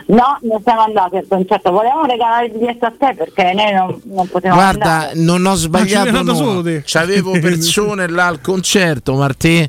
[0.08, 4.00] No, non siamo andati al concerto, volevamo regalare il biglietto a te perché noi non,
[4.14, 5.12] non potevamo Guarda, andare.
[5.22, 6.22] non ho sbagliato.
[6.22, 6.64] no.
[6.86, 9.68] C'avevo persone là al concerto, Martì.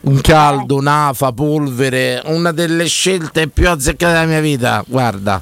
[0.00, 4.82] Un caldo, un'afa, polvere, una delle scelte più azzeccate della mia vita.
[4.86, 5.38] Guarda,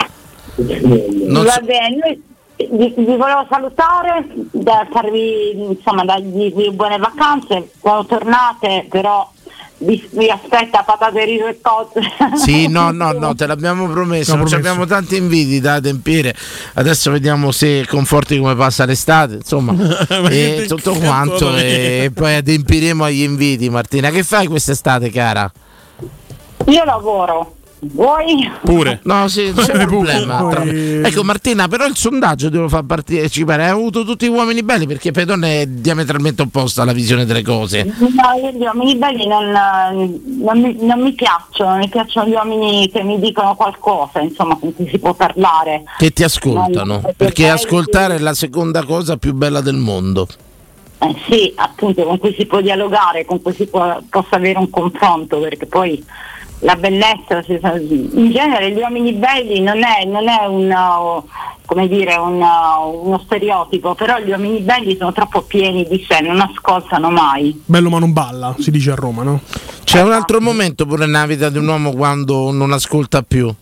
[0.56, 2.22] non Va so- bene, noi
[2.56, 9.28] vi, vi volevo salutare, da farvi, insomma, dargli buone vacanze, quando tornate però
[9.78, 12.00] vi, vi aspetta patate, riso e cozze.
[12.36, 14.32] Sì, no, no, no, te l'abbiamo promesso.
[14.34, 14.56] Promesso.
[14.56, 16.34] abbiamo tanti inviti da adempiere.
[16.74, 19.74] Adesso vediamo se conforti come passa l'estate, insomma,
[20.30, 21.54] e tutto quanto.
[21.56, 24.10] E poi adempiremo agli inviti, Martina.
[24.10, 25.50] Che fai quest'estate, cara?
[26.66, 27.56] Io lavoro,
[27.90, 28.50] voi?
[28.62, 29.00] Pure.
[29.04, 30.48] No, sì, c'è un problema.
[30.48, 33.64] Tra- Ecco, Martina, però il sondaggio devo far partecipare.
[33.64, 37.42] Hai avuto tutti gli uomini belli perché per donne è diametralmente opposta la visione delle
[37.42, 37.84] cose.
[37.84, 42.34] No, io gli uomini belli non, non mi, non mi piacciono, non mi piacciono gli
[42.34, 45.84] uomini che mi dicono qualcosa, insomma, con cui si può parlare.
[45.98, 47.00] Che ti ascoltano.
[47.02, 50.26] No, Perché ascoltare è la seconda cosa più bella del mondo.
[50.98, 54.70] Eh, sì, appunto, con cui si può dialogare, con cui si può, possa avere un
[54.70, 56.04] confronto, perché poi
[56.62, 61.28] la bellezza, si sa- in genere gli uomini belli non è, non è un, uh,
[61.66, 66.20] come dire, un, uh, uno stereotipo, però gli uomini belli sono troppo pieni di sé,
[66.20, 67.60] non ascoltano mai.
[67.64, 69.40] Bello ma non balla, si dice a Roma, no?
[69.82, 73.52] C'è un altro momento pure nella vita di un uomo quando non ascolta più.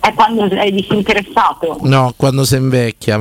[0.00, 1.78] È quando sei disinteressato.
[1.82, 3.18] No, quando si invecchia,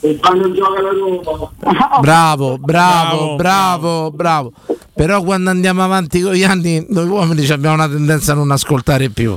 [0.00, 0.16] Martè.
[0.18, 2.00] Quando gioca la Roma.
[2.00, 4.52] Bravo, bravo, bravo, bravo.
[4.94, 9.08] Però quando andiamo avanti con gli anni, noi uomini abbiamo una tendenza a non ascoltare
[9.08, 9.36] più.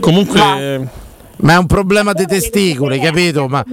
[0.00, 0.90] Comunque,
[1.40, 3.46] Ma è un problema di testicoli, capito?
[3.46, 3.64] Ma,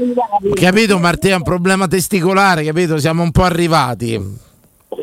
[0.54, 2.98] capito Martè, è un problema testicolare, capito?
[2.98, 4.44] Siamo un po' arrivati.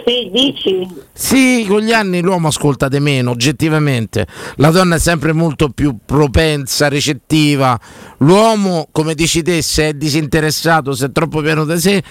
[0.04, 0.88] Sì, dici?
[1.12, 4.26] Sì, con gli anni l'uomo ascolta di meno, oggettivamente.
[4.56, 7.78] La donna è sempre molto più propensa, recettiva.
[8.18, 12.02] L'uomo, come dici te, se è disinteressato, se è troppo pieno di sé,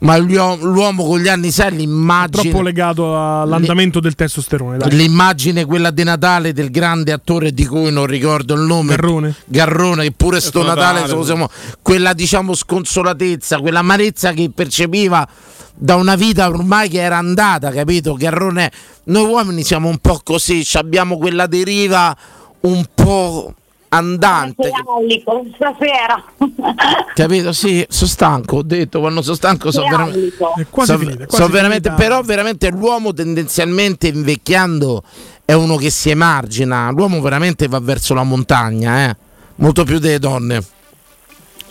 [0.00, 2.62] ma l'uomo con gli anni sa Troppo l'immagine.
[2.62, 4.78] legato all'andamento del testosterone.
[4.78, 4.94] Dai.
[4.96, 9.34] L'immagine quella di Natale del grande attore di cui non ricordo il nome Garrone.
[9.46, 11.50] Garrone che pure sto Natale Natale, siamo-
[11.82, 15.26] quella diciamo sconsolatezza quella amarezza che percepiva
[15.74, 18.70] da una vita ormai che era andata capito Garrone
[19.04, 22.16] noi uomini siamo un po' così ci abbiamo quella deriva
[22.60, 23.54] un po'
[23.88, 24.70] andante
[25.54, 26.24] stasera.
[27.14, 27.52] Capito?
[27.52, 30.18] Sì, sono stanco, ho detto, quando sono stanco sono veramente...
[30.18, 30.54] aulico.
[30.56, 35.02] È quasi so- finita, è so quasi veramente, però veramente l'uomo tendenzialmente invecchiando
[35.44, 39.16] è uno che si emargina, l'uomo veramente va verso la montagna, eh?
[39.56, 40.62] molto più delle donne.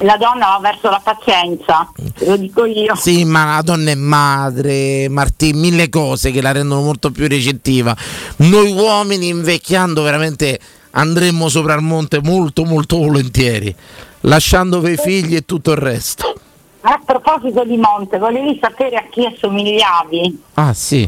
[0.02, 2.96] La donna va verso la pazienza, lo dico io.
[2.96, 7.96] Sì, ma la donna è madre, Martì, mille cose che la rendono molto più recettiva.
[8.38, 10.60] Noi uomini invecchiando veramente
[10.98, 13.74] andremmo sopra il monte molto molto volentieri,
[14.22, 16.34] lasciandovi i figli e tutto il resto.
[16.82, 20.44] A proposito di Monte, volevi sapere a chi assomigliavi?
[20.56, 21.08] Ah sì.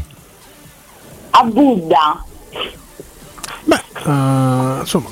[1.30, 2.24] A Buddha.
[3.66, 5.08] Eh, insomma,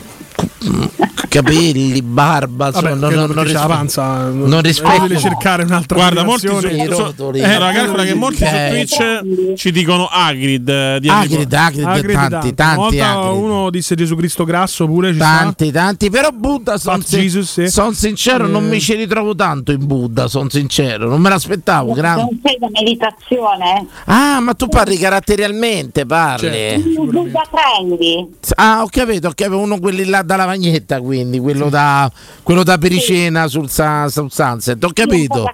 [1.29, 5.03] capelli, barba, Vabbè, non, perché non c'è la rispe- panza, non non rispetto.
[5.03, 8.69] deve cercare un'altra guarda, molti su, su- eh, Eh, calcola che molti su eh.
[8.71, 11.53] Twitch ci dicono Agrid eh, di Agrid.
[11.53, 12.97] Agrid, Agrid tanti, tanti.
[12.97, 17.69] tanti, uno disse Gesù Cristo grasso pure ci Tanti, tanti, però Buddha sono Jesus, sì.
[17.95, 18.69] sincero, non Eh.
[18.69, 21.93] mi ci ritrovo tanto in Buddha, sono sincero, non me l'aspettavo.
[21.93, 23.87] gran- Non sei da meditazione?
[24.07, 26.49] Ah, ma tu parli caratterialmente, parli.
[26.49, 27.01] Certo.
[27.03, 28.29] Un Buddha trendy.
[28.57, 32.11] Ah, ho capito, ho capito, uno quelli là da lavagnetta, quindi quello da,
[32.43, 35.45] quello da pericena sul, sa- sul sunset, ho capito.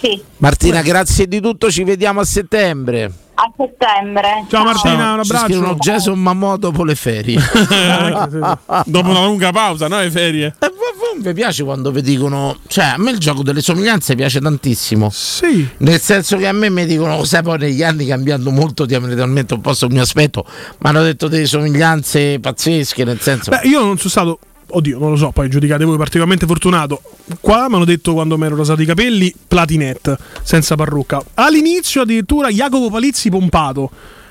[0.00, 0.22] sì.
[0.38, 3.12] Martina, grazie di tutto, ci vediamo a settembre.
[3.34, 4.44] A settembre.
[4.48, 5.90] Ciao Martina, un Ci scrivono abbraccio.
[5.92, 7.38] Jason Mamò dopo le ferie.
[8.84, 10.00] Dopo una lunga pausa, no?
[10.00, 10.46] Le ferie.
[10.58, 10.87] E voi
[11.20, 15.10] vi piace quando vi dicono, cioè a me il gioco delle somiglianze piace tantissimo.
[15.10, 15.68] Sì.
[15.78, 19.60] Nel senso che a me mi dicono, sai poi negli anni cambiando molto diametralmente un
[19.60, 23.50] po' sul mio aspetto, mi hanno detto delle somiglianze pazzesche, nel senso...
[23.50, 24.38] Beh, io non sono stato.
[24.70, 27.00] Oddio, non lo so, poi giudicate voi particolarmente fortunato.
[27.40, 31.22] Qua mi hanno detto quando mi ero rasato i capelli, platinette, senza parrucca.
[31.34, 33.90] All'inizio addirittura Jacopo Palizzi pompato.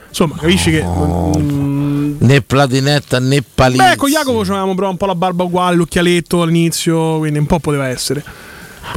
[0.10, 0.84] Insomma, capisci che...
[0.84, 3.84] mm, Né platinetta né palizzi.
[3.90, 7.60] beh, con Jacopo avevamo però un po' la barba uguale, l'occhialetto all'inizio, quindi un po'
[7.60, 8.24] poteva essere.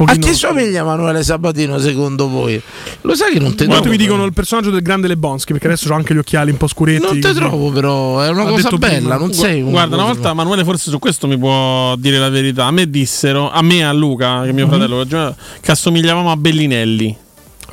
[0.05, 2.59] A chi somiglia Emanuele Sabatino secondo voi?
[3.01, 3.89] Lo sai che non te Quanto trovo?
[3.89, 6.67] mi dicono il personaggio del grande Lebonski, perché adesso ho anche gli occhiali un po'
[6.67, 7.03] scuretti.
[7.05, 9.17] Non te trovo però, è una cosa bella, prima.
[9.17, 12.65] non sei un Guarda, una volta Emanuele forse su questo mi può dire la verità.
[12.67, 14.71] A me dissero, a me e a Luca, che è mio Mhm.
[14.71, 17.17] fratello, che assomigliavamo a Bellinelli.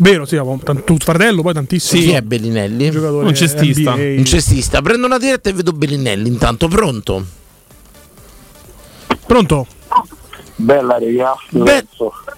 [0.00, 2.02] Vero, sì, avevo tant- tuo fratello, poi tantissimi.
[2.02, 2.90] Chi è Bellinelli?
[2.90, 3.94] giocatore Un cestista.
[3.96, 4.18] NBA.
[4.18, 4.80] Un cestista.
[4.80, 7.24] Prendo una diretta e vedo Bellinelli intanto, pronto?
[9.26, 9.66] Pronto?
[10.56, 11.86] Bella raga, Be-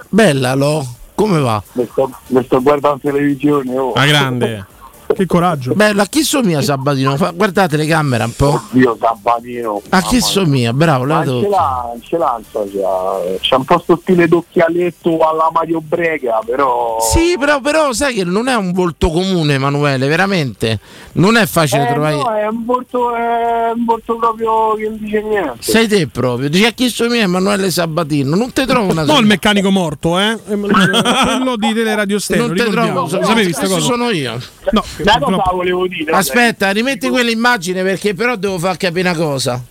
[0.09, 1.63] bella lo, come va?
[1.73, 3.79] mi sto, mi sto guardando in televisione.
[3.79, 3.93] Oh.
[3.93, 4.67] A grande.
[5.15, 5.75] Che coraggio.
[5.75, 7.17] Bella, a chi somiglia Sabatino?
[7.17, 8.61] Fa- guarda la telecamera un po'.
[8.71, 9.83] Dio Sabatino.
[9.91, 10.73] A chi somiglia?
[10.73, 15.51] Bravo, lei ce l'ha, ce l'ha, so, c'ha, c'ha un po' sto stile d'occhialetto alla
[15.53, 16.99] Mario Brega, però...
[17.01, 20.79] Sì, però, però sai che non è un volto comune, Emanuele, veramente.
[21.15, 22.15] Non è facile Eh, trovare.
[22.17, 25.57] no, è un volto, è un volto proprio che non dice niente.
[25.59, 26.49] Sei te proprio.
[26.49, 28.37] Dici a chi somiglia Emanuele Sabatino?
[28.37, 30.39] Non ti trovo una No, il meccanico morto, eh?
[30.47, 32.47] Quello di Teleradio Stereo.
[32.47, 33.07] Non te ricordiamo.
[33.07, 33.81] trovo, Sapevi sta cosa?
[33.81, 34.39] sono io.
[34.71, 36.13] No, Una cosa volevo dire.
[36.13, 39.63] Aspetta, rimetti quell'immagine perché però devo far capire una cosa.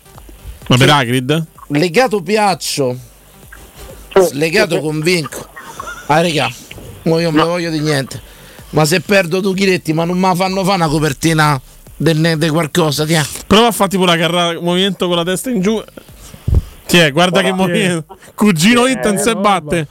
[0.67, 1.45] Ma per Agrid?
[1.67, 2.97] Legato piaccio,
[4.13, 5.47] slegato convinco.
[6.07, 6.51] Ah, regà,
[7.03, 8.21] io non me voglio di niente.
[8.71, 11.59] Ma se perdo due chiletti, ma non la fanno fare una copertina
[11.95, 15.61] del di qualcosa, ti Prova a fare tipo la carra movimento con la testa in
[15.61, 15.81] giù.
[16.85, 17.11] Chi è?
[17.11, 18.17] Guarda che movimento.
[18.35, 19.87] Cugino Eh, Inten se batte.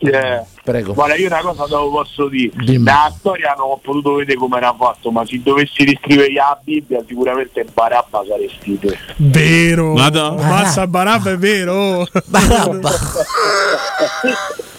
[0.00, 0.94] Eh, Prego.
[0.94, 2.52] Guarda, io una cosa te lo posso dire.
[2.54, 2.84] Dimmi.
[2.84, 7.02] La storia non ho potuto vedere come era fatto, ma se dovessi riscrivere la Bibbia,
[7.06, 8.98] sicuramente Barabba saresti te.
[9.16, 9.92] Vero.
[9.94, 10.46] Madonna.
[10.46, 12.06] Mazza Barabba è vero.
[12.26, 12.90] Barabba.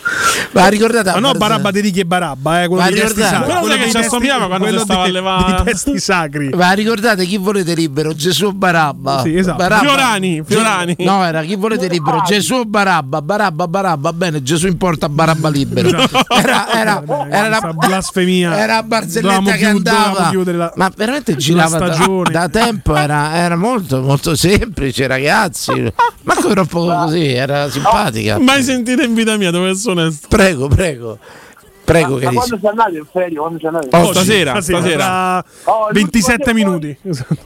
[0.51, 3.65] Ma ricordate Ma no, Barabba di Ricky e Barabba, eh, quello Ma testi ricordate- quello
[3.67, 6.49] sai che ci assomigliava quando quello si stava dei- a levare- dei testi sacri.
[6.49, 8.13] Ma ricordate chi volete libero?
[8.13, 9.21] Gesù o Barabba?
[9.23, 9.57] Sì, esatto.
[9.57, 9.88] Barabba.
[9.88, 10.95] Fiorani, Fiorani.
[10.99, 12.21] No, era chi volete libero?
[12.25, 13.21] Gesù o Barabba?
[13.21, 15.89] Barabba, Barabba, bene, Gesù importa Barabba libero.
[16.27, 18.57] Era, era, era, Questa la, blasfemia.
[18.57, 20.31] era la barzelletta che andava.
[20.33, 25.91] la- Ma veramente girava da, da tempo, era, era molto, molto semplice, ragazzi.
[26.23, 28.38] Ma troppo così, era simpatica.
[28.39, 30.01] Mai sentito in vita mia, essere onesto.
[30.30, 31.18] Prego, prego.
[31.91, 32.39] Prego, ma carissimo.
[32.39, 33.38] quando sei andato in ferie?
[33.38, 34.95] Quando sei andato in Oh, stasera, stasera.
[34.95, 36.97] Tra Oh, 27 l'ultima minuti.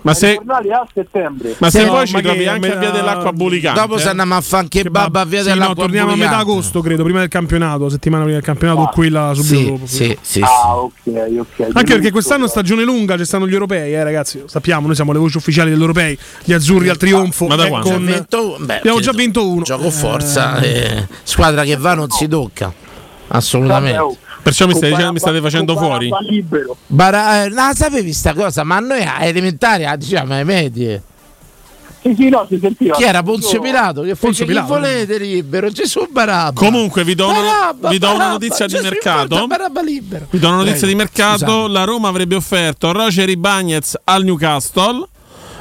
[0.01, 1.55] Ma se, a settembre.
[1.57, 3.79] ma se No, poi ci ma trovi che- anche a via dell'acqua bulicante.
[3.79, 6.37] Dopo se andiamo a fare anche babba a via Sì, no, dell'acqua torniamo a metà
[6.37, 9.85] agosto, credo, prima del campionato, settimana prima del campionato, o quella subito Sì, dopo.
[9.85, 10.91] sì, sì, Ah, ok,
[11.39, 11.67] ok.
[11.73, 14.43] Anche perché quest'anno è stagione lunga, ci stanno gli europei, eh, ragazzi.
[14.45, 17.47] Sappiamo, noi siamo le voci ufficiali degli europei, gli azzurri al trionfo.
[17.47, 17.89] Ma da eh, quando?
[17.89, 19.63] con- Vinto- beh, Abbiamo già vinto uno.
[19.63, 22.71] Gioco forza, eh, squadra che va non si tocca.
[23.27, 24.17] Assolutamente.
[24.45, 26.07] Perciò mi, stai dicendo, mi state facendo fuori.
[26.29, 26.77] libero.
[26.85, 28.63] Bara- eh, no, sapevi sta cosa?
[28.63, 31.01] Ma a noi a elementari, ah, diciamo ai medie.
[32.03, 32.93] Sì, sì, no, si sentiva.
[32.95, 34.03] Chi era Ponzio Pilato?
[34.03, 34.67] Che Ponzio Pilato.
[34.67, 35.71] volete libero?
[35.71, 36.59] Gesù Barabba.
[36.59, 39.21] Comunque vi do una, Barabba, vi do una Barabba, notizia di Gesù mercato.
[39.33, 40.27] importa Barabba libero.
[40.29, 41.37] Vi do una notizia Prego, di mercato.
[41.39, 41.71] scusate.
[41.71, 45.07] La Roma avrebbe offerto Roger Ibagnez al Newcastle,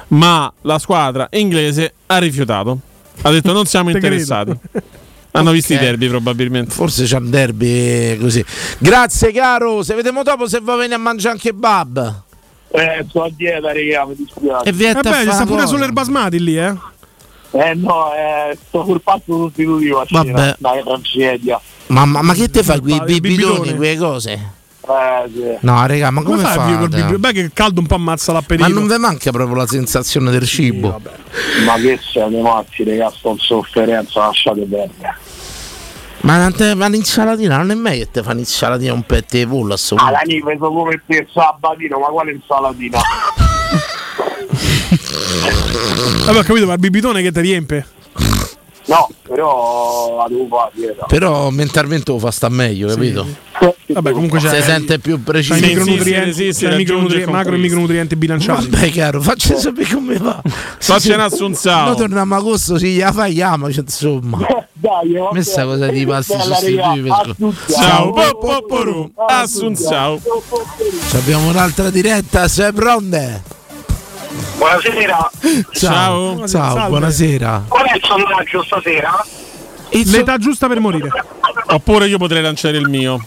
[0.08, 2.78] ma la squadra inglese ha rifiutato.
[3.22, 4.52] Ha detto non siamo interessati.
[5.36, 6.70] Hanno visto i derby probabilmente.
[6.72, 8.44] Forse c'è un derby così.
[8.78, 12.22] Grazie caro, se vediamo dopo se va bene a mangiare anche kebab.
[12.70, 14.68] Eh, sto a dieta, raga, mi dispiace.
[14.68, 15.66] E vieta Eh beh, sta pure cosa.
[15.66, 16.74] sull'erba basmati lì, eh.
[17.50, 20.22] Eh no, eh, sto sul passo sostitutivo a cena.
[20.22, 20.56] Vabbè.
[20.58, 21.60] Dai, tragedia.
[21.86, 24.52] Ma, ma, ma che te fai quei Il bibitoni, quelle cose?
[24.86, 25.56] Eh, sì.
[25.60, 27.02] No, raga, ma come, Come fai a vivere col fate?
[27.02, 27.18] bibio?
[27.18, 28.68] Beh, che il caldo un po' ammazza Ma l'appetito.
[28.68, 31.00] non vi manca proprio la sensazione del cibo?
[31.64, 35.16] Ma che siete mazzi, raga, sto in sofferenza, lasciate perdere.
[36.20, 39.46] Ma, non te- ma l'insalatina non è meglio che te fa un'insalatina un petto di
[39.46, 40.34] pollo Ah, assolutamente.
[40.38, 42.98] la preso come te sabatino, ma quale insalatina?
[46.24, 47.86] Vabbè, ho capito, ma il bibitone che ti riempie.
[48.86, 50.96] No, però la devo fare.
[51.08, 53.26] Però mentalmente lo fa sta meglio, capito?
[53.86, 55.54] Vabbè, comunque c'è Si sente più preciso.
[55.54, 58.68] Sì, micronutrienti, sì, sì, sì, c'è i raggiunge micronutri- il macro e micronutrienti bilanciati.
[58.68, 60.42] Vabbè, caro, facci sapere come va.
[60.78, 61.86] Facci un assunzao.
[61.86, 64.38] Noi torniamo a agosto, sì, la faiamo, cioè, insomma.
[64.72, 65.34] Dai, vabbè.
[65.34, 67.10] Messa cosa di passi sostitutivi.
[67.70, 69.12] Ciao, po, po, po, ru.
[69.28, 70.20] Assunzao.
[71.12, 73.42] Abbiamo un'altra diretta, sei pronte?
[74.56, 75.30] Buonasera.
[75.72, 76.36] Ciao.
[76.38, 76.88] Ciao, Salve.
[76.88, 77.64] buonasera.
[77.68, 79.24] Qual è il sondaggio stasera?
[79.90, 81.08] Il so- L'età giusta per morire.
[81.66, 83.24] Oppure io potrei lanciare il mio.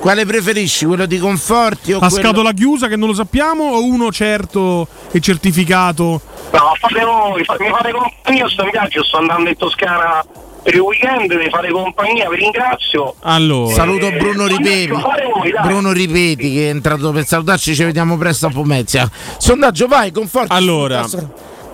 [0.00, 0.84] Quale preferisci?
[0.84, 2.14] Quello di Conforti o A quello...
[2.22, 6.20] scatola chiusa che non lo sappiamo o uno certo e certificato?
[6.52, 10.22] No, fate voi, mi fate compagnia, io sto in viaggio, sto andando in Toscana
[10.64, 13.14] per il weekend, mi fate compagnia, vi ringrazio.
[13.20, 14.86] Allora, Saluto Bruno Ripeti.
[14.88, 15.52] Voi.
[15.62, 19.08] Bruno Ripeti che è entrato per salutarci, ci vediamo presto a Pomezia.
[19.36, 20.52] Sondaggio, vai, Conforti.
[20.52, 21.06] Allora,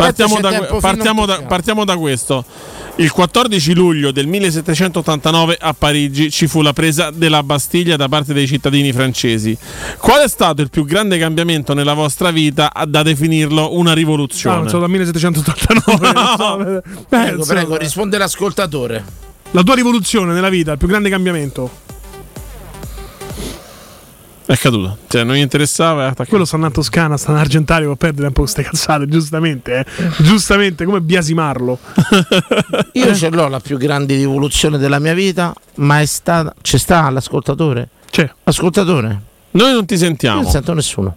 [0.00, 2.44] Partiamo da, partiamo da- partiamo da questo.
[2.96, 8.32] Il 14 luglio del 1789 a Parigi ci fu la presa della Bastiglia da parte
[8.34, 9.56] dei cittadini francesi.
[9.98, 14.56] Qual è stato il più grande cambiamento nella vostra vita da definirlo una Ah, rivoluzione?
[14.56, 16.12] non so, dal 1789.
[16.12, 16.56] non so.
[17.08, 19.04] Beh, Prego, prego, risponde l'ascoltatore.
[19.52, 21.70] La tua rivoluzione nella vita, il più grande cambiamento.
[24.50, 24.96] È caduto.
[25.06, 26.12] Cioè, non gli interessava.
[26.26, 29.78] Quello sta in Toscana, sta in Argentario, può perdere un po' queste cazzate, giustamente.
[29.78, 30.10] eh.
[30.24, 31.78] Giustamente, come biasimarlo.
[32.94, 36.52] Io ce l'ho la più grande rivoluzione della mia vita, ma è stata.
[36.60, 37.90] C'è sta l'ascoltatore?
[38.10, 38.28] C'è.
[38.42, 39.20] Ascoltatore?
[39.52, 40.42] Noi non ti Io sentiamo.
[40.42, 41.16] non sento nessuno.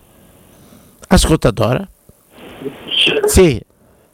[1.07, 1.87] Ascoltatore?
[3.25, 3.59] Sì,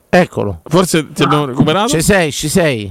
[0.07, 0.61] eccolo.
[0.63, 1.89] Forse ti abbiamo recuperato?
[1.89, 2.89] Ci sei, ci sei.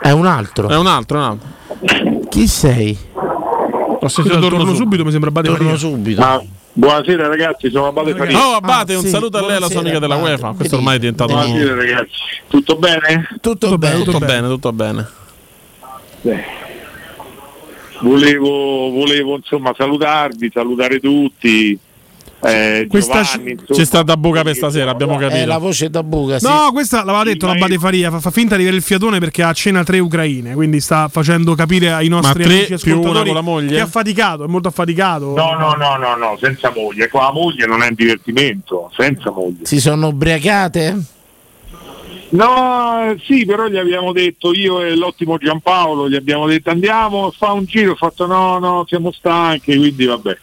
[0.00, 0.68] È un altro.
[0.68, 2.28] È un altro, un altro.
[2.28, 2.96] Chi sei?
[4.02, 4.82] Ho sentito Torno, torno, subito.
[4.82, 5.78] subito, mi sembra Bade Torno Faria.
[5.78, 6.20] subito.
[6.20, 8.38] Ma buonasera ragazzi, sono Abate Faria.
[8.46, 10.30] Oh, Abate, Ah, un sì, saluto a lei, la sua amica della Abate.
[10.30, 10.52] UEFA.
[10.56, 12.10] Questo ormai è diventato Buonasera ragazzi.
[12.48, 13.28] Tutto bene?
[13.40, 14.02] Tutto, bene.
[14.04, 15.08] tutto bene, tutto bene.
[18.00, 21.78] Volevo, volevo insomma salutarvi, salutare tutti.
[22.42, 23.56] Eh, Questa Giovanni.
[23.70, 25.58] C'è stata buca per stasera, abbiamo È la capito.
[25.58, 26.46] voce da buca, sì.
[26.46, 29.42] No, questa l'aveva detto la Bade Faria, fa, fa finta di avere il fiatone perché
[29.42, 33.34] ha a cena tre ucraine, quindi sta facendo capire ai nostri tre amici ascoltatori con
[33.34, 33.68] la moglie?
[33.68, 35.34] che è affaticato, è molto affaticato.
[35.34, 37.08] No, no, no, no, no, senza moglie.
[37.08, 39.64] Qua la moglie non è un divertimento, senza moglie.
[39.66, 40.98] Si sono ubriacate?
[42.30, 47.30] No, sì, però gli abbiamo detto, io e l'ottimo Giampaolo, gli abbiamo detto andiamo a
[47.36, 50.38] fare un giro, ho fatto no, no, siamo stanchi, quindi vabbè.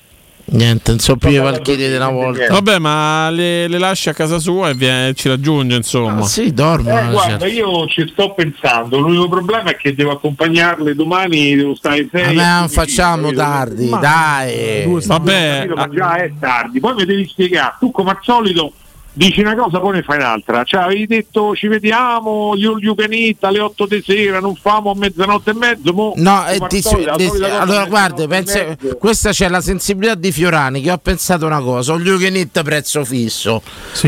[0.49, 2.47] Niente, non so più i valchieri della volta.
[2.47, 6.21] Vabbè, ma le, le lasci a casa sua e viene- ci raggiunge, insomma.
[6.21, 6.97] Ah, sì, dormono.
[6.99, 7.45] Eh, guarda, certo.
[7.47, 12.35] io ci sto pensando, l'unico problema è che devo accompagnarle domani, devo stare sei.
[12.35, 14.85] Vabbè, non facciamo tardi, dai.
[15.05, 18.71] Vabbè, ma già è tardi, poi mi devi spiegare, tu come al solito
[19.17, 23.43] dici una cosa poi ne fai un'altra, cioè avevi detto ci vediamo, you, you eat
[23.43, 26.81] alle 8 di sera, non famo a mezzanotte e mezzo, mo, No, eh, ti- ti-
[26.81, 28.77] solita cosa allora guarda, mezzo.
[28.99, 33.63] questa c'è la sensibilità di Fiorani che ho pensato una cosa, un Lugenit prezzo fisso,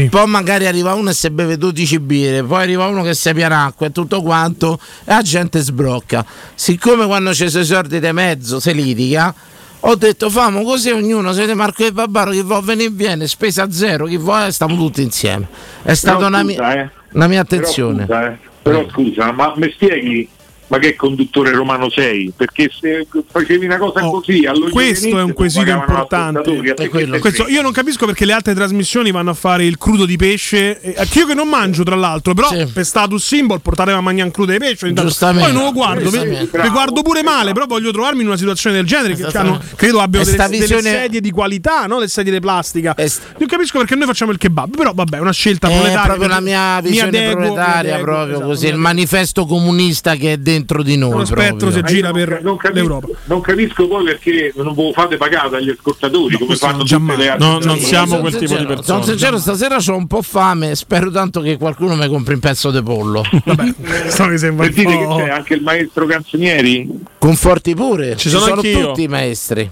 [0.10, 3.66] poi magari arriva uno e si beve 12 birre, poi arriva uno che si piana
[3.66, 6.24] acqua e tutto quanto e la gente sbrocca.
[6.54, 9.34] Siccome quando c'è i sordi di mezzo si litiga,
[9.82, 14.06] ho detto famo così ognuno, siete Marco e Babbaro, chi vuole venire viene, spesa zero,
[14.06, 15.48] chi vuole stiamo tutti insieme.
[15.82, 16.90] È stata Però una, mia, eh.
[17.14, 18.02] una mia Però attenzione.
[18.04, 20.30] scusa, eh, Però scusa, ma mi spieghi
[20.70, 22.32] ma che conduttore romano sei?
[22.36, 27.20] Perché se facevi una cosa così allora Oh, Questo è un quesito importante.
[27.20, 30.80] Questo- io non capisco perché le altre trasmissioni vanno a fare il crudo di pesce.
[30.82, 34.32] eh, che io che non mangio, tra l'altro, però per status symbol portare a mangiare
[34.32, 34.92] crudo di pesce.
[34.94, 36.62] Poi non lo guardo, Giustamente.
[36.62, 39.16] vi guardo pure male, però voglio trovarmi in una situazione del genere.
[39.16, 42.00] Che hanno- credo abbiano delle, sta delle visione- sedie di qualità, no?
[42.00, 42.96] Le sedie di plastica.
[42.98, 46.04] Non capisco perché noi facciamo il kebab, però vabbè, è una scelta È proletaria.
[46.06, 49.46] proprio la mia Mi visione adeguo, mi proletaria, adeguo, proprio esatto, così, mi il manifesto
[49.46, 51.14] comunista che è dentro di noi.
[51.14, 53.08] Uno spettro si gira Ma io per non, capisco, l'Europa.
[53.26, 56.98] non capisco poi perché non ve lo fate pagare dagli ascoltatori come questo fanno già
[56.98, 58.84] tutte le altre No, non siamo Sono quel tipo di persone.
[58.84, 60.76] Sono sincero, stasera ho un po' fame.
[60.76, 63.24] Spero tanto che qualcuno mi compri un pezzo di pollo.
[64.08, 66.90] Sto mi sembra un Sentite che c'è anche il maestro Canzonieri?
[67.18, 68.16] Conforti pure.
[68.16, 68.88] Ci sono anch'io.
[68.88, 69.72] tutti i maestri.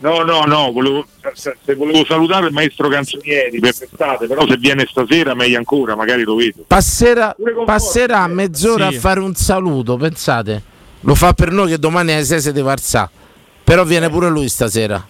[0.00, 4.56] No, no, no, volevo, se se volevo salutare il maestro Canzonieri per l'estate, però se
[4.56, 6.62] viene stasera meglio ancora, magari lo vedo.
[6.66, 7.34] Passerà,
[7.64, 8.96] passerà mezz'ora Sì.
[8.96, 10.62] a fare un saluto, pensate.
[11.00, 13.10] Lo fa per noi che domani alle 6 si deve alzare.
[13.64, 15.04] Però viene pure lui stasera.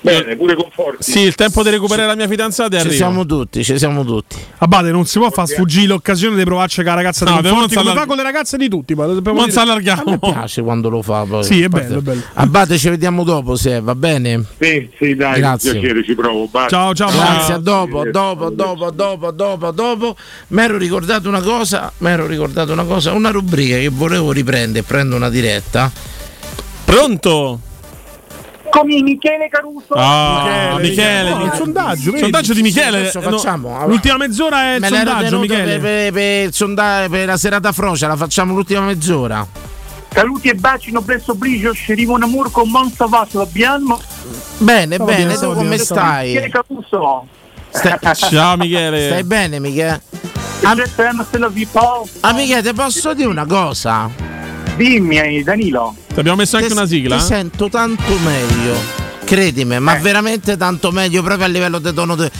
[0.00, 1.10] Bene, pure Conforti.
[1.10, 2.96] Sì, il tempo di recuperare la mia fidanzata è Ci arrivato.
[2.96, 4.36] siamo tutti, ci siamo tutti.
[4.58, 7.74] Abate, non si può far sfuggire l'occasione di provarci con la ragazza No, di Conforti,
[7.74, 8.94] come non fa con le ragazze di tutti.
[8.94, 10.02] ma dobbiamo Non si allarghiamo.
[10.06, 11.24] Me piace quando lo fa.
[11.24, 11.42] Poi.
[11.42, 12.22] Sì, è bello, è bello.
[12.34, 14.44] Abate, ci vediamo dopo se va bene.
[14.60, 15.72] Sì, sì, dai, Grazie.
[15.72, 16.46] un piacere, ci provo.
[16.46, 16.68] basta.
[16.68, 20.16] Ciao, ciao, Grazie, a dopo, a dopo, a dopo, a dopo, a dopo, a dopo.
[20.48, 24.84] Mi ero ricordato una cosa, mi ero ricordato una cosa, una rubrica che volevo riprendere,
[24.84, 25.90] prendo una diretta.
[26.84, 27.60] Pronto?
[28.70, 29.94] Come Michele Caruso.
[29.94, 32.22] Ah, Michele, No, il sondaggio, vedi?
[32.22, 32.98] sondaggio di Michele.
[32.98, 33.68] Adesso No, facciamo.
[33.74, 33.86] allora.
[33.86, 35.64] L'ultima mezz'ora è il Me l'ero sondaggio, Michele.
[35.64, 39.46] per, per- per il sondaggio- per la serata frocia, la facciamo l'ultima mezz'ora.
[40.12, 44.00] Saluti e baci, noblesse obligio, scerivo un amore con Monza Vaso, abbiamo.
[44.58, 45.68] Bene, Stavo bene, tu come stavo bene.
[45.68, 46.50] Michele stai?
[46.50, 47.26] Caruso.
[47.70, 47.98] Stai-
[48.30, 49.06] Ciao Michele.
[49.06, 50.00] Stai bene, Michele?
[50.62, 50.82] Am-
[51.30, 52.08] se la vi Paul.
[52.20, 54.10] Ah, Michele, ti posso dire una cosa?
[54.76, 55.94] Dimmi, Danilo.
[56.12, 57.16] Ti abbiamo messo anche Ti- una sigla?
[57.16, 59.06] Ti sento tanto meglio.
[59.24, 60.00] Credimi, ma Eh.
[60.00, 62.14] veramente tanto meglio proprio a livello di tono.
[62.14, 62.30] de-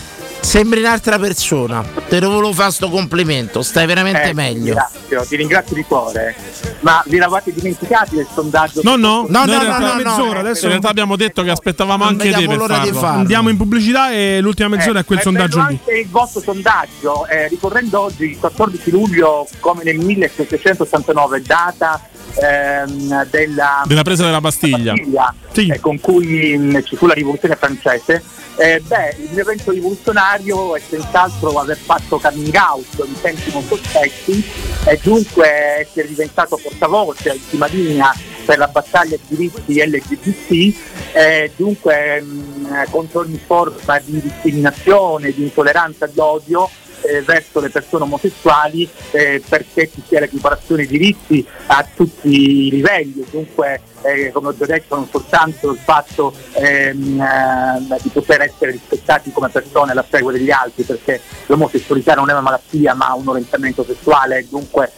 [0.41, 1.83] Sembri un'altra persona.
[2.07, 3.61] Te lo volevo fare sto complimento.
[3.61, 4.61] Stai veramente Eh, meglio.
[4.61, 6.33] Ti ringrazio, ti ringrazio di cuore.
[6.79, 8.79] Ma vi eravate dimenticati del sondaggio?
[8.85, 12.05] No, no, No, no, realtà- no, no, mezz'ora, adesso- in realtà abbiamo detto che aspettavamo
[12.05, 12.93] Non anche te per farlo.
[12.93, 13.19] farlo.
[13.19, 15.63] Andiamo in pubblicità e l'ultima mezz'ora è quel Eh, sondaggio lì.
[15.65, 22.01] anche il vostro sondaggio, eh, ricorrendo oggi il 14 luglio come nel 1789, data
[22.41, 24.93] ehm, della, Della presa della Bastiglia.
[24.93, 28.23] Bastiglia, eh, con cui mh, ci fu la rivoluzione francese.
[28.57, 33.63] Eh, beh, il mio evento rivoluzionario è senz'altro aver fatto coming out in tempi non
[33.63, 34.43] sospetti
[34.85, 35.47] e dunque
[35.79, 38.13] essere diventato portavoce in prima linea
[38.45, 40.75] per la battaglia di diritti LGBT
[41.13, 46.69] e dunque mh, contro ogni forma di discriminazione, di intolleranza e di odio
[47.01, 52.69] eh, verso le persone omosessuali eh, perché ci sia l'equiparazione dei diritti a tutti i
[52.69, 58.41] livelli, dunque eh, come ho già detto non soltanto il fatto ehm, eh, di poter
[58.41, 63.13] essere rispettati come persone alla stregua degli altri perché l'omosessualità non è una malattia ma
[63.13, 64.91] un orientamento sessuale è dunque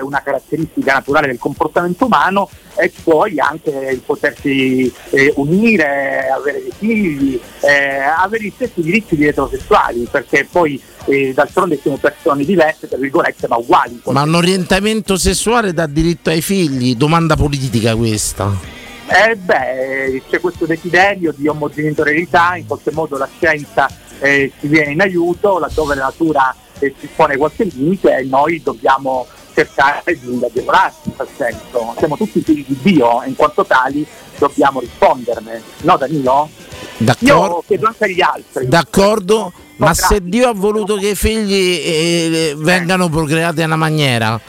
[0.00, 6.72] una caratteristica naturale del comportamento umano e poi anche il potersi eh, unire, avere dei
[6.76, 12.88] figli, eh, avere gli stessi diritti di eterosessuali perché poi eh, d'altronde siamo persone diverse
[12.88, 14.00] tra virgolette ma uguali.
[14.04, 16.94] Ma un orientamento sessuale dà diritto ai figli?
[16.94, 18.74] Domanda politica questa.
[19.08, 23.88] Eh beh, c'è questo desiderio di omogenitorialità, in qualche modo la scienza
[24.18, 28.60] eh, ci viene in aiuto, laddove la natura eh, ci pone qualche limite e noi
[28.62, 31.94] dobbiamo cercare di agevolarci in tal senso.
[31.96, 34.04] Siamo tutti figli di Dio e in quanto tali
[34.38, 35.62] dobbiamo risponderne.
[35.82, 36.50] No Danilo?
[36.98, 37.54] D'accordo.
[37.56, 38.66] Io chiedo anche agli altri.
[38.68, 40.16] D'accordo, ma grazie.
[40.16, 44.40] se Dio ha voluto che i figli eh, vengano procreati a una maniera,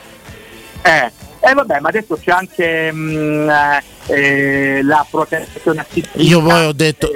[0.81, 6.21] Eh, eh, vabbè, ma adesso c'è anche mm, eh, eh, la protezione assistita.
[6.21, 7.09] io poi ho detto,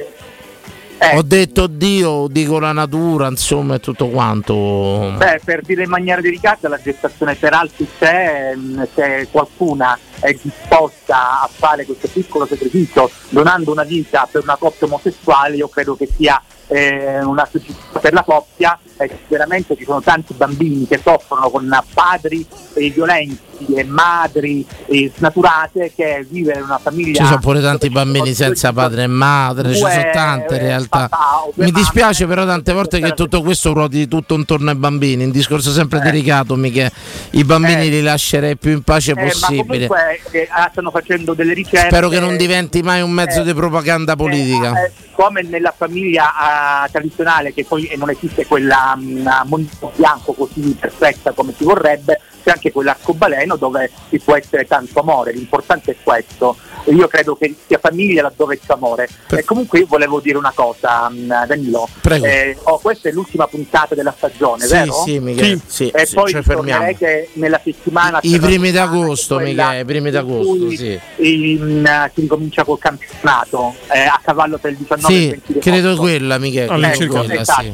[1.04, 1.18] Eh.
[1.18, 5.16] ho detto Dio, dico la natura, insomma, e tutto quanto.
[5.18, 10.32] Beh, per dire in maniera delicata, la gestazione per altri c'è, mh, se qualcuna è
[10.40, 15.96] disposta a fare questo piccolo sacrificio donando una vita per una coppia omosessuale, io credo
[15.96, 16.40] che sia
[16.72, 21.68] eh, una successione per la coppia e veramente ci sono tanti bambini che soffrono con
[21.94, 22.46] padri
[22.76, 23.40] eh, violenti
[23.76, 28.72] e madri eh, snaturate che vivere in una famiglia Ci sono pure tanti bambini senza
[28.72, 31.10] padre e madre, ci sono tante eh, realtà.
[31.10, 35.32] papà Mi dispiace però tante volte che tutto questo ruoti tutto intorno ai bambini, un
[35.32, 36.90] discorso sempre delicato, mica
[37.32, 39.88] i bambini li lascerei più in pace Eh, possibile.
[39.88, 43.44] comunque eh, ah, stanno facendo delle ricerche Spero che non diventi mai un mezzo eh,
[43.44, 44.74] di propaganda politica.
[45.22, 48.98] Come nella famiglia ah, tradizionale, che poi non esiste quella
[49.46, 55.00] monito bianco così perfetta come si vorrebbe, c'è anche quell'arcobaleno dove ci può essere tanto
[55.00, 55.32] amore.
[55.34, 56.56] L'importante è questo.
[56.86, 59.08] Io credo che sia famiglia laddove c'è amore.
[59.30, 61.88] E comunque io volevo dire una cosa, mm, Danilo.
[62.02, 62.26] Prego.
[62.26, 64.94] Eh, oh, questa è l'ultima puntata della stagione, Sì, vero?
[65.06, 70.10] sì, Michele, sì, e sì, poi tornerete nella settimana I primi d'agosto, Michele, i primi
[70.12, 71.00] d'agosto, sì.
[71.18, 75.30] in, eh, si ricomincia col campionato eh, a cavallo tra il 19 e il Sì,
[75.30, 76.88] 20 di credo quella, Michele.
[76.88, 77.74] Ecco, credo quella, sì.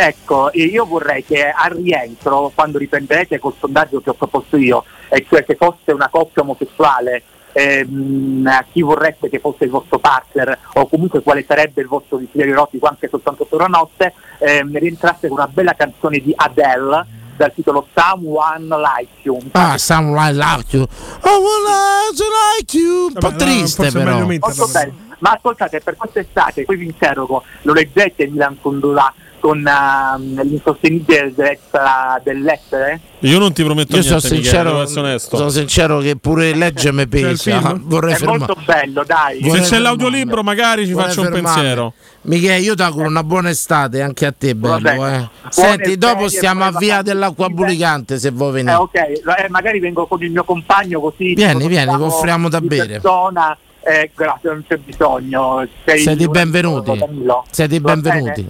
[0.00, 5.26] Ecco, io vorrei che al rientro, quando riprenderete col sondaggio che ho proposto io, e
[5.28, 10.86] cioè che fosse una coppia omosessuale, ehm, chi vorreste che fosse il vostro partner o
[10.86, 15.38] comunque quale sarebbe il vostro desiderio erotico anche soltanto per una notte, ehm, rientrasse con
[15.38, 17.04] una bella canzone di Adele
[17.36, 19.40] dal titolo Someone Like You.
[19.50, 20.86] Ah, someone like you.
[21.24, 22.18] I would
[22.54, 23.06] like you.
[23.06, 24.24] Un po' triste è però.
[24.24, 24.94] Molto bello.
[25.18, 32.20] Ma ascoltate, per quest'estate, poi vi interrogo, lo leggete Milan Kundula con ehm, l'insostenibile bellezza
[32.22, 33.00] dell'essere?
[33.20, 34.50] Io non ti prometto Io sono niente, Michele,
[34.84, 35.36] sincero, onesto.
[35.36, 37.60] sono sincero che pure legge mi pesa.
[37.60, 37.82] film?
[37.84, 38.38] Vorrei È fermare.
[38.38, 39.50] molto bello, dai.
[39.50, 41.54] Se c'è l'audiolibro, magari ci Vorrei faccio un fermarmi.
[41.54, 41.92] pensiero.
[42.22, 45.06] Michele, io ti auguro una buona estate anche a te, bello.
[45.06, 45.28] Eh.
[45.48, 47.64] Senti, dopo ferie, stiamo a via dell'acqua estive.
[47.64, 48.74] bulicante se vuoi Eh, venire.
[48.74, 51.34] ok, eh, magari vengo con il mio compagno così.
[51.34, 52.86] Vieni, vieni, offriamo da bere.
[53.00, 53.56] Persona.
[53.80, 55.66] Eh, grazie, non c'è bisogno.
[55.86, 56.98] Sei Siete un benvenuti.
[57.50, 58.46] Siete benvenuti.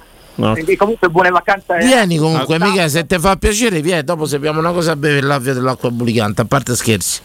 [0.46, 0.52] Bene?
[0.54, 1.76] Quindi comunque buone vacanze.
[1.78, 5.20] Vieni comunque, Ah, Michele, se ti fa piacere, vieni, dopo sappiamo una cosa a bere
[5.20, 7.20] la via dell'acqua bulicante, a parte scherzi.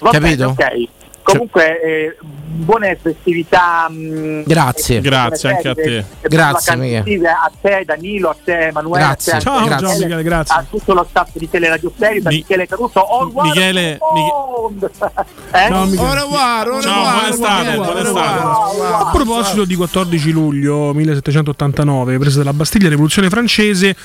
[0.00, 0.54] Va Capito?
[0.56, 0.88] bene, ok.
[1.24, 3.88] Comunque, eh, buone festività.
[3.88, 4.98] mh, Grazie.
[4.98, 5.96] e Grazie anche a te.
[6.20, 6.72] e Grazie,
[7.02, 9.04] A te, Danilo, a te, Emanuele.
[9.06, 9.32] Grazie.
[9.32, 10.54] A te, Ciao, Michele, ciao, Michele, grazie.
[10.54, 13.00] A tutto lo staff di Teleradio Stereo, da Mi- Michele Caruso.
[13.14, 14.90] One Michele, mondo.
[15.54, 15.70] Eh?
[15.70, 15.92] Michele.
[17.28, 18.36] Estate, au buona revoir.
[18.36, 18.82] estate.
[18.92, 23.96] A proposito di 14 luglio 1789, presa della Bastiglia, rivoluzione francese,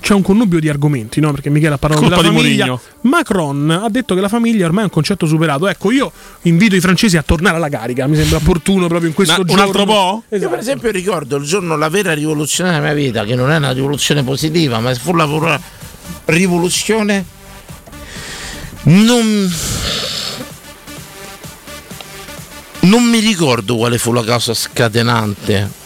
[0.00, 1.30] c'è un connubio di argomenti, no?
[1.30, 2.66] Perché Michele ha parlato Colpa della di famiglia.
[2.66, 2.88] Mourinho.
[3.02, 5.68] Macron ha detto che la famiglia ormai è un concetto superato.
[5.68, 6.10] Ecco, io
[6.42, 8.06] invito i francesi a tornare alla carica.
[8.06, 9.62] Mi sembra opportuno proprio in questo Ma un giorno.
[9.62, 10.22] altro po'?
[10.36, 13.56] Io per esempio ricordo il giorno la vera rivoluzione della mia vita, che non è
[13.56, 15.60] una rivoluzione positiva, ma fu la pura
[16.26, 17.24] rivoluzione.
[18.82, 19.52] Non.
[22.82, 25.78] Non mi ricordo quale fu la causa scatenante.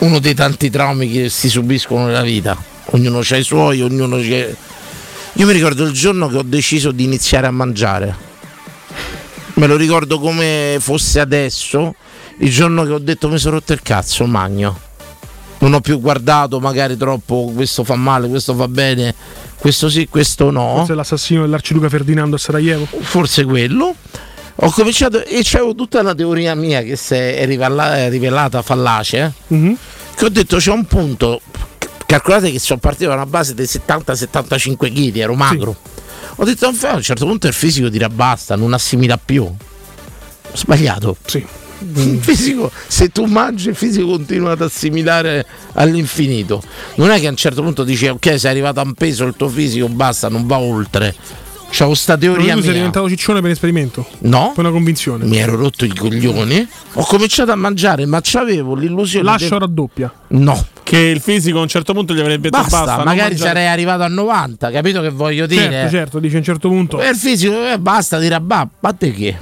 [0.00, 2.56] Uno dei tanti traumi che si subiscono nella vita.
[2.92, 4.46] Ognuno ha i suoi, ognuno c'ha.
[5.34, 8.28] Io mi ricordo il giorno che ho deciso di iniziare a mangiare.
[9.54, 11.94] Me lo ricordo come fosse adesso,
[12.38, 14.78] il giorno che ho detto mi sono rotto il cazzo, magno.
[15.58, 19.14] Non ho più guardato magari troppo, questo fa male, questo fa bene,
[19.58, 20.76] questo sì, questo no.
[20.76, 22.86] Forse l'assassino dell'arciduca Ferdinando a Sarajevo.
[23.00, 23.94] Forse quello.
[24.62, 29.32] Ho cominciato e c'avevo tutta una teoria mia che si è rivela- è rivelata fallace.
[29.48, 29.76] Mhm.
[30.14, 31.40] Che ho detto c'è un punto.
[32.04, 35.76] Calcolate che sono partito da una base dei 70-75 kg, ero magro.
[36.36, 39.44] Ho detto a un certo punto il fisico dirà basta, non assimila più.
[39.44, 39.56] Ho
[40.56, 41.16] sbagliato.
[41.24, 41.46] Sì.
[42.18, 46.62] Fisico, se tu mangi, il fisico continua ad assimilare all'infinito.
[46.96, 49.34] Non è che a un certo punto dici ok, sei arrivato a un peso, il
[49.34, 51.14] tuo fisico basta, non va oltre.
[51.70, 54.06] C'avevo sta teoria tu sei diventato ciccione per esperimento?
[54.20, 54.52] No.
[54.54, 55.24] Per una convinzione.
[55.24, 56.68] Mi ero rotto i coglioni.
[56.94, 59.24] Ho cominciato a mangiare, ma c'avevo l'illusione.
[59.24, 60.12] Lascio di- raddoppia.
[60.28, 60.66] No.
[60.82, 64.08] Che il fisico a un certo punto gli avrebbe detto Basta, magari sarei arrivato a
[64.08, 65.62] 90, capito che voglio dire?
[65.70, 67.00] Certo, certo, dice a un certo punto.
[67.00, 69.36] E il fisico, eh, basta, dirà, bah, ma te che?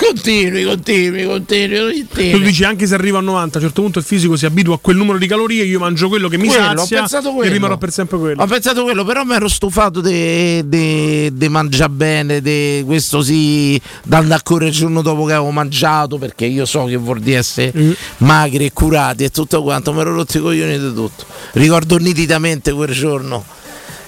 [0.00, 2.30] Continui, continui, continui, continui.
[2.30, 4.76] Tu dici anche se arrivo a 90, a un certo punto il fisico si abitua
[4.76, 7.76] a quel numero di calorie, io mangio quello che mi Quello, ho sazia e rimarrò
[7.76, 8.42] per sempre quello.
[8.42, 14.42] Ho pensato quello, però mi ero stufato di mangiare bene, di questo sì, andare a
[14.42, 17.92] correre il giorno dopo che avevo mangiato, perché io so che vuol dire essere Mm.
[18.18, 21.24] magri e curati e tutto quanto, mi ero rotto i coglioni di tutto.
[21.52, 23.44] Ricordo nitidamente quel giorno.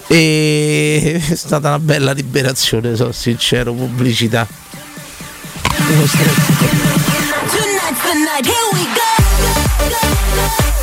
[0.07, 4.47] E è stata una bella liberazione, sono sincero, pubblicità.
[5.83, 6.15] Tonight's
[8.03, 9.11] the night, here we go.
[9.89, 10.82] go, go, go.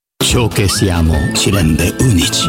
[0.31, 2.47] Ciò che siamo ci rende unici.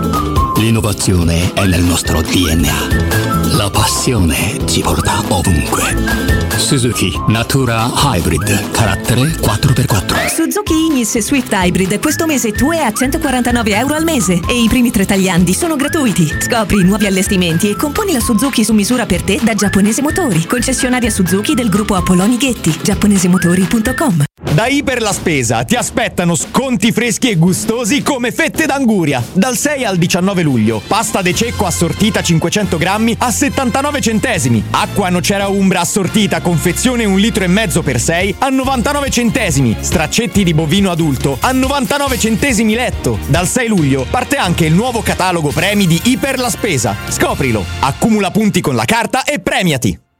[0.58, 3.56] L'innovazione è nel nostro DNA.
[3.56, 6.31] La passione ci porta ovunque.
[6.56, 10.26] Suzuki Natura Hybrid, carattere 4x4.
[10.28, 14.68] Suzuki Ignis Swift Hybrid questo mese tu è a 149 euro al mese e i
[14.68, 16.32] primi tre tagliandi sono gratuiti.
[16.40, 20.46] Scopri i nuovi allestimenti e componi la Suzuki su misura per te da Giapponese Motori,
[20.46, 24.24] concessionaria Suzuki del gruppo Apolloni Ghetti, giapponesemotori.com.
[24.52, 29.22] Da Iper la Spesa ti aspettano sconti freschi e gustosi come fette d'anguria.
[29.32, 34.62] Dal 6 al 19 luglio, pasta de cecco assortita 500 grammi a 79 centesimi.
[34.70, 39.76] Acqua nocera umbra assortita confezione 1 litro e mezzo per 6 a 99 centesimi.
[39.80, 43.18] Straccetti di bovino adulto a 99 centesimi letto.
[43.28, 46.94] Dal 6 luglio parte anche il nuovo catalogo premi di Iper la Spesa.
[47.08, 50.11] Scoprilo, accumula punti con la carta e premiati.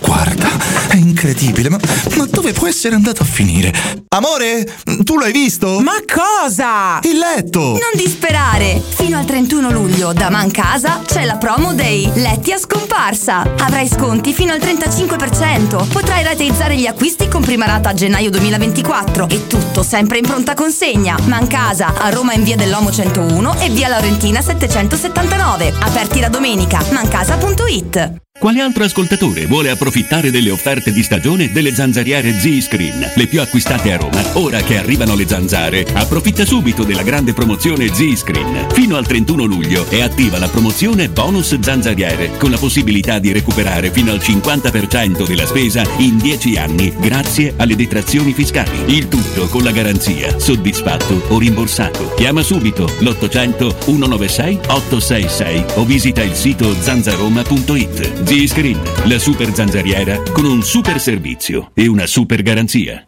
[0.00, 0.48] Guarda,
[0.88, 1.78] è incredibile, ma,
[2.16, 3.72] ma dove può essere andato a finire?
[4.08, 4.66] Amore,
[5.04, 5.80] tu l'hai visto?
[5.80, 6.98] Ma cosa?
[7.02, 7.60] Il letto!
[7.60, 8.82] Non disperare!
[8.88, 13.54] Fino al 31 luglio da Mancasa c'è la promo dei letti a scomparsa.
[13.58, 15.88] Avrai sconti fino al 35%.
[15.88, 20.54] Potrai rateizzare gli acquisti con prima rata a gennaio 2024 e tutto sempre in pronta
[20.54, 21.16] consegna.
[21.26, 25.74] Mancasa a Roma in via dell'Omo 101 e via Laurentina 779.
[25.80, 26.82] Aperti la domenica.
[26.90, 28.26] Mancasa.it.
[28.38, 33.92] Quale altro ascoltatore vuole approfittare delle offerte di stagione delle zanzariere Z-Screen, le più acquistate
[33.92, 34.22] a Roma?
[34.34, 38.68] Ora che arrivano le zanzare, approfitta subito della grande promozione Z-Screen.
[38.70, 43.90] Fino al 31 luglio è attiva la promozione bonus zanzariere, con la possibilità di recuperare
[43.90, 48.94] fino al 50% della spesa in 10 anni, grazie alle detrazioni fiscali.
[48.94, 52.14] Il tutto con la garanzia soddisfatto o rimborsato.
[52.14, 58.26] Chiama subito l'800 196 866 o visita il sito zanzaroma.it.
[58.28, 58.78] Z-Screen,
[59.08, 63.07] la super zanzariera con un super servizio e una super garanzia.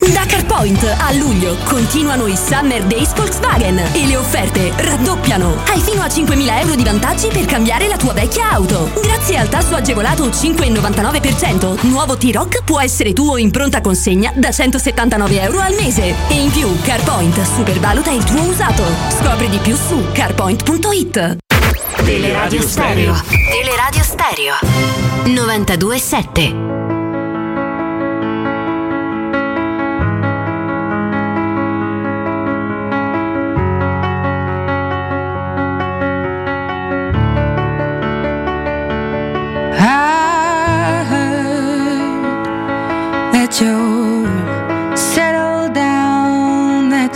[0.00, 5.62] Da CarPoint a luglio continuano i Summer Days Volkswagen e le offerte raddoppiano.
[5.66, 8.90] Hai fino a 5.000 euro di vantaggi per cambiare la tua vecchia auto.
[9.02, 15.40] Grazie al tasso agevolato 5,99%, nuovo T-Rock può essere tuo in pronta consegna da 179
[15.42, 16.14] euro al mese.
[16.28, 18.82] E in più CarPoint supervaluta il tuo usato.
[19.18, 21.36] Scopri di più su carpoint.it.
[22.02, 23.22] Teleradio Stereo.
[23.28, 24.54] Teleradio Stereo
[25.26, 26.79] 92.7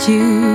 [0.07, 0.54] you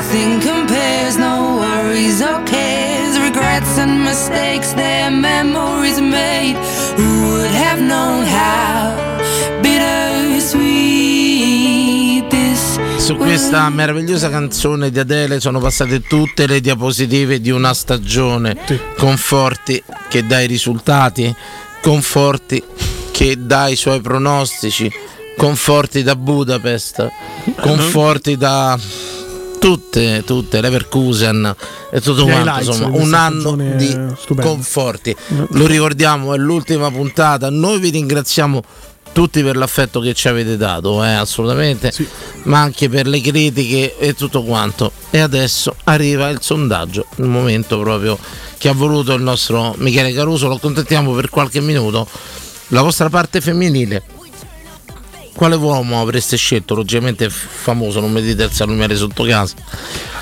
[0.00, 6.56] Nothing compares, no worries or cares, regrets and mistakes, their memories made.
[6.96, 8.96] Who would have known how
[12.96, 18.56] Su questa meravigliosa canzone di Adele sono passate tutte le diapositive di una stagione.
[18.96, 21.34] Conforti che dà i risultati,
[21.82, 22.62] conforti
[23.10, 24.90] che dà i suoi pronostici,
[25.36, 27.06] conforti da Budapest,
[27.60, 28.78] conforti da
[29.60, 31.54] tutte, tutte, Leverkusen
[31.90, 32.70] e tutto quanto.
[32.70, 33.88] Insomma, un anno di
[34.18, 34.50] stupenda.
[34.50, 35.14] conforti.
[35.50, 37.50] Lo ricordiamo, è l'ultima puntata.
[37.50, 38.62] Noi vi ringraziamo
[39.12, 41.92] tutti per l'affetto che ci avete dato, eh, assolutamente,
[42.44, 44.92] ma anche per le critiche e tutto quanto.
[45.10, 48.18] E adesso arriva il sondaggio, il momento proprio
[48.56, 50.48] che ha voluto il nostro Michele Caruso.
[50.48, 52.08] Lo contattiamo per qualche minuto.
[52.68, 54.02] La vostra parte femminile
[55.32, 56.74] quale uomo avreste scelto?
[56.74, 59.54] Logicamente famoso, non mi dite il salumiere sotto casa.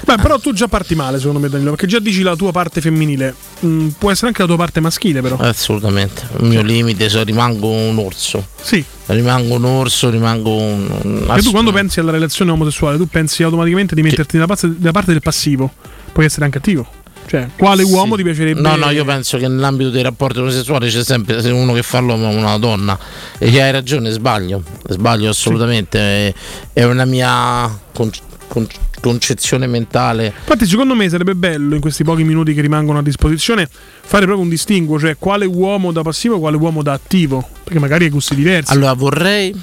[0.05, 2.81] Beh, però tu già parti male, secondo me, Danilo, perché già dici la tua parte
[2.81, 3.35] femminile.
[3.65, 5.37] Mm, può essere anche la tua parte maschile, però.
[5.37, 6.27] Assolutamente.
[6.39, 8.47] Il mio limite, so, rimango un orso.
[8.61, 8.83] Sì.
[9.07, 11.27] Rimango un orso, rimango un.
[11.37, 15.13] E tu quando pensi alla relazione omosessuale, tu pensi automaticamente di metterti parte, dalla parte
[15.13, 15.73] del passivo.
[16.13, 16.98] Puoi essere anche attivo.
[17.29, 17.93] Cioè, quale Sì.
[17.93, 18.59] uomo ti piacerebbe?
[18.61, 21.99] No, no, io penso che nell'ambito dei rapporti omosessuali c'è sempre se uno che fa
[21.99, 22.99] l'uomo una donna.
[23.39, 24.63] E hai ragione, sbaglio.
[24.89, 25.99] Sbaglio assolutamente.
[25.99, 26.35] È,
[26.73, 28.11] è una mia con-
[28.49, 28.67] con-
[29.01, 30.33] concezione mentale.
[30.39, 34.41] Infatti, secondo me sarebbe bello in questi pochi minuti che rimangono a disposizione fare proprio
[34.45, 37.47] un distinguo, cioè quale uomo da passivo e quale uomo da attivo.
[37.63, 38.73] Perché magari hai gusti diversi.
[38.73, 39.55] Allora, vorrei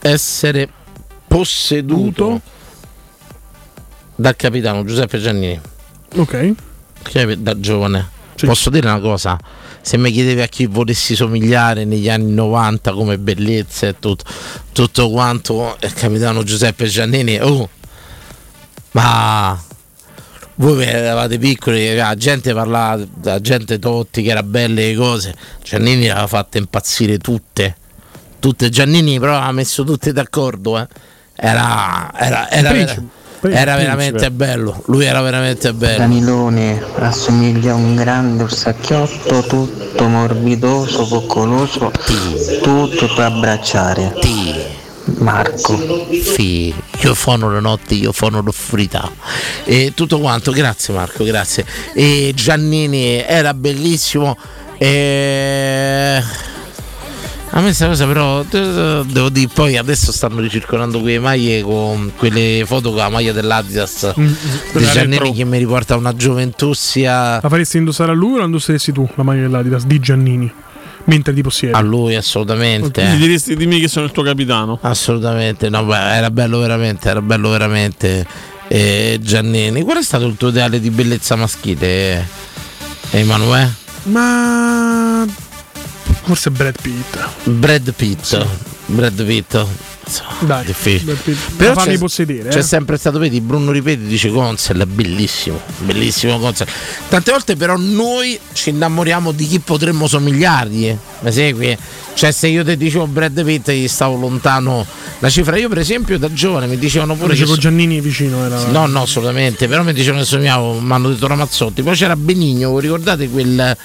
[0.00, 0.68] essere
[1.26, 2.40] posseduto
[4.14, 5.58] dal capitano Giuseppe Giannini.
[6.16, 6.54] Ok.
[7.02, 8.16] Che da giovane.
[8.46, 9.38] Posso dire una cosa?
[9.80, 14.24] Se mi chiedevi a chi volessi somigliare negli anni 90 come bellezza e tutto,
[14.72, 17.68] tutto quanto, il capitano Giuseppe Giannini, oh,
[18.92, 19.60] ma
[20.56, 26.02] voi eravate piccoli, la gente parlava, la gente Totti che era bella e cose, Giannini
[26.02, 27.76] le aveva fatte impazzire tutte,
[28.38, 30.86] tutte, Giannini però aveva messo tutte d'accordo, eh.
[31.34, 33.16] era, era, era, Principe.
[33.42, 33.76] Era Principe.
[33.76, 35.98] veramente bello, lui era veramente bello.
[35.98, 41.90] Danilone assomiglia a un grande orsacchiotto tutto morbidoso, coccoloso,
[42.62, 44.14] tutto per abbracciare.
[45.18, 46.06] Marco.
[46.22, 49.10] Sì, io fono le notti, io fono l'offrità.
[49.64, 51.64] E tutto quanto, grazie Marco, grazie.
[51.94, 54.36] E Giannini era bellissimo.
[54.76, 56.22] E...
[57.50, 62.12] A me questa cosa però eh, devo dire poi adesso stanno ricircolando quelle maglie con
[62.16, 64.32] quelle foto con la maglia dell'Adidas Mm, di
[64.72, 68.44] quella Giannini che mi riporta una gioventù sia La faresti indossare a lui o la
[68.44, 70.52] indosseresti tu, la maglia dell'Adidas di Giannini?
[71.04, 71.74] Mentre ti possiedi.
[71.74, 73.02] a lui assolutamente.
[73.02, 74.78] Gli diresti dimmi che sono il tuo capitano.
[74.82, 78.26] Assolutamente, no, beh, era bello veramente, era bello veramente
[78.68, 79.82] eh, Giannini.
[79.82, 82.28] Qual è stato il tuo ideale di bellezza maschile,
[83.10, 83.72] Emanuele?
[84.04, 85.07] Ma
[86.28, 87.18] forse Brad Pitt.
[87.44, 88.46] Brad Pitt.
[88.86, 89.66] Brad Pitt.
[90.40, 91.14] Dai, difficile.
[91.56, 92.48] Però Ma fammi c'è, possedere.
[92.48, 92.62] c'è eh.
[92.62, 96.66] sempre stato, vedi, Bruno Ripeti dice Consel, è bellissimo, bellissimo Consel.
[97.08, 100.98] Tante volte però noi ci innamoriamo di chi potremmo somigliargli, eh.
[101.20, 101.76] mi segui?
[102.14, 104.86] Cioè se io ti dicevo Brad Pitt gli stavo lontano
[105.18, 108.64] la cifra, io per esempio da giovane mi dicevano pure Dicevo so- Giannini vicino era.
[108.68, 111.82] No, no, assolutamente, però mi dicevano che somigliavo, mi hanno detto Ramazzotti.
[111.82, 113.76] Poi c'era Benigno, vi ricordate quel,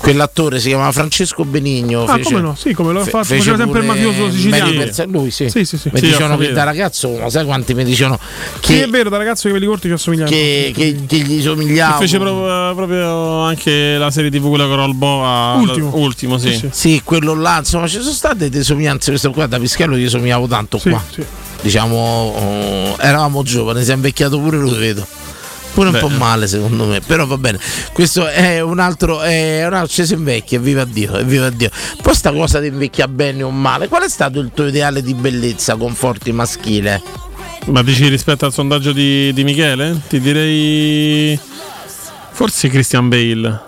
[0.00, 2.04] quell'attore si chiamava Francesco Benigno?
[2.04, 2.54] Ah, come no?
[2.54, 4.64] Sì, come lo fe- fa- fece faceva sempre il mafioso siciliano.
[4.66, 5.48] Belli per sé- lui sì.
[5.50, 5.90] Sì, sì, sì.
[5.92, 8.18] Mi Sì, dicevano che da ragazzo, ma sai quanti mi dicevano
[8.60, 10.30] Sì, che, è vero, da ragazzo i capelli corti ci assomigliano.
[10.30, 11.98] che, che, che gli somigliavo?
[12.00, 15.06] fece proprio, proprio anche la serie TV quella con Rolbo
[15.58, 15.90] Ultimo.
[15.96, 16.68] ultimo sì.
[16.70, 19.10] Sì, quello là, insomma, ci sono state delle somiglianze.
[19.10, 21.02] Questo qua da Pischello gli somigliavo tanto qua.
[21.62, 25.06] Diciamo, oh, eravamo giovani, si è invecchiato pure lui, vedo.
[25.76, 26.00] Pure un Beh.
[26.00, 27.60] po' male secondo me, però va bene.
[27.92, 31.68] Questo è un altro, è un altro ci si invecchia, viva Dio, viva Dio.
[32.00, 35.12] Poi sta cosa di invecchia bene o male, qual è stato il tuo ideale di
[35.12, 37.02] bellezza con forti maschile?
[37.66, 40.00] Ma dici rispetto al sondaggio di, di Michele?
[40.08, 41.38] Ti direi.
[42.30, 43.60] Forse Christian Bale.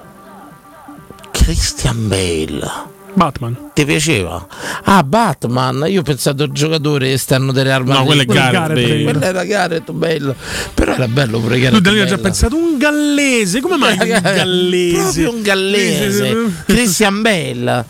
[1.30, 2.96] Christian Bale.
[3.18, 3.70] Batman.
[3.74, 4.46] Ti piaceva?
[4.84, 7.90] Ah, Batman, io ho pensato al giocatore esterno delle armi.
[7.90, 9.02] No, quello è Gareth.
[9.02, 10.34] Quello era Gareth Bale.
[10.72, 15.02] Però era bello pure Gareth Lui ha già pensato un gallese, come mai un gallese?
[15.02, 16.52] Proprio un gallese.
[16.64, 17.84] Christian Bale.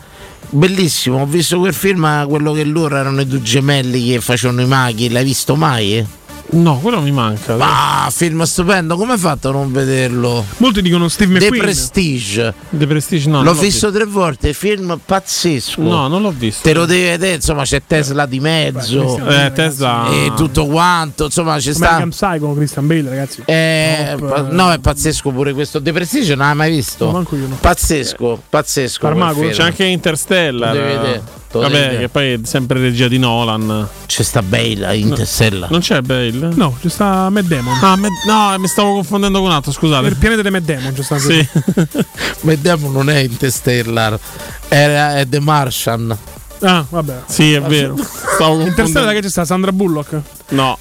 [0.51, 4.65] Bellissimo, ho visto quel film, quello che loro erano i due gemelli che facevano i
[4.65, 6.03] maghi, l'hai visto mai?
[6.51, 7.55] No, quello mi manca.
[7.59, 10.43] Ah, film stupendo, come hai fatto a non vederlo?
[10.57, 11.61] Molti dicono Steve The McQueen.
[11.63, 12.53] Prestige.
[12.69, 13.43] The Prestige no.
[13.43, 15.81] l'ho l'ho visto tre volte, film pazzesco.
[15.81, 16.61] No, non l'ho visto.
[16.63, 19.17] Te lo devi vedere, insomma, c'è Tesla di mezzo.
[19.27, 20.09] Eh, Tesla.
[20.09, 21.91] E tutto quanto, insomma, ci sta.
[21.91, 23.43] American Psycho con Christian Bale, ragazzi.
[23.45, 25.79] Eh, pa- no, è pazzesco pure questo.
[25.79, 27.05] The Prestige non l'hai mai visto?
[27.05, 27.57] No, manco io no.
[27.59, 29.05] Pazzesco, pazzesco.
[29.05, 30.75] Farmaco, c'è anche Interstellar.
[30.75, 31.21] Lo devi vedere,
[31.51, 33.87] devi Vabbè, che poi è sempre regia di Nolan.
[34.05, 35.71] C'è sta Bale a Interstellar.
[35.71, 36.53] Non c'è Bale?
[36.53, 37.77] No, c'è sta Matt Damon.
[37.81, 40.07] Ah, Matt- no, mi stavo confondendo con un altro, scusate.
[40.07, 41.21] Il pianeta di Matt Damon c'è stato.
[41.21, 41.47] Sì.
[42.41, 44.19] Matt Damon non è Interstellar,
[44.67, 46.17] è, è The Martian.
[46.61, 47.21] Ah, vabbè.
[47.27, 47.95] Sì, è vero.
[48.33, 50.21] Stavo Interstellar che c'è sta Sandra Bullock.
[50.49, 50.77] No,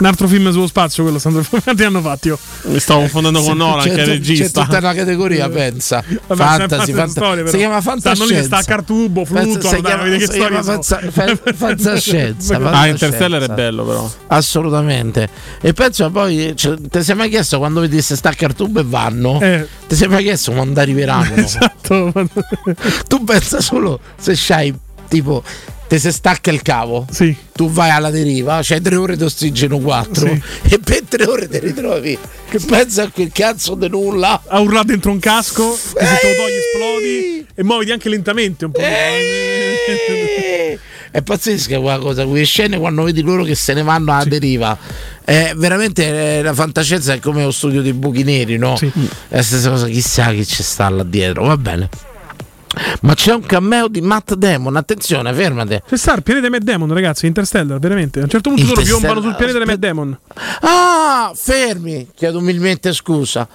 [0.00, 2.30] Un altro film sullo spazio, quello Sandra Quanti hanno fatti?
[2.30, 2.38] oh?
[2.64, 4.62] mi stavo confondendo con Nolan, che è regista.
[4.62, 6.02] c'è tutta una categoria, pensa.
[6.26, 7.50] Vabbè, fantasy, storie, però.
[7.50, 8.34] si chiama Stanno lì fantascienza.
[8.34, 12.60] che sta cartubo, fluttuano, si dai, chiama- vedi che si chiama fanza- fa- fantascienza, Ah,
[12.60, 12.86] fantascienza.
[12.88, 14.10] Interstellar è bello, però.
[14.28, 15.28] Assolutamente.
[15.60, 18.84] E penso poi, cioè, ti sei mai chiesto quando vedi se stacca il tubo e
[18.86, 19.38] vanno?
[19.40, 19.66] Eh.
[19.86, 21.34] Ti sei mai chiesto quando arriveranno?
[21.50, 22.12] Esatto.
[23.06, 24.74] tu pensa solo se c'hai
[25.08, 25.42] tipo
[25.90, 27.34] te se stacca il cavo, Sì.
[27.52, 30.42] tu vai alla deriva, c'hai tre ore di ossigeno 4 Sì.
[30.74, 32.16] e per tre ore ti ritrovi
[32.48, 34.40] che pensa a quel cazzo di nulla.
[34.46, 38.64] A urlare dentro un casco, che se te lo togli esplodi e muoviti anche lentamente
[38.66, 38.80] un po'.
[41.12, 44.78] È pazzesca quella cosa, quelle scene quando vedi loro che se ne vanno alla deriva.
[45.24, 48.78] È veramente eh, la fantascienza è come lo studio dei buchi neri, no?
[48.78, 51.88] È la stessa cosa, chissà chi ci sta là dietro, va bene.
[53.02, 55.82] Ma c'è un cameo di Matt Damon, attenzione, fermate.
[55.86, 58.20] C'è sta il pianeta Matt Damon, ragazzi, Interstellar, veramente.
[58.20, 60.18] A un certo punto loro piombano sul pianeta Matt Damon.
[60.60, 63.48] Ah, fermi, chiedo umilmente scusa.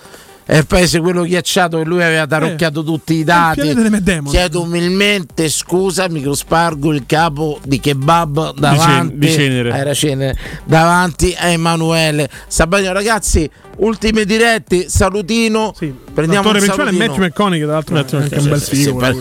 [0.48, 3.74] È il paese quello ghiacciato che lui aveva tarocchiato tutti i dati.
[3.74, 4.32] Matt Damon.
[4.32, 9.18] Chiedo umilmente scusa, mi spargo il capo di kebab davanti.
[9.18, 9.72] di cenere.
[9.72, 10.38] Era cenere.
[10.64, 12.94] Davanti a Emanuele Sabatino.
[12.94, 15.74] Ragazzi, ultime dirette, salutino.
[15.74, 17.06] Prendiamo L'attore un principale è salutino.
[17.08, 18.98] Matthew McConaughey, tra l'altro, è anche un bel Sì, sì, figo.
[18.98, 19.16] per-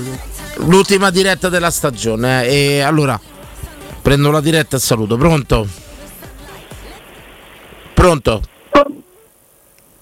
[0.67, 2.45] L'ultima diretta della stagione.
[2.45, 3.19] eh, E allora
[4.03, 5.17] prendo la diretta e saluto.
[5.17, 5.67] Pronto?
[7.95, 8.43] Pronto?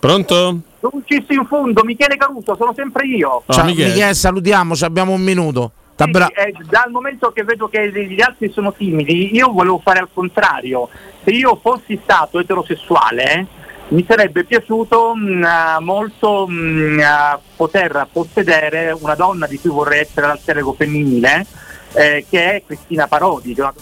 [0.01, 0.61] Pronto?
[0.83, 3.45] Dulcis in fondo, Michele Caruso, sono sempre io.
[3.49, 4.15] Ciao, Michele.
[4.15, 5.71] salutiamo, ci abbiamo un minuto.
[6.09, 10.09] Bra- Eh, dal momento che vedo che gli altri sono timidi, io volevo fare al
[10.13, 10.89] contrario.
[11.23, 13.47] Se io fossi stato eterosessuale,
[13.89, 20.01] mi sarebbe piaciuto mh, eh, molto mh, eh, poter possedere una donna di cui vorrei
[20.01, 21.47] essere l'alter ego femminile,
[21.93, 23.55] eh, che è Cristina Parodi.
[23.55, 23.75] che è una-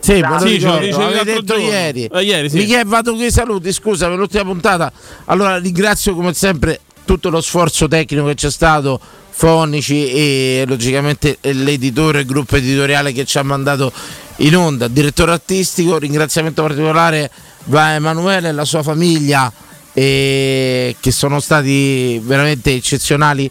[0.00, 1.62] Sì, lo Sì, ce lo ricordo, detto giorno.
[1.64, 2.04] ieri.
[2.12, 2.56] Eh, ieri, sì.
[2.56, 4.92] Michele, vado con i saluti, scusa per l'ultima puntata.
[5.26, 9.00] Allora ringrazio come sempre tutto lo sforzo tecnico che c'è stato,
[9.30, 13.92] Fonici e logicamente l'editore, il gruppo editoriale che ci ha mandato
[14.36, 17.30] in onda, direttore artistico, ringraziamento particolare
[17.64, 19.52] va a Emanuele e alla sua famiglia
[19.92, 23.50] eh, che sono stati veramente eccezionali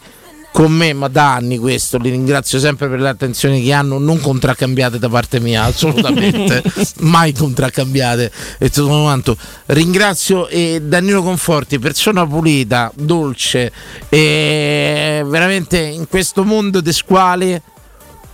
[0.51, 4.19] con me, ma da anni questo, li ringrazio sempre per le attenzioni che hanno, non
[4.19, 6.63] contraccambiate da parte mia, assolutamente,
[6.99, 9.37] mai contraccambiate e tutto quanto.
[9.67, 13.71] Ringrazio eh, Danilo Conforti, persona pulita, dolce
[14.09, 17.61] e veramente in questo mondo di squali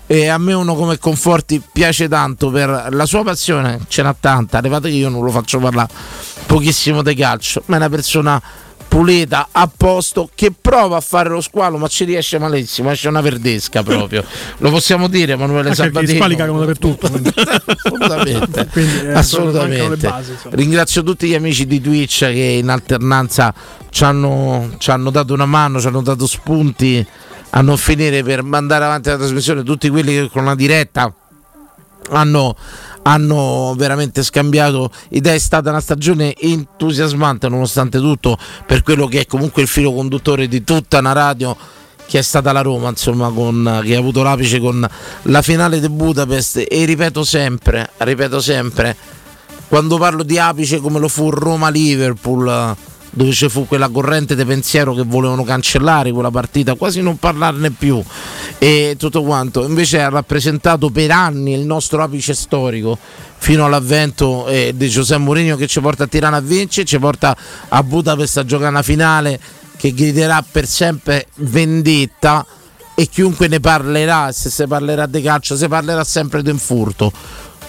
[0.08, 4.58] e a me uno come Conforti piace tanto per la sua passione, ce n'ha tanta,
[4.58, 5.90] arrivate che io non lo faccio parlare
[6.46, 8.42] pochissimo di calcio, ma è una persona
[8.96, 13.20] pulita, a posto, che prova a fare lo squalo, ma ci riesce malissimo, esce una
[13.20, 14.24] verdesca proprio.
[14.60, 16.12] Lo possiamo dire, Emanuele Anche Sabatino?
[16.14, 17.08] i squali cagano dappertutto.
[17.76, 20.08] assolutamente, Quindi, eh, assolutamente.
[20.08, 20.38] basi.
[20.52, 23.54] Ringrazio tutti gli amici di Twitch che in alternanza
[23.90, 27.06] ci hanno, ci hanno dato una mano, ci hanno dato spunti
[27.50, 31.14] a non finire per mandare avanti la trasmissione, tutti quelli che con la diretta
[32.12, 32.56] hanno,
[33.08, 35.36] hanno veramente scambiato idee.
[35.36, 40.48] È stata una stagione entusiasmante nonostante tutto per quello che è comunque il filo conduttore
[40.48, 41.56] di tutta una radio
[42.08, 44.88] che è stata la Roma, insomma, con, che ha avuto l'apice con
[45.24, 48.96] la finale di Budapest e ripeto sempre, ripeto sempre,
[49.68, 52.76] quando parlo di apice come lo fu Roma-Liverpool
[53.16, 57.72] dove ci fu quella corrente di pensiero che volevano cancellare quella partita, quasi non parlarne
[57.72, 58.04] più
[58.58, 59.66] e tutto quanto.
[59.66, 62.98] Invece ha rappresentato per anni il nostro apice storico
[63.38, 67.36] fino all'avvento eh, di Giuseppe Mourinho che ci porta a Tirana a vincere, ci porta
[67.70, 69.40] a Budapest a giocare una finale
[69.78, 72.46] che griderà per sempre vendetta
[72.94, 77.14] e chiunque ne parlerà, se si parlerà di calcio, si parlerà sempre di un furto.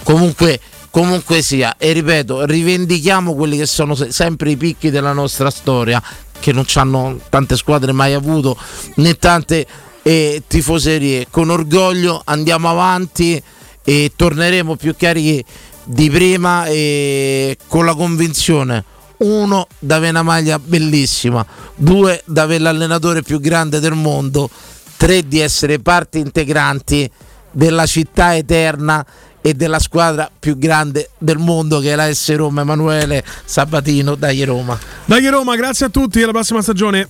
[0.03, 0.59] Comunque
[0.97, 6.03] comunque sia e ripeto rivendichiamo quelli che sono se- sempre i picchi della nostra storia
[6.41, 8.57] che non hanno tante squadre mai avuto
[8.95, 9.67] né tante
[10.03, 11.27] eh, tifoserie.
[11.29, 13.43] Con orgoglio andiamo avanti
[13.85, 15.45] e torneremo più carichi
[15.85, 18.83] di prima e con la convinzione.
[19.19, 21.45] Uno di avere una maglia bellissima.
[21.75, 24.49] Due di avere l'allenatore più grande del mondo.
[24.97, 27.11] Tre di essere parti integranti
[27.51, 29.05] della città eterna
[29.47, 34.43] e della squadra più grande del mondo che è la S Roma Emanuele Sabatino dai
[34.43, 34.77] Roma.
[35.05, 37.09] Dai Roma, grazie a tutti, alla prossima stagione.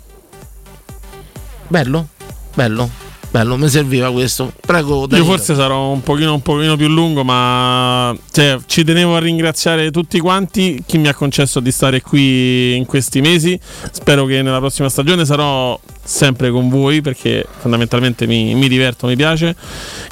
[1.68, 2.08] bello?
[2.52, 3.05] Bello
[3.36, 5.28] bello mi serviva questo prego Io Danilo.
[5.28, 10.18] forse sarò un pochino, un pochino più lungo, ma cioè, ci tenevo a ringraziare tutti
[10.20, 13.58] quanti chi mi ha concesso di stare qui in questi mesi.
[13.90, 19.16] Spero che nella prossima stagione sarò sempre con voi perché fondamentalmente mi, mi diverto, mi
[19.16, 19.54] piace.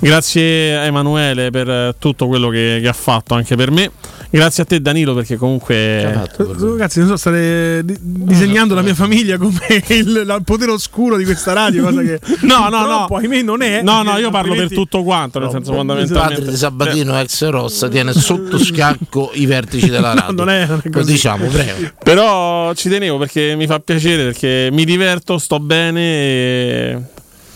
[0.00, 3.90] Grazie a Emanuele per tutto quello che, che ha fatto anche per me.
[4.34, 6.02] Grazie a te Danilo perché comunque...
[6.36, 9.58] Ragazzi, non so, state di- disegnando la mia famiglia come
[9.88, 13.04] il, la- il potere oscuro di questa radio, cosa che No, no, no.
[13.06, 13.80] ahimè non è.
[13.82, 16.34] No, no, io parlo per tutto quanto, nel senso il fondamentalmente...
[16.36, 20.80] padre di Sabatino ex Rossa tiene sotto scacco i vertici della radio non è- non
[20.82, 21.12] è lo così.
[21.12, 26.98] diciamo prego Però ci tenevo perché mi fa piacere, perché mi diverto, sto bene e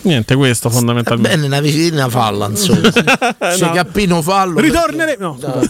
[0.01, 1.29] Niente, questo fondamentalmente.
[1.35, 2.89] Bene, una vicina falla, insomma.
[2.91, 3.71] C'è No.
[3.73, 4.59] Cappino fallo.
[4.59, 5.37] Ritorneremo.
[5.41, 5.61] No,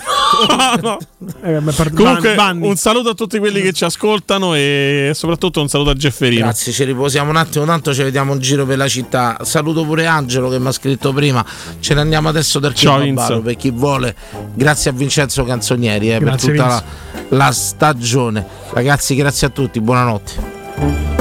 [0.81, 0.97] No.
[1.41, 2.67] Eh, beh, per- Comunque, Vanni.
[2.67, 6.41] un saluto a tutti quelli che ci ascoltano e soprattutto un saluto a Gefferino.
[6.43, 9.37] Grazie, ci riposiamo un attimo, tanto ci vediamo in giro per la città.
[9.41, 11.43] Saluto pure Angelo che mi ha scritto prima.
[11.79, 14.15] Ce ne andiamo adesso dal Ciao, per chi vuole.
[14.53, 16.83] Grazie a Vincenzo Canzonieri eh, per tutta la,
[17.29, 18.45] la stagione.
[18.71, 21.18] Ragazzi, grazie a tutti, buonanotte.